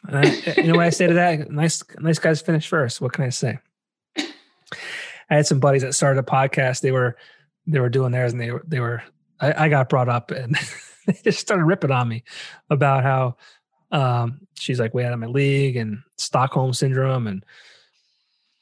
[0.09, 1.51] And I, you know what I say to that?
[1.51, 3.01] Nice, nice guys finish first.
[3.01, 3.59] What can I say?
[5.31, 6.81] I had some buddies that started a podcast.
[6.81, 7.17] They were,
[7.67, 9.03] they were doing theirs, and they were, they were.
[9.41, 10.57] I, I got brought up, and
[11.07, 12.25] they just started ripping on me
[12.71, 13.37] about how
[13.91, 17.45] um, she's like way out of my league and Stockholm syndrome, and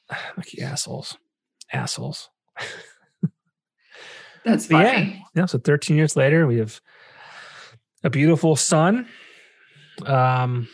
[0.09, 1.17] I'm like you assholes,
[1.71, 2.29] assholes.
[4.45, 4.93] That's But yeah.
[4.93, 5.25] funny.
[5.35, 5.45] Yeah.
[5.45, 6.79] So 13 years later, we have
[8.03, 9.07] a beautiful son.
[10.05, 10.67] Um,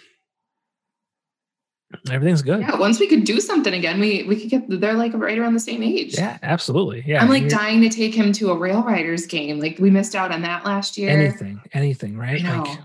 [2.10, 2.62] everything's good.
[2.62, 2.78] Yeah.
[2.78, 4.82] Once we could do something again, we we could get.
[4.82, 6.18] They're like right around the same age.
[6.18, 7.04] Yeah, absolutely.
[7.06, 7.22] Yeah.
[7.22, 9.60] I'm like dying to take him to a Rail Riders game.
[9.60, 11.10] Like we missed out on that last year.
[11.10, 12.42] anything, anything, right?
[12.42, 12.80] Like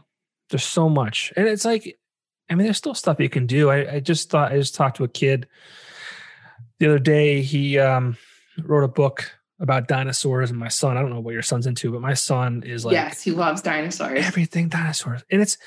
[0.50, 1.32] there's so much.
[1.36, 1.98] And it's like,
[2.48, 3.70] I mean, there's still stuff you can do.
[3.70, 5.46] I, I just thought I just talked to a kid
[6.78, 7.42] the other day.
[7.42, 8.16] He um
[8.64, 11.90] wrote a book about dinosaurs and my son, I don't know what your son's into,
[11.90, 14.24] but my son is like yes, he loves dinosaurs.
[14.24, 15.22] everything dinosaurs.
[15.30, 15.58] And it's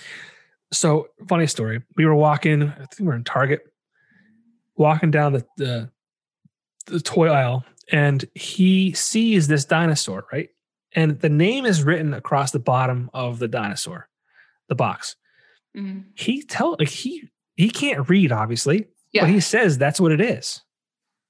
[0.71, 1.81] so funny story.
[1.97, 3.61] We were walking, I think we were in Target,
[4.75, 5.89] walking down the the,
[6.87, 10.49] the toy aisle, and he sees this dinosaur, right?
[10.93, 14.09] And the name is written across the bottom of the dinosaur,
[14.69, 15.15] the box.
[15.75, 16.05] Mhm.
[16.15, 19.23] He tell like he he can't read, obviously, Yeah.
[19.23, 20.61] but he says that's what it is.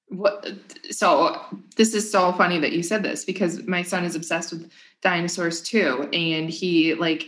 [0.07, 0.45] what
[0.89, 1.39] so
[1.77, 4.69] this is so funny that you said this because my son is obsessed with
[5.01, 7.27] dinosaurs too and he like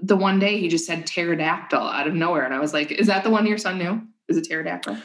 [0.00, 3.06] the one day he just said pterodactyl out of nowhere and i was like is
[3.06, 4.96] that the one your son knew is it pterodactyl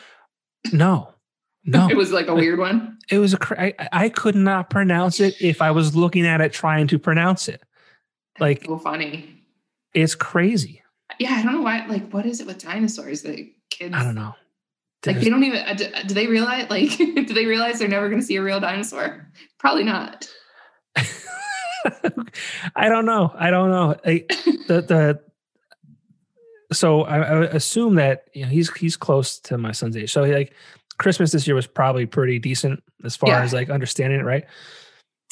[0.73, 1.13] No,
[1.65, 1.88] no.
[1.91, 5.35] it was like a weird one it was a I, I could not pronounce it
[5.41, 7.61] if I was looking at it trying to pronounce it.
[8.39, 9.43] Like so funny
[9.93, 10.81] it's crazy.
[11.19, 13.38] yeah i don't know why like what is it with dinosaurs that
[13.69, 14.34] kids I don't know.
[15.05, 18.07] like they don't even uh, do, do they realize like do they realize they're never
[18.07, 20.30] going to see a real dinosaur probably not
[22.76, 23.34] I don't know.
[23.38, 23.95] I don't know.
[24.06, 24.26] I,
[24.68, 25.22] the the
[26.74, 30.12] so I, I assume that you know he's he's close to my son's age.
[30.12, 30.53] So like
[30.98, 33.44] Christmas this year was probably pretty decent as far Yeah.
[33.44, 34.45] as like understanding it, right?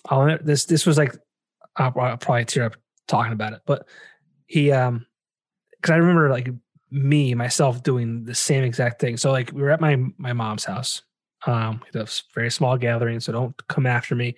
[0.09, 1.15] I'll, this this was like
[1.77, 2.75] I'll, I'll probably tear up
[3.07, 3.87] talking about it, but
[4.47, 5.05] he um
[5.71, 6.49] because I remember like
[6.91, 9.15] me myself doing the same exact thing.
[9.17, 11.03] So like we were at my my mom's house.
[11.45, 14.35] Um, it was a very small gathering, so don't come after me.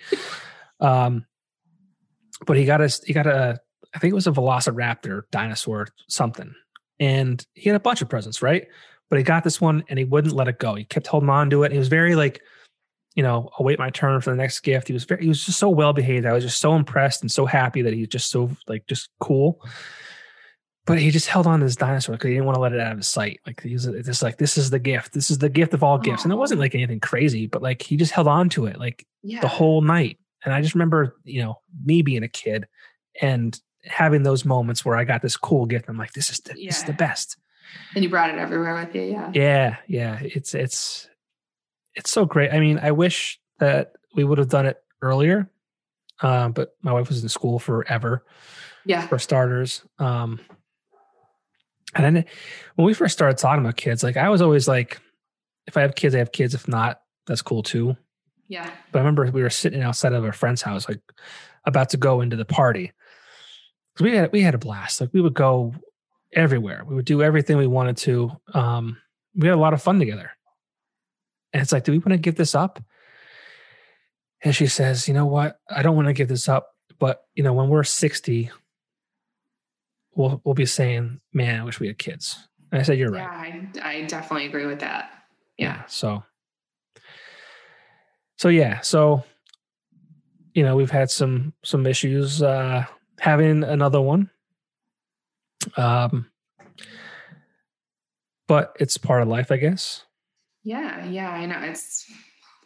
[0.79, 1.25] Um,
[2.45, 3.59] but he got us he got a
[3.93, 6.53] I think it was a velociraptor dinosaur something.
[6.99, 8.67] And he had a bunch of presents, right?
[9.09, 10.75] But he got this one and he wouldn't let it go.
[10.75, 11.71] He kept holding on to it.
[11.71, 12.41] He was very like,
[13.15, 14.87] you know, I'll wait my turn for the next gift.
[14.87, 16.25] He was very he was just so well behaved.
[16.25, 19.61] I was just so impressed and so happy that he's just so like just cool.
[20.85, 22.79] But he just held on to this dinosaur because he didn't want to let it
[22.79, 23.39] out of his sight.
[23.45, 25.13] Like he's just like, this is the gift.
[25.13, 26.23] This is the gift of all gifts.
[26.23, 28.79] And it wasn't like anything crazy, but like he just held on to it.
[28.79, 30.17] Like yeah the whole night.
[30.43, 32.67] And I just remember, you know, me being a kid
[33.21, 35.89] and having those moments where I got this cool gift.
[35.89, 37.37] I'm like, this is the, this is the best.
[37.95, 40.19] and you brought it everywhere with you yeah Yeah, yeah.
[40.21, 41.07] It's it's
[41.95, 42.51] it's so great.
[42.53, 45.49] I mean, I wish that we would have done it earlier.
[46.21, 48.23] Um, but my wife was in school forever
[48.85, 49.83] yeah for starters.
[49.99, 50.39] Um
[51.93, 52.25] and then
[52.75, 54.99] when we first started talking about kids, like I was always like,
[55.67, 56.53] if I have kids, I have kids.
[56.53, 57.97] If not, that's cool too.
[58.51, 60.99] Yeah But I remember we were sitting outside of a friend's house, like
[61.65, 62.91] about to go into the party.
[63.99, 64.99] we had we had a blast.
[65.01, 65.73] Like we would go
[66.33, 66.83] everywhere.
[66.87, 68.31] We would do everything we wanted to.
[68.53, 68.97] Um,
[69.35, 70.31] we had a lot of fun together.
[71.53, 72.79] And it's like, do we want to give this up?
[74.43, 75.59] And she says, you know what?
[75.69, 76.69] I don't want to give this up.
[76.99, 78.49] But you know, when we're 60,
[80.15, 82.47] we'll we'll be saying, Man, I wish we had kids.
[82.71, 83.21] And I said, You're right.
[83.73, 85.11] yeah I, I definitely agree with that
[85.57, 86.23] yeah So,
[88.41, 88.79] so yeah.
[88.79, 89.23] So,
[90.55, 92.85] you know, we've had some some issues uh
[93.19, 94.31] having another one.
[95.77, 96.25] Um,
[98.47, 100.05] but it's part of life, I guess.
[100.63, 101.59] Yeah, yeah, I know.
[101.59, 102.11] It's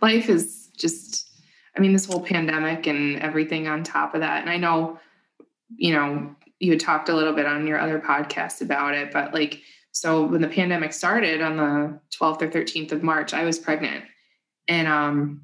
[0.02, 1.30] life is just
[1.76, 4.40] I mean, this whole pandemic and everything on top of that.
[4.40, 4.98] And I know,
[5.76, 9.34] you know, you had talked a little bit on your other podcast about it, but
[9.34, 9.60] like
[9.92, 14.06] so when the pandemic started on the 12th or 13th of March, I was pregnant.
[14.70, 15.42] And um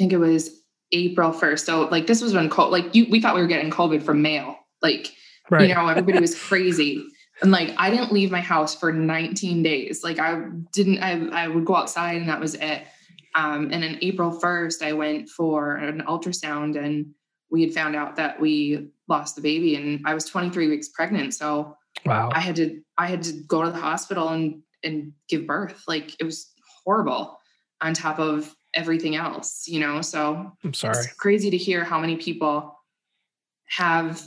[0.00, 0.62] think it was
[0.92, 1.60] April 1st.
[1.60, 4.22] So like this was when co- like you we thought we were getting COVID from
[4.22, 4.56] mail.
[4.82, 5.12] Like
[5.50, 5.68] Right.
[5.68, 7.04] you know everybody was crazy
[7.42, 11.48] and like i didn't leave my house for 19 days like i didn't i, I
[11.48, 12.84] would go outside and that was it
[13.34, 17.06] um, and then april 1st i went for an ultrasound and
[17.50, 21.34] we had found out that we lost the baby and i was 23 weeks pregnant
[21.34, 22.30] so wow.
[22.32, 26.14] i had to i had to go to the hospital and and give birth like
[26.20, 26.52] it was
[26.84, 27.36] horrible
[27.80, 30.98] on top of everything else you know so I'm sorry.
[30.98, 32.78] it's crazy to hear how many people
[33.68, 34.22] have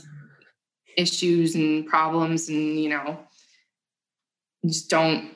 [0.96, 3.18] issues and problems and you know
[4.66, 5.30] just don't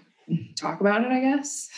[0.56, 1.68] talk about it i guess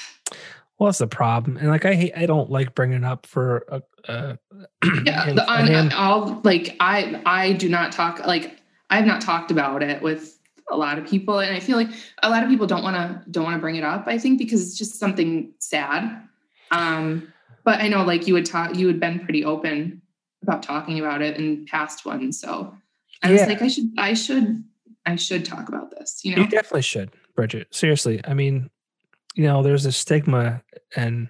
[0.78, 1.58] Well, that's the problem.
[1.58, 4.38] And like, I hate, I don't like bringing it up for a, a
[5.04, 8.56] yeah hand- on, hand- i'll like i i do not talk like
[8.88, 10.38] i've not talked about it with
[10.70, 11.90] a lot of people and i feel like
[12.22, 14.38] a lot of people don't want to don't want to bring it up i think
[14.38, 16.22] because it's just something sad
[16.70, 17.32] um
[17.64, 20.00] but i know like you would talk you had been pretty open
[20.42, 22.74] about talking about it in past ones so
[23.22, 24.64] i was like i should i should
[25.06, 27.74] i should talk about this you know You definitely should, Bridget.
[27.74, 28.20] Seriously.
[28.24, 28.70] I mean,
[29.34, 30.62] you know, there's a stigma
[30.96, 31.28] and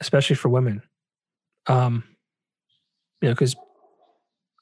[0.00, 0.82] especially for women.
[1.66, 2.04] Um,
[3.20, 3.56] you know, because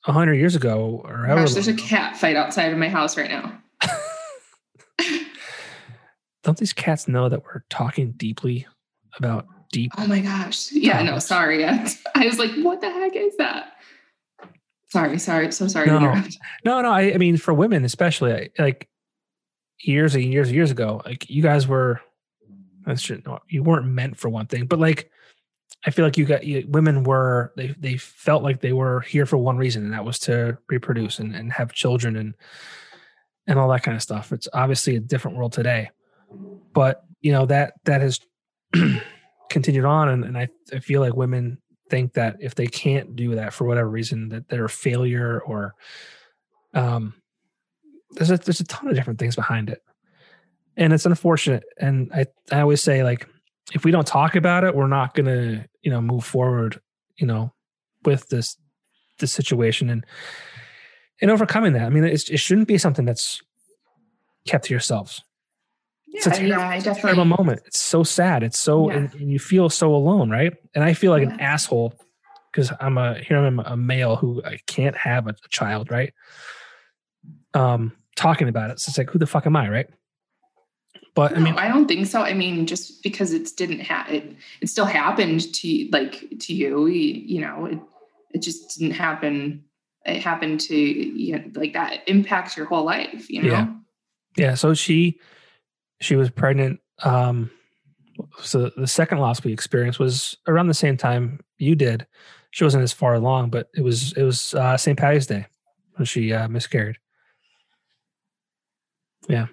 [0.06, 3.30] a hundred years ago or Gosh, there's a cat fight outside of my house right
[3.30, 3.60] now
[6.42, 8.66] don't these cats know that we're talking deeply
[9.18, 11.64] about deep oh my gosh yeah no sorry
[12.14, 13.72] i was like what the heck is that
[14.88, 15.98] sorry sorry so sorry No.
[16.64, 16.90] No, no.
[16.90, 18.88] I, I mean, for women especially, I- like
[19.80, 22.00] years and years and years ago, like you guys were,
[22.86, 25.10] that's just, you weren't meant for one thing, but like
[25.84, 29.26] I feel like you got you, women were they they felt like they were here
[29.26, 32.34] for one reason, and that was to reproduce and, and have children and
[33.46, 34.32] and all that kind of stuff.
[34.32, 35.90] It's obviously a different world today,
[36.72, 38.20] but you know that that has
[39.50, 41.58] continued on, and, and I, I feel like women
[41.88, 45.74] think that if they can't do that for whatever reason, that they're a failure or
[46.74, 47.14] um,
[48.12, 49.82] there's a there's a ton of different things behind it,
[50.76, 51.64] and it's unfortunate.
[51.78, 53.28] And I I always say like
[53.72, 56.80] if we don't talk about it, we're not gonna you know move forward
[57.16, 57.52] you know
[58.04, 58.56] with this
[59.18, 60.04] this situation and
[61.20, 61.82] and overcoming that.
[61.82, 63.40] I mean, it shouldn't be something that's
[64.46, 65.22] kept to yourselves.
[66.06, 67.02] Yeah, it's a terrible, yeah, I definitely.
[67.02, 67.62] terrible moment.
[67.66, 68.42] It's so sad.
[68.42, 68.96] It's so, yeah.
[68.96, 70.52] and, and, you feel so alone, right?
[70.74, 71.34] And I feel like yeah.
[71.34, 71.94] an asshole
[72.52, 76.14] because I'm a here I'm a male who I can't have a, a, child, right?
[77.54, 79.88] Um, talking about it, so it's like, who the fuck am I, right?
[81.14, 82.22] But no, I mean, I don't think so.
[82.22, 86.86] I mean, just because it didn't have it, it still happened to like to you.
[86.86, 87.78] You, you know, it
[88.32, 89.64] it just didn't happen.
[90.04, 93.30] It happened to you know, like that impacts your whole life.
[93.30, 93.48] You know.
[93.48, 93.68] Yeah.
[94.36, 94.54] Yeah.
[94.54, 95.18] So she
[96.00, 96.80] she was pregnant.
[97.02, 97.50] Um,
[98.42, 102.06] so the second loss we experienced was around the same time you did.
[102.50, 104.98] She wasn't as far along, but it was it was uh, St.
[104.98, 105.46] Patty's Day
[105.96, 106.96] when she uh, miscarried.
[109.28, 109.46] Yeah.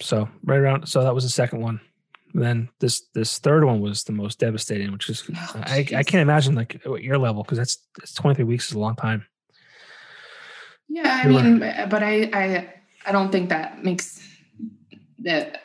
[0.00, 1.80] So right around, so that was the second one.
[2.34, 6.02] And then this this third one was the most devastating, which is oh, I, I
[6.02, 9.24] can't imagine like what your level because that's, that's 23 weeks is a long time.
[10.88, 12.74] Yeah, I mean, but I I
[13.06, 14.20] I don't think that makes
[15.24, 15.62] that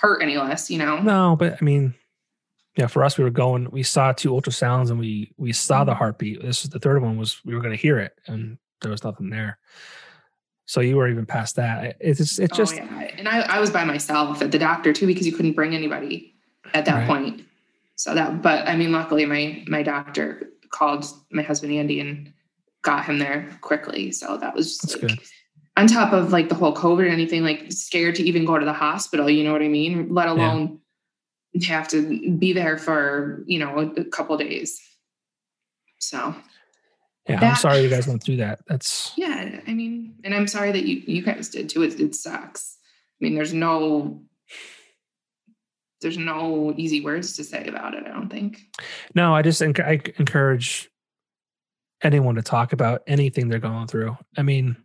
[0.00, 1.00] hurt any less, you know.
[1.00, 1.94] No, but I mean,
[2.76, 3.70] yeah, for us, we were going.
[3.70, 5.98] We saw two ultrasounds, and we we saw the mm-hmm.
[5.98, 6.42] heartbeat.
[6.42, 9.04] This is the third one was we were going to hear it, and there was
[9.04, 9.58] nothing there.
[10.66, 11.96] So you were even past that.
[12.00, 12.74] It's just, it's oh, just.
[12.74, 13.10] Oh, yeah.
[13.18, 16.34] And I, I was by myself at the doctor too because you couldn't bring anybody
[16.72, 17.06] at that right.
[17.06, 17.44] point.
[17.96, 22.32] So that, but I mean, luckily my my doctor called my husband Andy and
[22.80, 24.12] got him there quickly.
[24.12, 25.20] So that was just like, good
[25.76, 28.64] on top of like the whole COVID or anything, like scared to even go to
[28.64, 30.12] the hospital, you know what I mean?
[30.12, 30.80] Let alone
[31.52, 31.66] yeah.
[31.68, 34.80] have to be there for, you know, a, a couple days.
[35.98, 36.34] So
[37.28, 38.60] yeah, that, I'm sorry you guys went through that.
[38.66, 41.82] That's yeah, I mean, and I'm sorry that you you guys did too.
[41.82, 42.76] It, it sucks.
[43.20, 44.20] I mean, there's no
[46.00, 48.04] there's no easy words to say about it.
[48.04, 48.60] I don't think.
[49.14, 50.90] No, I just I encourage
[52.02, 54.18] anyone to talk about anything they're going through.
[54.36, 54.76] I mean,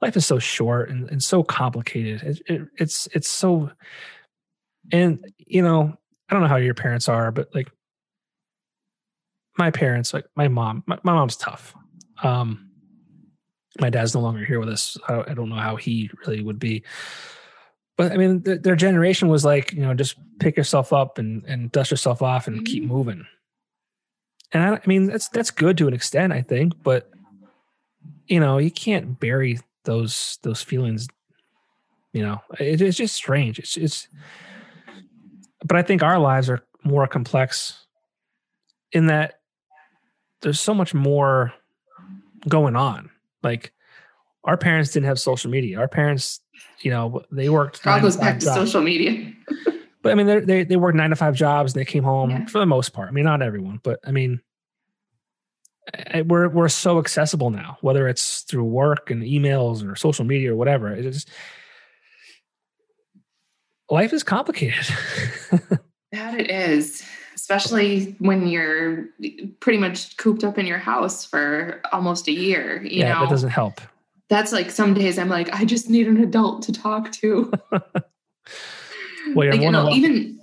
[0.00, 2.22] life is so short and, and so complicated.
[2.22, 3.70] It, it, it's it's so,
[4.92, 5.96] and you know,
[6.28, 7.70] I don't know how your parents are, but like
[9.58, 11.74] my parents, like my mom, my, my mom's tough.
[12.22, 12.70] Um,
[13.80, 14.96] my dad's no longer here with us.
[15.08, 16.82] I, I don't know how he really would be.
[17.96, 21.44] But I mean, th- their generation was like, you know, just pick yourself up and,
[21.44, 22.64] and dust yourself off and mm-hmm.
[22.64, 23.26] keep moving.
[24.52, 26.74] And I, I mean, that's that's good to an extent, I think.
[26.82, 27.10] But
[28.28, 31.08] you know, you can't bury those those feelings.
[32.12, 33.58] You know, it, it's just strange.
[33.58, 34.08] It's it's.
[35.64, 37.86] But I think our lives are more complex
[38.92, 39.40] in that
[40.42, 41.52] there's so much more
[42.48, 43.10] going on.
[43.42, 43.72] Like
[44.44, 45.78] our parents didn't have social media.
[45.78, 46.40] Our parents,
[46.80, 47.86] you know, they worked.
[47.86, 48.56] All goes back to jobs.
[48.56, 49.32] social media.
[50.02, 52.46] but I mean, they they worked nine to five jobs and they came home yeah.
[52.46, 53.08] for the most part.
[53.08, 54.40] I mean, not everyone, but I mean,
[56.24, 60.56] we're we're so accessible now, whether it's through work and emails or social media or
[60.56, 60.92] whatever.
[60.92, 61.26] It is
[63.90, 64.86] life is complicated.
[66.12, 67.04] that it is,
[67.34, 69.06] especially when you're
[69.60, 72.82] pretty much cooped up in your house for almost a year.
[72.82, 73.80] You yeah, know, that doesn't help.
[74.28, 77.52] That's like some days I'm like, I just need an adult to talk to.
[77.70, 80.40] well, like, you know, even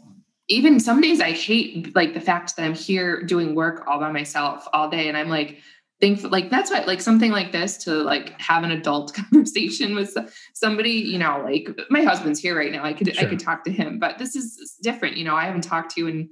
[0.49, 4.11] even some days I hate like the fact that I'm here doing work all by
[4.11, 5.07] myself all day.
[5.07, 5.59] And I'm like,
[5.99, 10.17] think like that's what like something like this to like have an adult conversation with
[10.53, 12.83] somebody, you know, like my husband's here right now.
[12.83, 13.25] I could sure.
[13.25, 15.17] I could talk to him, but this is different.
[15.17, 16.29] You know, I haven't talked to you in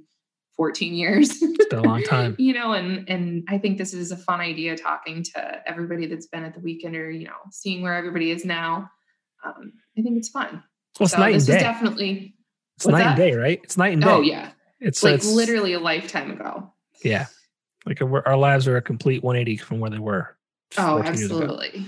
[0.56, 1.40] 14 years.
[1.40, 2.36] it's been a long time.
[2.38, 6.26] you know, and and I think this is a fun idea talking to everybody that's
[6.26, 8.90] been at the weekend or, you know, seeing where everybody is now.
[9.44, 10.62] Um, I think it's fun.
[11.00, 11.64] Well, it's so night this and day.
[11.64, 12.34] definitely
[12.76, 13.08] it's What's night that?
[13.08, 13.60] and day, right?
[13.62, 14.14] It's night and oh, day.
[14.14, 14.50] Oh yeah,
[14.80, 16.72] it's like it's, literally a lifetime ago.
[17.04, 17.26] Yeah,
[17.86, 20.36] like our lives are a complete 180 from where they were.
[20.78, 21.86] Oh, absolutely.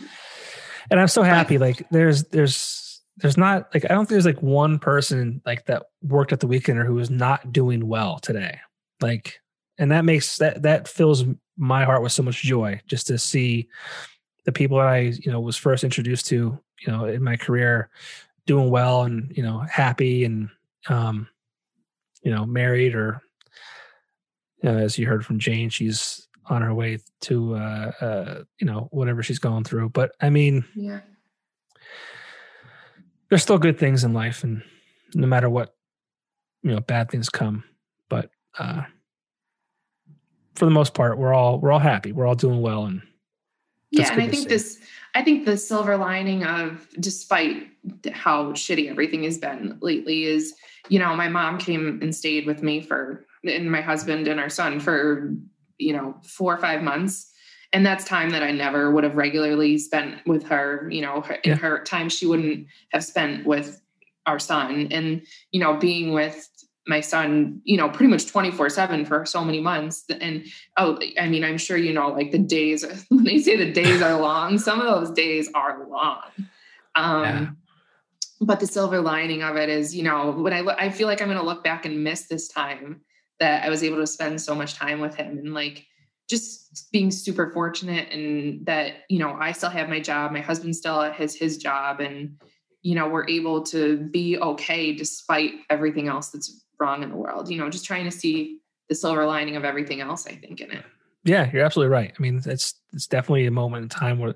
[0.91, 1.59] And I'm so happy.
[1.59, 5.85] Like there's there's there's not like I don't think there's like one person like that
[6.03, 8.59] worked at the weekender who is not doing well today.
[9.01, 9.41] Like,
[9.79, 11.25] and that makes that that fills
[11.57, 13.69] my heart with so much joy just to see
[14.45, 17.89] the people that I you know was first introduced to you know in my career
[18.47, 20.51] doing well and you know happy and
[20.89, 21.29] um,
[22.23, 23.21] you know, married or
[24.65, 28.89] uh, as you heard from Jane, she's on her way to uh, uh, you know
[28.91, 29.91] whatever she's going through.
[29.91, 31.01] But I mean, yeah,
[33.29, 34.63] there's still good things in life, and
[35.15, 35.75] no matter what
[36.63, 37.65] you know bad things come,
[38.09, 38.83] but uh,
[40.55, 42.13] for the most part, we're all we're all happy.
[42.13, 43.03] We're all doing well, and
[43.91, 44.79] yeah, and I think this.
[45.15, 47.69] I think the silver lining of, despite
[48.13, 50.55] how shitty everything has been lately, is
[50.89, 54.49] you know my mom came and stayed with me for and my husband and our
[54.49, 55.35] son for
[55.79, 57.31] you know four or five months
[57.75, 60.89] and that's time that I never would have regularly spent with her.
[60.91, 61.57] You know, her, yeah.
[61.57, 63.83] her time she wouldn't have spent with
[64.27, 66.49] our son, and you know, being with
[66.87, 70.05] my son, you know, pretty much 24 seven for so many months.
[70.21, 70.45] And
[70.77, 74.03] oh, I mean, I'm sure, you know, like the days, when they say the days
[74.03, 76.23] are long, some of those days are long.
[76.95, 77.47] Um, yeah.
[78.41, 81.29] But the silver lining of it is, you know, when I, I feel like I'm
[81.29, 83.01] going to look back and miss this time
[83.41, 85.39] that I was able to spend so much time with him.
[85.39, 85.87] And like,
[86.29, 90.75] just being super fortunate and that you know i still have my job my husband
[90.75, 92.41] still has his job and
[92.81, 97.49] you know we're able to be okay despite everything else that's wrong in the world
[97.49, 100.71] you know just trying to see the silver lining of everything else i think in
[100.71, 100.85] it
[101.25, 104.35] yeah you're absolutely right i mean it's it's definitely a moment in time where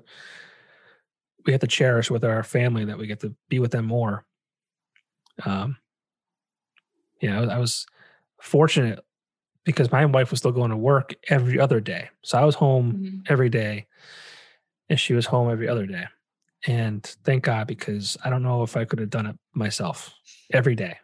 [1.45, 4.25] we have to cherish with our family that we get to be with them more
[5.45, 5.77] um
[7.21, 7.85] yeah i was
[8.41, 9.03] fortunate
[9.69, 12.09] because my wife was still going to work every other day.
[12.23, 13.17] So I was home mm-hmm.
[13.27, 13.85] every day
[14.89, 16.05] and she was home every other day.
[16.65, 20.13] And thank God, because I don't know if I could have done it myself
[20.51, 20.97] every day.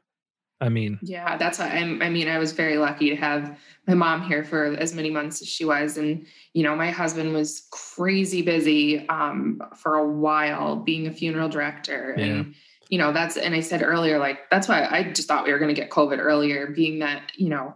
[0.65, 3.93] I mean, yeah, that's why I'm, I mean, I was very lucky to have my
[3.93, 5.97] mom here for as many months as she was.
[5.97, 11.49] And, you know, my husband was crazy busy um, for a while being a funeral
[11.49, 12.15] director.
[12.17, 12.25] Yeah.
[12.25, 12.55] And,
[12.89, 15.59] you know, that's, and I said earlier, like, that's why I just thought we were
[15.59, 17.75] going to get COVID earlier, being that, you know,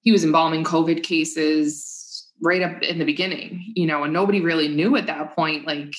[0.00, 4.68] he was embalming COVID cases right up in the beginning, you know, and nobody really
[4.68, 5.94] knew at that point, like,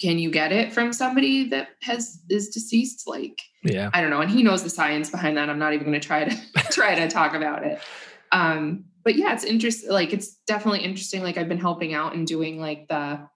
[0.00, 3.04] can you get it from somebody that has is deceased?
[3.06, 4.20] Like, yeah, I don't know.
[4.20, 5.48] And he knows the science behind that.
[5.48, 6.36] I'm not even going to try to
[6.70, 7.80] try to talk about it.
[8.32, 9.90] Um, but yeah, it's interesting.
[9.90, 11.22] Like, it's definitely interesting.
[11.22, 13.26] Like, I've been helping out and doing like the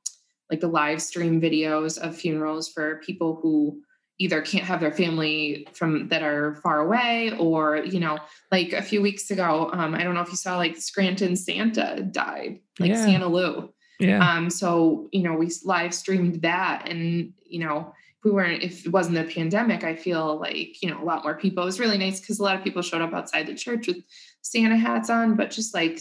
[0.50, 3.80] like the live stream videos of funerals for people who
[4.18, 8.18] either can't have their family from that are far away or you know
[8.52, 12.02] like a few weeks ago um, i don't know if you saw like scranton santa
[12.10, 13.04] died like yeah.
[13.04, 14.36] santa lou yeah.
[14.36, 18.86] Um so you know we live streamed that and you know if we weren't if
[18.86, 21.80] it wasn't the pandemic i feel like you know a lot more people it was
[21.80, 23.96] really nice because a lot of people showed up outside the church with
[24.42, 25.98] santa hats on but just like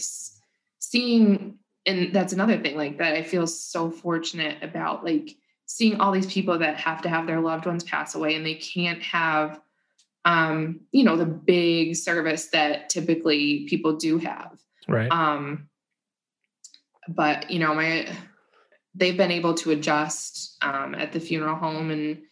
[0.78, 6.12] seeing and that's another thing like that i feel so fortunate about like seeing all
[6.12, 9.60] these people that have to have their loved ones pass away and they can't have
[10.24, 14.58] um you know the big service that typically people do have.
[14.88, 15.10] Right.
[15.10, 15.69] Um
[17.14, 18.08] but you know my
[18.94, 22.22] they've been able to adjust um at the funeral home and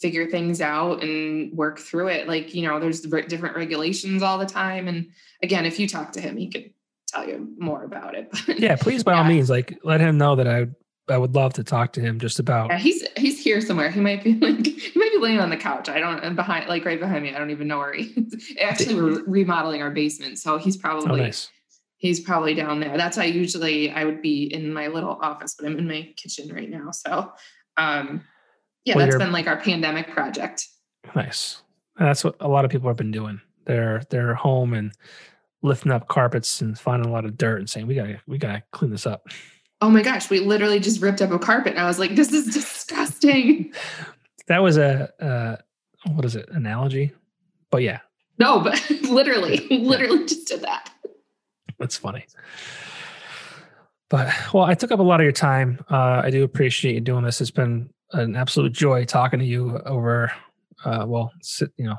[0.00, 4.46] figure things out and work through it like you know there's different regulations all the
[4.46, 5.06] time and
[5.42, 6.70] again if you talk to him he could
[7.08, 9.18] tell you more about it yeah please by yeah.
[9.18, 10.66] all means like let him know that i
[11.10, 12.70] I would love to talk to him just about.
[12.70, 13.90] Yeah, he's he's here somewhere.
[13.90, 15.88] He might be like he might be laying on the couch.
[15.88, 17.34] I don't behind like right behind me.
[17.34, 18.04] I don't even know where he.
[18.04, 18.56] Is.
[18.60, 21.50] Actually, we're remodeling our basement, so he's probably oh, nice.
[21.98, 22.96] He's probably down there.
[22.96, 26.52] That's why usually I would be in my little office, but I'm in my kitchen
[26.52, 26.90] right now.
[26.90, 27.32] So,
[27.76, 28.24] um,
[28.84, 30.66] yeah, well, that's been like our pandemic project.
[31.14, 31.62] Nice.
[31.98, 33.40] That's what a lot of people have been doing.
[33.66, 34.92] They're they're home and
[35.62, 38.62] lifting up carpets and finding a lot of dirt and saying we gotta we gotta
[38.72, 39.28] clean this up
[39.80, 41.72] oh my gosh, we literally just ripped up a carpet.
[41.72, 43.72] And I was like, this is disgusting.
[44.48, 45.56] that was a, uh,
[46.12, 47.12] what is it, analogy?
[47.70, 48.00] But yeah.
[48.38, 50.90] No, but literally, literally just did that.
[51.78, 52.26] That's funny.
[54.08, 55.84] But well, I took up a lot of your time.
[55.90, 57.40] Uh, I do appreciate you doing this.
[57.40, 60.32] It's been an absolute joy talking to you over,
[60.84, 61.32] uh, well,
[61.76, 61.96] you know,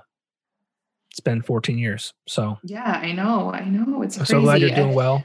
[1.12, 2.14] it's been 14 years.
[2.28, 3.52] So yeah, I know.
[3.54, 4.02] I know.
[4.02, 4.34] It's I'm crazy.
[4.34, 5.24] so glad you're doing well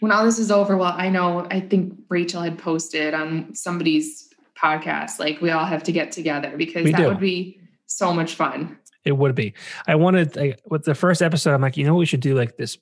[0.00, 4.28] when all this is over, well, I know, I think Rachel had posted on somebody's
[4.60, 7.08] podcast, like we all have to get together because we that do.
[7.08, 8.78] would be so much fun.
[9.04, 9.54] It would be.
[9.86, 12.56] I wanted, I, with the first episode, I'm like, you know, we should do like
[12.56, 12.76] this.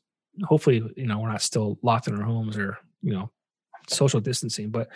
[0.44, 3.30] Hopefully, you know, we're not still locked in our homes or, you know,
[3.88, 4.88] social distancing, but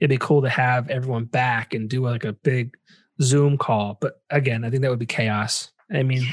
[0.00, 2.76] it'd be cool to have everyone back and do like a big
[3.22, 3.98] Zoom call.
[4.00, 5.70] But again, I think that would be chaos.
[5.92, 6.24] I mean,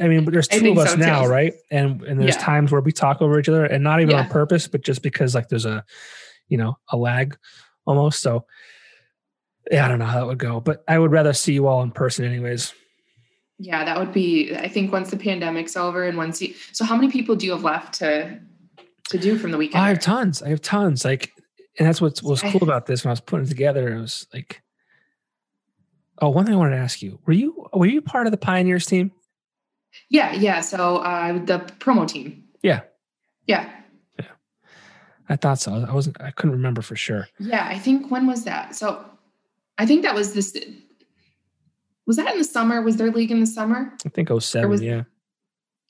[0.00, 1.30] I mean, there's two of us so now, too.
[1.30, 1.54] right?
[1.70, 2.42] And and there's yeah.
[2.42, 4.22] times where we talk over each other, and not even yeah.
[4.22, 5.84] on purpose, but just because like there's a,
[6.48, 7.36] you know, a lag
[7.86, 8.20] almost.
[8.20, 8.46] So,
[9.70, 11.82] yeah, I don't know how that would go, but I would rather see you all
[11.82, 12.74] in person, anyways.
[13.62, 14.56] Yeah, that would be.
[14.56, 16.54] I think once the pandemic's over, and once you.
[16.72, 18.40] So, how many people do you have left to
[19.10, 19.84] to do from the weekend?
[19.84, 20.42] I have tons.
[20.42, 21.04] I have tons.
[21.04, 21.30] Like,
[21.78, 23.94] and that's what was cool about this when I was putting it together.
[23.94, 24.62] It was like,
[26.22, 28.38] oh, one thing I wanted to ask you: Were you were you part of the
[28.38, 29.12] Pioneers team?
[30.08, 30.62] Yeah, yeah.
[30.62, 32.44] So uh, the promo team.
[32.62, 32.80] Yeah.
[33.46, 33.70] Yeah.
[34.18, 34.26] Yeah.
[35.28, 35.84] I thought so.
[35.86, 36.18] I wasn't.
[36.18, 37.28] I couldn't remember for sure.
[37.38, 38.74] Yeah, I think when was that?
[38.74, 39.04] So
[39.76, 40.56] I think that was this.
[42.06, 42.82] Was that in the summer?
[42.82, 43.92] Was there league in the summer?
[44.04, 45.02] I think 07, was- Yeah.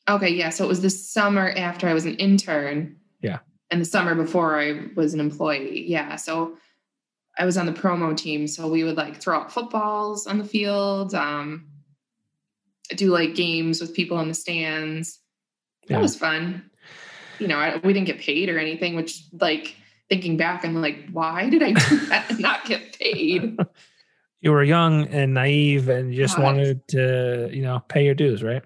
[0.09, 0.49] Okay, yeah.
[0.51, 2.97] So it was the summer after I was an intern.
[3.21, 3.39] Yeah.
[3.71, 5.85] And the summer before I was an employee.
[5.89, 6.17] Yeah.
[6.17, 6.57] So
[7.39, 8.47] I was on the promo team.
[8.49, 11.69] So we would like throw out footballs on the field, um,
[12.97, 15.21] do like games with people in the stands.
[15.87, 16.01] That Yeah.
[16.01, 16.71] was fun.
[17.39, 19.77] You know, I, we didn't get paid or anything, which like
[20.09, 23.57] thinking back, I'm like, why did I do that and not get paid?
[24.41, 26.45] You were young and naive, and you just God.
[26.45, 28.63] wanted to, you know, pay your dues, right?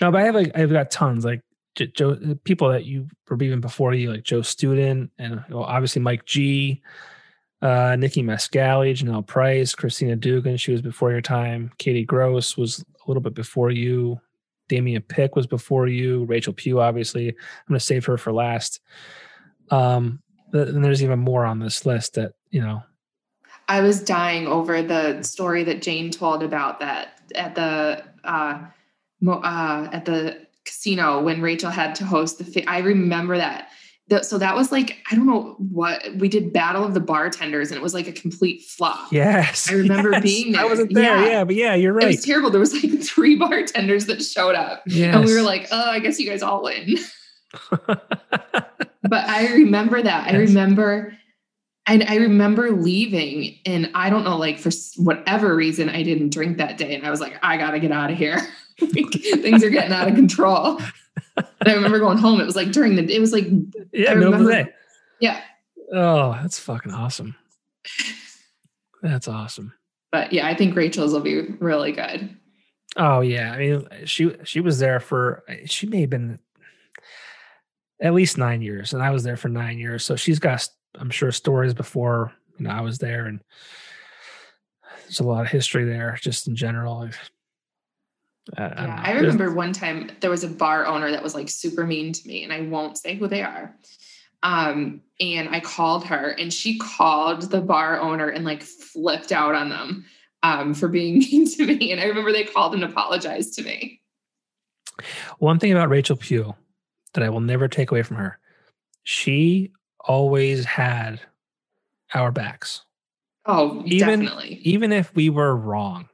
[0.00, 1.42] No, but I have like I've got tons like
[1.76, 6.24] Joe people that you were even before you, like Joe Student, and well, obviously Mike
[6.24, 6.82] G,
[7.62, 10.56] uh, Nikki Mascali, Janelle Price, Christina Dugan.
[10.56, 11.70] She was before your time.
[11.78, 14.20] Katie Gross was a little bit before you.
[14.68, 16.24] Damian Pick was before you.
[16.24, 17.28] Rachel Pugh, obviously.
[17.28, 17.34] I'm
[17.68, 18.80] going to save her for last.
[19.70, 20.22] Um,
[20.52, 22.82] and there's even more on this list that you know.
[23.68, 28.60] I was dying over the story that Jane told about that at the uh,
[29.20, 32.44] mo- uh, at the casino when Rachel had to host the.
[32.44, 33.68] Fi- I remember that.
[34.08, 36.52] The- so that was like I don't know what we did.
[36.52, 39.10] Battle of the bartenders, and it was like a complete flop.
[39.10, 40.22] Yes, I remember yes.
[40.22, 40.68] being I there.
[40.70, 41.02] wasn't there.
[41.22, 41.26] Yeah.
[41.26, 42.04] Yeah, but yeah, you're right.
[42.04, 42.50] It was terrible.
[42.50, 45.14] There was like three bartenders that showed up, Yes.
[45.14, 46.96] and we were like, "Oh, I guess you guys all win."
[47.86, 47.98] but
[49.12, 50.28] I remember that.
[50.32, 51.16] I remember,
[51.86, 56.58] and I remember leaving, and I don't know, like for whatever reason, I didn't drink
[56.58, 58.40] that day, and I was like, I gotta get out of here.
[58.78, 60.80] Things are getting out of control.
[61.36, 62.40] And I remember going home.
[62.40, 63.12] It was like during the.
[63.12, 63.46] It was like
[63.92, 64.72] yeah, middle of the day.
[65.20, 65.40] yeah,
[65.92, 67.36] Oh, that's fucking awesome.
[69.02, 69.72] That's awesome.
[70.10, 72.36] but yeah, I think Rachel's will be really good.
[72.96, 76.38] Oh yeah, I mean she she was there for she may have been
[78.00, 80.04] at least nine years, and I was there for nine years.
[80.04, 80.66] So she's got
[80.98, 83.40] I'm sure stories before you know I was there, and
[85.02, 87.08] there's a lot of history there just in general.
[88.56, 89.02] I, I, Yeah.
[89.04, 92.28] I remember one time there was a bar owner that was like super mean to
[92.28, 93.74] me, and I won't say who they are.
[94.42, 99.54] Um, and I called her, and she called the bar owner and like flipped out
[99.54, 100.04] on them
[100.42, 101.90] um, for being mean to me.
[101.90, 104.00] And I remember they called and apologized to me.
[105.38, 106.54] One thing about Rachel Pugh
[107.14, 108.38] that I will never take away from her,
[109.02, 109.72] she
[110.06, 111.20] always had
[112.12, 112.84] our backs.
[113.46, 114.60] Oh, Even- definitely.
[114.62, 116.08] Even if we were wrong,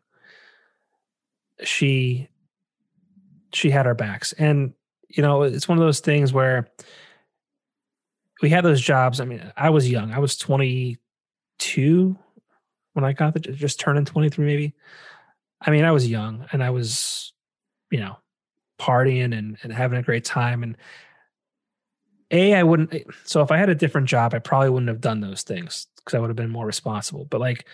[1.63, 2.29] she
[3.53, 4.33] she had our backs.
[4.33, 4.73] And
[5.09, 6.69] you know, it's one of those things where
[8.43, 9.21] we had those jobs.
[9.21, 10.13] I mean, I was young.
[10.13, 12.17] I was 22
[12.93, 14.75] when I got the just turning 23 maybe.
[15.61, 17.33] I mean, I was young and I was,
[17.91, 18.17] you know,
[18.79, 20.63] partying and, and having a great time.
[20.63, 20.77] And
[22.31, 22.95] A, I wouldn't
[23.25, 26.15] so if I had a different job, I probably wouldn't have done those things because
[26.15, 27.25] I would have been more responsible.
[27.25, 27.67] But like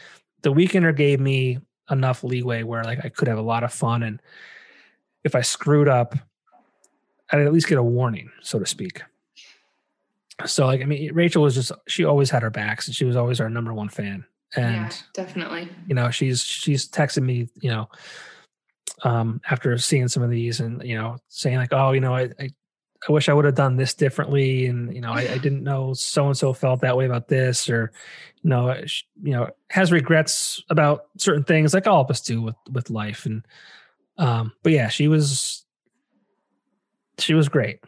[0.43, 1.59] the weekender gave me
[1.91, 4.21] enough leeway where like I could have a lot of fun and
[5.25, 6.15] if I screwed up,
[7.31, 9.03] I'd at least get a warning, so to speak.
[10.45, 13.17] So like I mean Rachel was just she always had our backs and she was
[13.17, 14.25] always our number one fan.
[14.55, 15.69] And yeah, definitely.
[15.87, 17.89] you know she's she's texting me you know
[19.03, 22.31] um after seeing some of these and you know saying like oh you know i
[22.39, 22.49] i,
[23.09, 25.95] I wish i would have done this differently and you know I, I didn't know
[25.95, 27.93] so and so felt that way about this or
[28.43, 28.75] you know
[29.23, 33.27] you know has regrets about certain things like all of us do with with life
[33.27, 33.47] and
[34.19, 35.65] um but yeah she was
[37.19, 37.81] she was great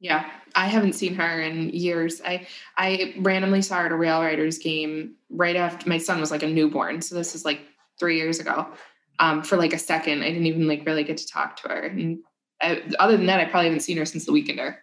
[0.00, 2.20] Yeah, I haven't seen her in years.
[2.24, 2.46] I
[2.76, 6.48] I randomly saw her at a RailRiders game right after my son was like a
[6.48, 7.02] newborn.
[7.02, 7.60] So this is like
[7.98, 8.68] three years ago.
[9.18, 11.82] Um, for like a second, I didn't even like really get to talk to her.
[11.82, 12.20] And
[12.60, 14.76] I, other than that, I probably haven't seen her since the Weekender.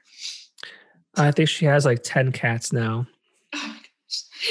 [1.18, 3.06] i think she has like 10 cats now
[3.53, 3.76] Oh.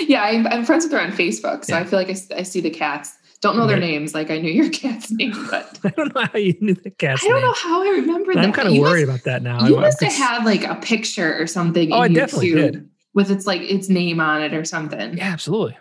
[0.07, 1.81] Yeah, I'm, I'm friends with her on Facebook, so Yeah.
[1.81, 3.13] I feel like I see the cats.
[3.43, 3.87] Don't know their Yeah.
[3.87, 6.91] names, like I knew your cat's name, but i don't know how you knew the
[6.91, 8.45] cat's I don't name know how I remember that.
[8.45, 10.45] i'm kind of You worried must- about that now You I'm- must I'm have had
[10.45, 11.93] like a picture or something.
[11.93, 12.89] Oh, I your definitely did.
[13.15, 15.17] With its like its name on it or something.
[15.19, 15.77] Yeah, absolutely,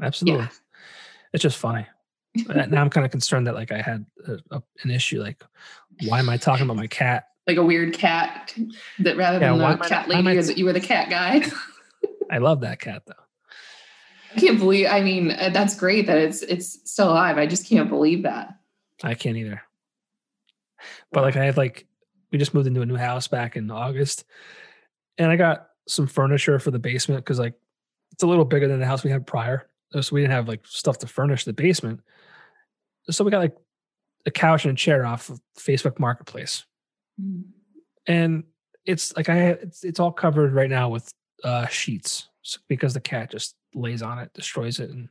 [0.00, 0.42] absolutely.
[0.44, 0.48] Yeah.
[1.32, 1.86] It's just funny.
[2.34, 5.20] Now I'm kind of concerned that like I had a, a, an issue.
[5.20, 5.42] Like,
[6.06, 7.26] why am I talking about my cat?
[7.46, 8.54] Like a weird cat
[9.00, 11.10] that rather Yeah, than the I cat lady, I- is that you were the cat
[11.10, 11.42] guy.
[12.30, 13.14] I love that cat though.
[14.36, 14.86] I can't believe.
[14.88, 17.38] I mean, uh, that's great that it's it's still alive.
[17.38, 18.54] I just can't believe that.
[19.02, 19.62] I can't either.
[21.10, 21.86] But like I had like
[22.30, 24.24] we just moved into a new house back in August,
[25.18, 27.54] and I got some furniture for the basement because like
[28.12, 30.64] it's a little bigger than the house we had prior, so we didn't have like
[30.66, 32.00] stuff to furnish the basement.
[33.08, 33.56] So we got like
[34.26, 36.64] a couch and a chair off of Facebook Marketplace,
[37.20, 37.44] Mm.
[38.06, 38.44] and
[38.84, 41.10] it's like I it's, it's all covered right now with
[41.44, 42.28] uh, sheets
[42.68, 45.08] because the cat just lays on it, destroys it, and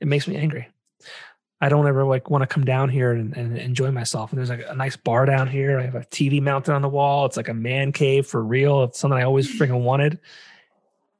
[0.00, 0.68] it makes me angry.
[1.60, 4.30] I don't ever like want to come down here and, and enjoy myself.
[4.30, 5.80] And there's like a nice bar down here.
[5.80, 7.26] I have a TV mounted on the wall.
[7.26, 8.84] It's like a man cave for real.
[8.84, 10.20] It's something I always freaking wanted.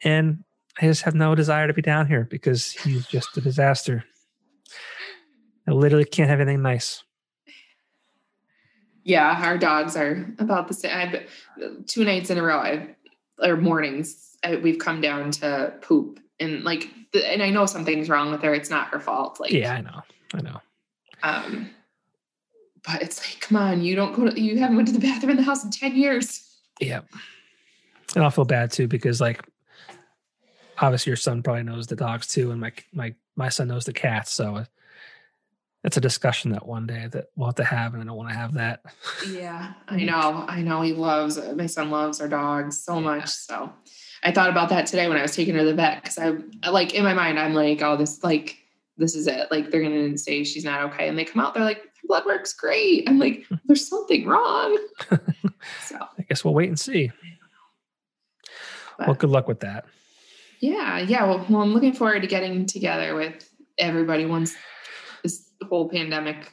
[0.03, 0.45] And
[0.81, 4.05] I just have no desire to be down here because he's just a disaster.
[5.69, 7.05] I literally can't have anything nice.
[9.05, 10.97] Yeah, our dogs are about the same.
[10.97, 12.59] I've two nights in a row.
[12.59, 12.89] I've
[13.43, 14.37] or mornings.
[14.43, 18.43] I, we've come down to poop and like, the, and I know something's wrong with
[18.43, 18.55] her.
[18.55, 19.41] It's not her fault.
[19.41, 20.01] Like, Yeah, I know.
[20.35, 20.61] I know.
[21.23, 21.71] Um,
[22.87, 24.31] but it's like, come on, you don't go.
[24.31, 26.49] To, you haven't went to the bathroom in the house in ten years.
[26.81, 27.01] Yeah.
[28.15, 29.45] And I'll feel bad too because like
[30.79, 33.93] obviously your son probably knows the dogs too, and my my my son knows the
[33.93, 34.33] cats.
[34.33, 34.65] So
[35.85, 38.31] it's a discussion that one day that we'll have to have, and I don't want
[38.31, 38.83] to have that.
[39.31, 40.45] Yeah, I know.
[40.49, 40.83] I know.
[40.83, 41.39] He loves.
[41.55, 43.01] My son loves our dogs so Yeah.
[43.01, 43.29] much.
[43.29, 43.73] So
[44.23, 46.33] I thought about that today when I was taking her to the vet because I,
[46.63, 48.59] I like in my mind I'm like, oh, this like
[48.97, 49.51] this is it.
[49.51, 51.55] Like they're gonna say she's not okay, and they come out.
[51.55, 53.09] They're like, blood work's great.
[53.09, 54.77] I'm like, there's something wrong.
[55.87, 57.13] so I guess we'll wait and see.
[58.99, 59.85] but- Well, good luck with that.
[60.61, 61.25] Yeah, yeah.
[61.25, 63.49] Well, well, I'm looking forward to getting together with
[63.79, 64.57] everybody once
[65.61, 66.51] this whole pandemic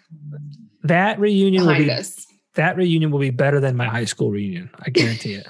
[0.84, 2.26] That reunion will be us.
[2.56, 4.69] that reunion will be better than my high school reunion.
[4.86, 5.48] I guarantee it.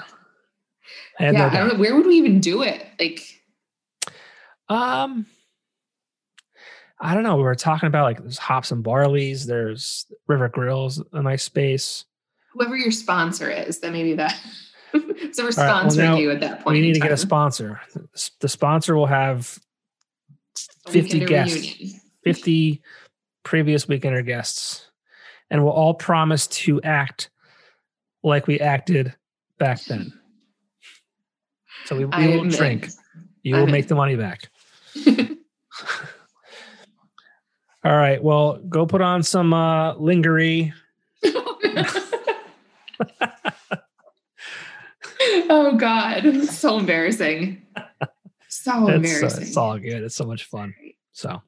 [1.19, 2.85] I Yeah, no I don't know, where would we even do it?
[2.99, 3.21] Like,
[4.69, 5.25] Um,
[6.99, 7.35] I don't know.
[7.35, 9.45] We were talking about like there's hops and barleys.
[9.45, 12.05] There's River Grills, a nice space.
[12.53, 14.35] whoever your sponsor is, then maybe that.
[14.93, 15.51] so we're All right, well,
[15.83, 16.73] sponsoring you at that point.
[16.75, 17.81] we need to get a sponsor.
[18.39, 19.59] The sponsor will have
[20.87, 21.55] 50 guests.
[21.79, 21.99] reunion.
[22.23, 22.81] 50
[23.45, 24.91] previous weekender guests,
[25.49, 27.29] and we'll all promise to act
[28.23, 29.15] like we acted
[29.57, 30.11] back then.
[31.85, 32.89] So we, we will drink.
[33.43, 34.49] You will make the money back.
[37.85, 38.21] All right.
[38.23, 40.73] Well, go put on some uh lingerie.
[45.47, 47.61] oh God, so embarrassing.
[48.49, 49.43] So It's, uh, embarrassing.
[49.43, 50.03] it's all good.
[50.03, 50.73] It's so much fun.
[51.11, 51.43] So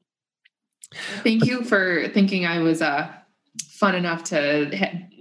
[1.22, 3.10] Thank you for thinking I was uh,
[3.68, 4.70] fun enough to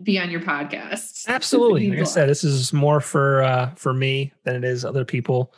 [0.04, 1.28] be on your podcast.
[1.28, 1.90] absolutely.
[1.90, 5.54] Like I said, this is more for uh for me than it is other people.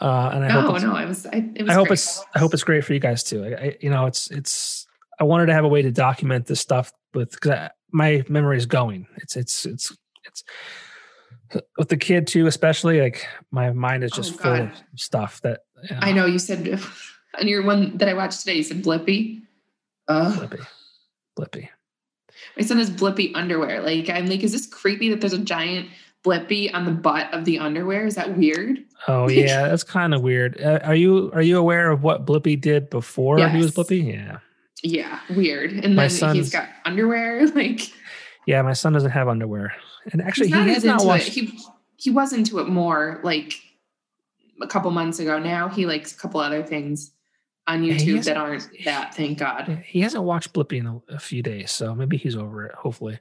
[0.00, 0.62] Uh and I lot.
[0.62, 1.26] hope No, it's, no, I was.
[1.26, 1.98] I, it was I hope great.
[1.98, 3.44] it's I hope it's great for you guys too.
[3.44, 4.86] I, I you know it's it's
[5.20, 8.64] I wanted to have a way to document this stuff with because my memory is
[8.66, 9.06] going.
[9.16, 10.44] It's it's it's it's
[11.76, 15.60] with the kid too, especially like my mind is Oh, just full of stuff that
[15.90, 16.64] you I know you said
[17.40, 18.54] on your one that I watched today.
[18.56, 19.42] You said Blippi.
[20.08, 20.66] Uh, Blippi,
[21.38, 21.68] Blippi.
[22.56, 23.82] my son has Blippi underwear.
[23.82, 25.88] Like I'm like, is this creepy that there's a giant
[26.24, 28.06] Blippi on the butt of the underwear?
[28.06, 28.78] Is that weird?
[29.08, 30.60] Oh yeah, that's kind of weird.
[30.60, 33.74] Uh, are you are you aware of what Blippi did before he was Yes.
[33.74, 34.12] Blippi?
[34.12, 34.38] Yeah,
[34.82, 35.72] Yeah, weird.
[35.72, 37.46] And My then son's- he's got underwear.
[37.54, 37.80] Like
[38.46, 38.60] yeah.
[38.62, 39.72] My son doesn't have underwear,
[40.12, 41.28] and actually he's he has not watched.
[41.28, 41.32] it.
[41.34, 41.58] He
[41.96, 43.54] he was into it more like
[44.60, 45.38] a couple months ago.
[45.38, 47.12] Now he likes a couple other things
[47.66, 49.14] on YouTube that aren't that.
[49.14, 49.82] Thank God.
[49.86, 52.74] He hasn't watched Blippi in a, a few days, so maybe he's over it.
[52.74, 53.18] Hopefully,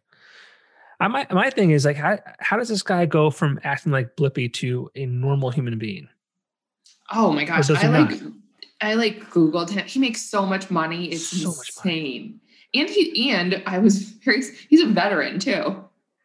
[1.00, 4.16] I my my thing is like, how how does this guy go from acting like
[4.16, 6.08] Blippi to a normal human being?
[7.14, 8.20] Oh my gosh, I like?
[8.82, 9.86] I like Googled him.
[9.86, 11.08] He makes so much money.
[11.10, 12.40] It's So insane.
[12.74, 15.84] And he and I was very he's a veteran too.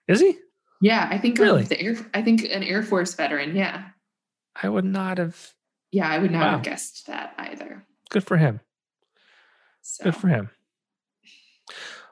[0.08, 0.38] Is he?
[0.80, 1.62] Yeah, I think um, Really?
[1.64, 3.56] the air I think an Air Force veteran.
[3.56, 3.84] Yeah.
[4.62, 5.52] I would not have.
[5.90, 6.50] Yeah, I would not Wow.
[6.52, 7.84] have guessed that either.
[8.10, 8.60] Good for him.
[9.82, 10.50] So Good for him.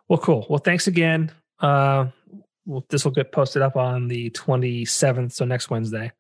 [0.09, 0.47] Well, cool.
[0.51, 1.33] Well, thanks again.
[1.61, 2.07] Uh,
[2.67, 6.13] well, this will get posted up on the twenty seventh, so next Wednesday.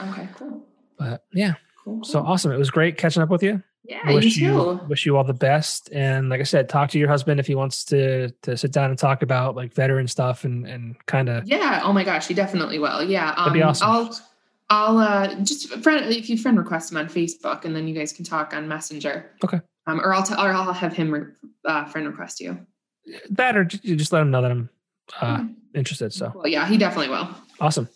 [0.00, 0.66] okay, cool.
[0.98, 1.54] But yeah,
[1.84, 2.04] Cool.
[2.04, 2.52] so awesome.
[2.52, 3.62] It was great catching up with you.
[3.84, 4.80] yeah, I wish you you too.
[4.88, 5.90] wish you all the best.
[5.92, 8.90] And like I said, talk to your husband if he wants to to sit down
[8.90, 11.80] and talk about like veteran stuff and and kind of Yeah.
[11.82, 13.02] Oh my gosh, he definitely will.
[13.02, 13.30] Yeah.
[13.30, 13.88] Um, That'd be awesome.
[13.90, 14.20] I'll
[14.70, 18.12] I'll uh just friend if you friend request him on Facebook and then you guys
[18.12, 19.30] can talk on Messenger.
[19.44, 19.60] Okay.
[19.86, 21.32] Um, or I'll t- or I'll have him re-
[21.64, 22.56] uh, friend request you.
[23.30, 24.70] that or you just let him know that I'm
[25.20, 25.48] uh, Okay.
[25.74, 26.12] interested.
[26.12, 27.28] So Well, yeah, he definitely will.
[27.60, 27.88] awesome.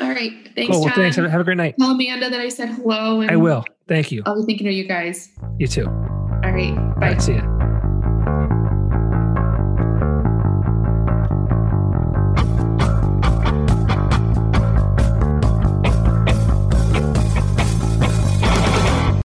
[0.00, 0.32] All right.
[0.54, 0.84] Thanks, cool.
[0.84, 1.16] Well, thanks.
[1.16, 1.76] Have, have a great night.
[1.78, 3.20] Tell Amanda that I said hello.
[3.20, 3.64] And I will.
[3.88, 4.22] Thank you.
[4.26, 5.30] I'll be thinking of you guys.
[5.58, 5.86] You too.
[5.86, 5.92] All
[6.44, 6.74] All right.
[7.00, 7.08] Bye.
[7.10, 7.22] right.
[7.22, 7.53] See ya.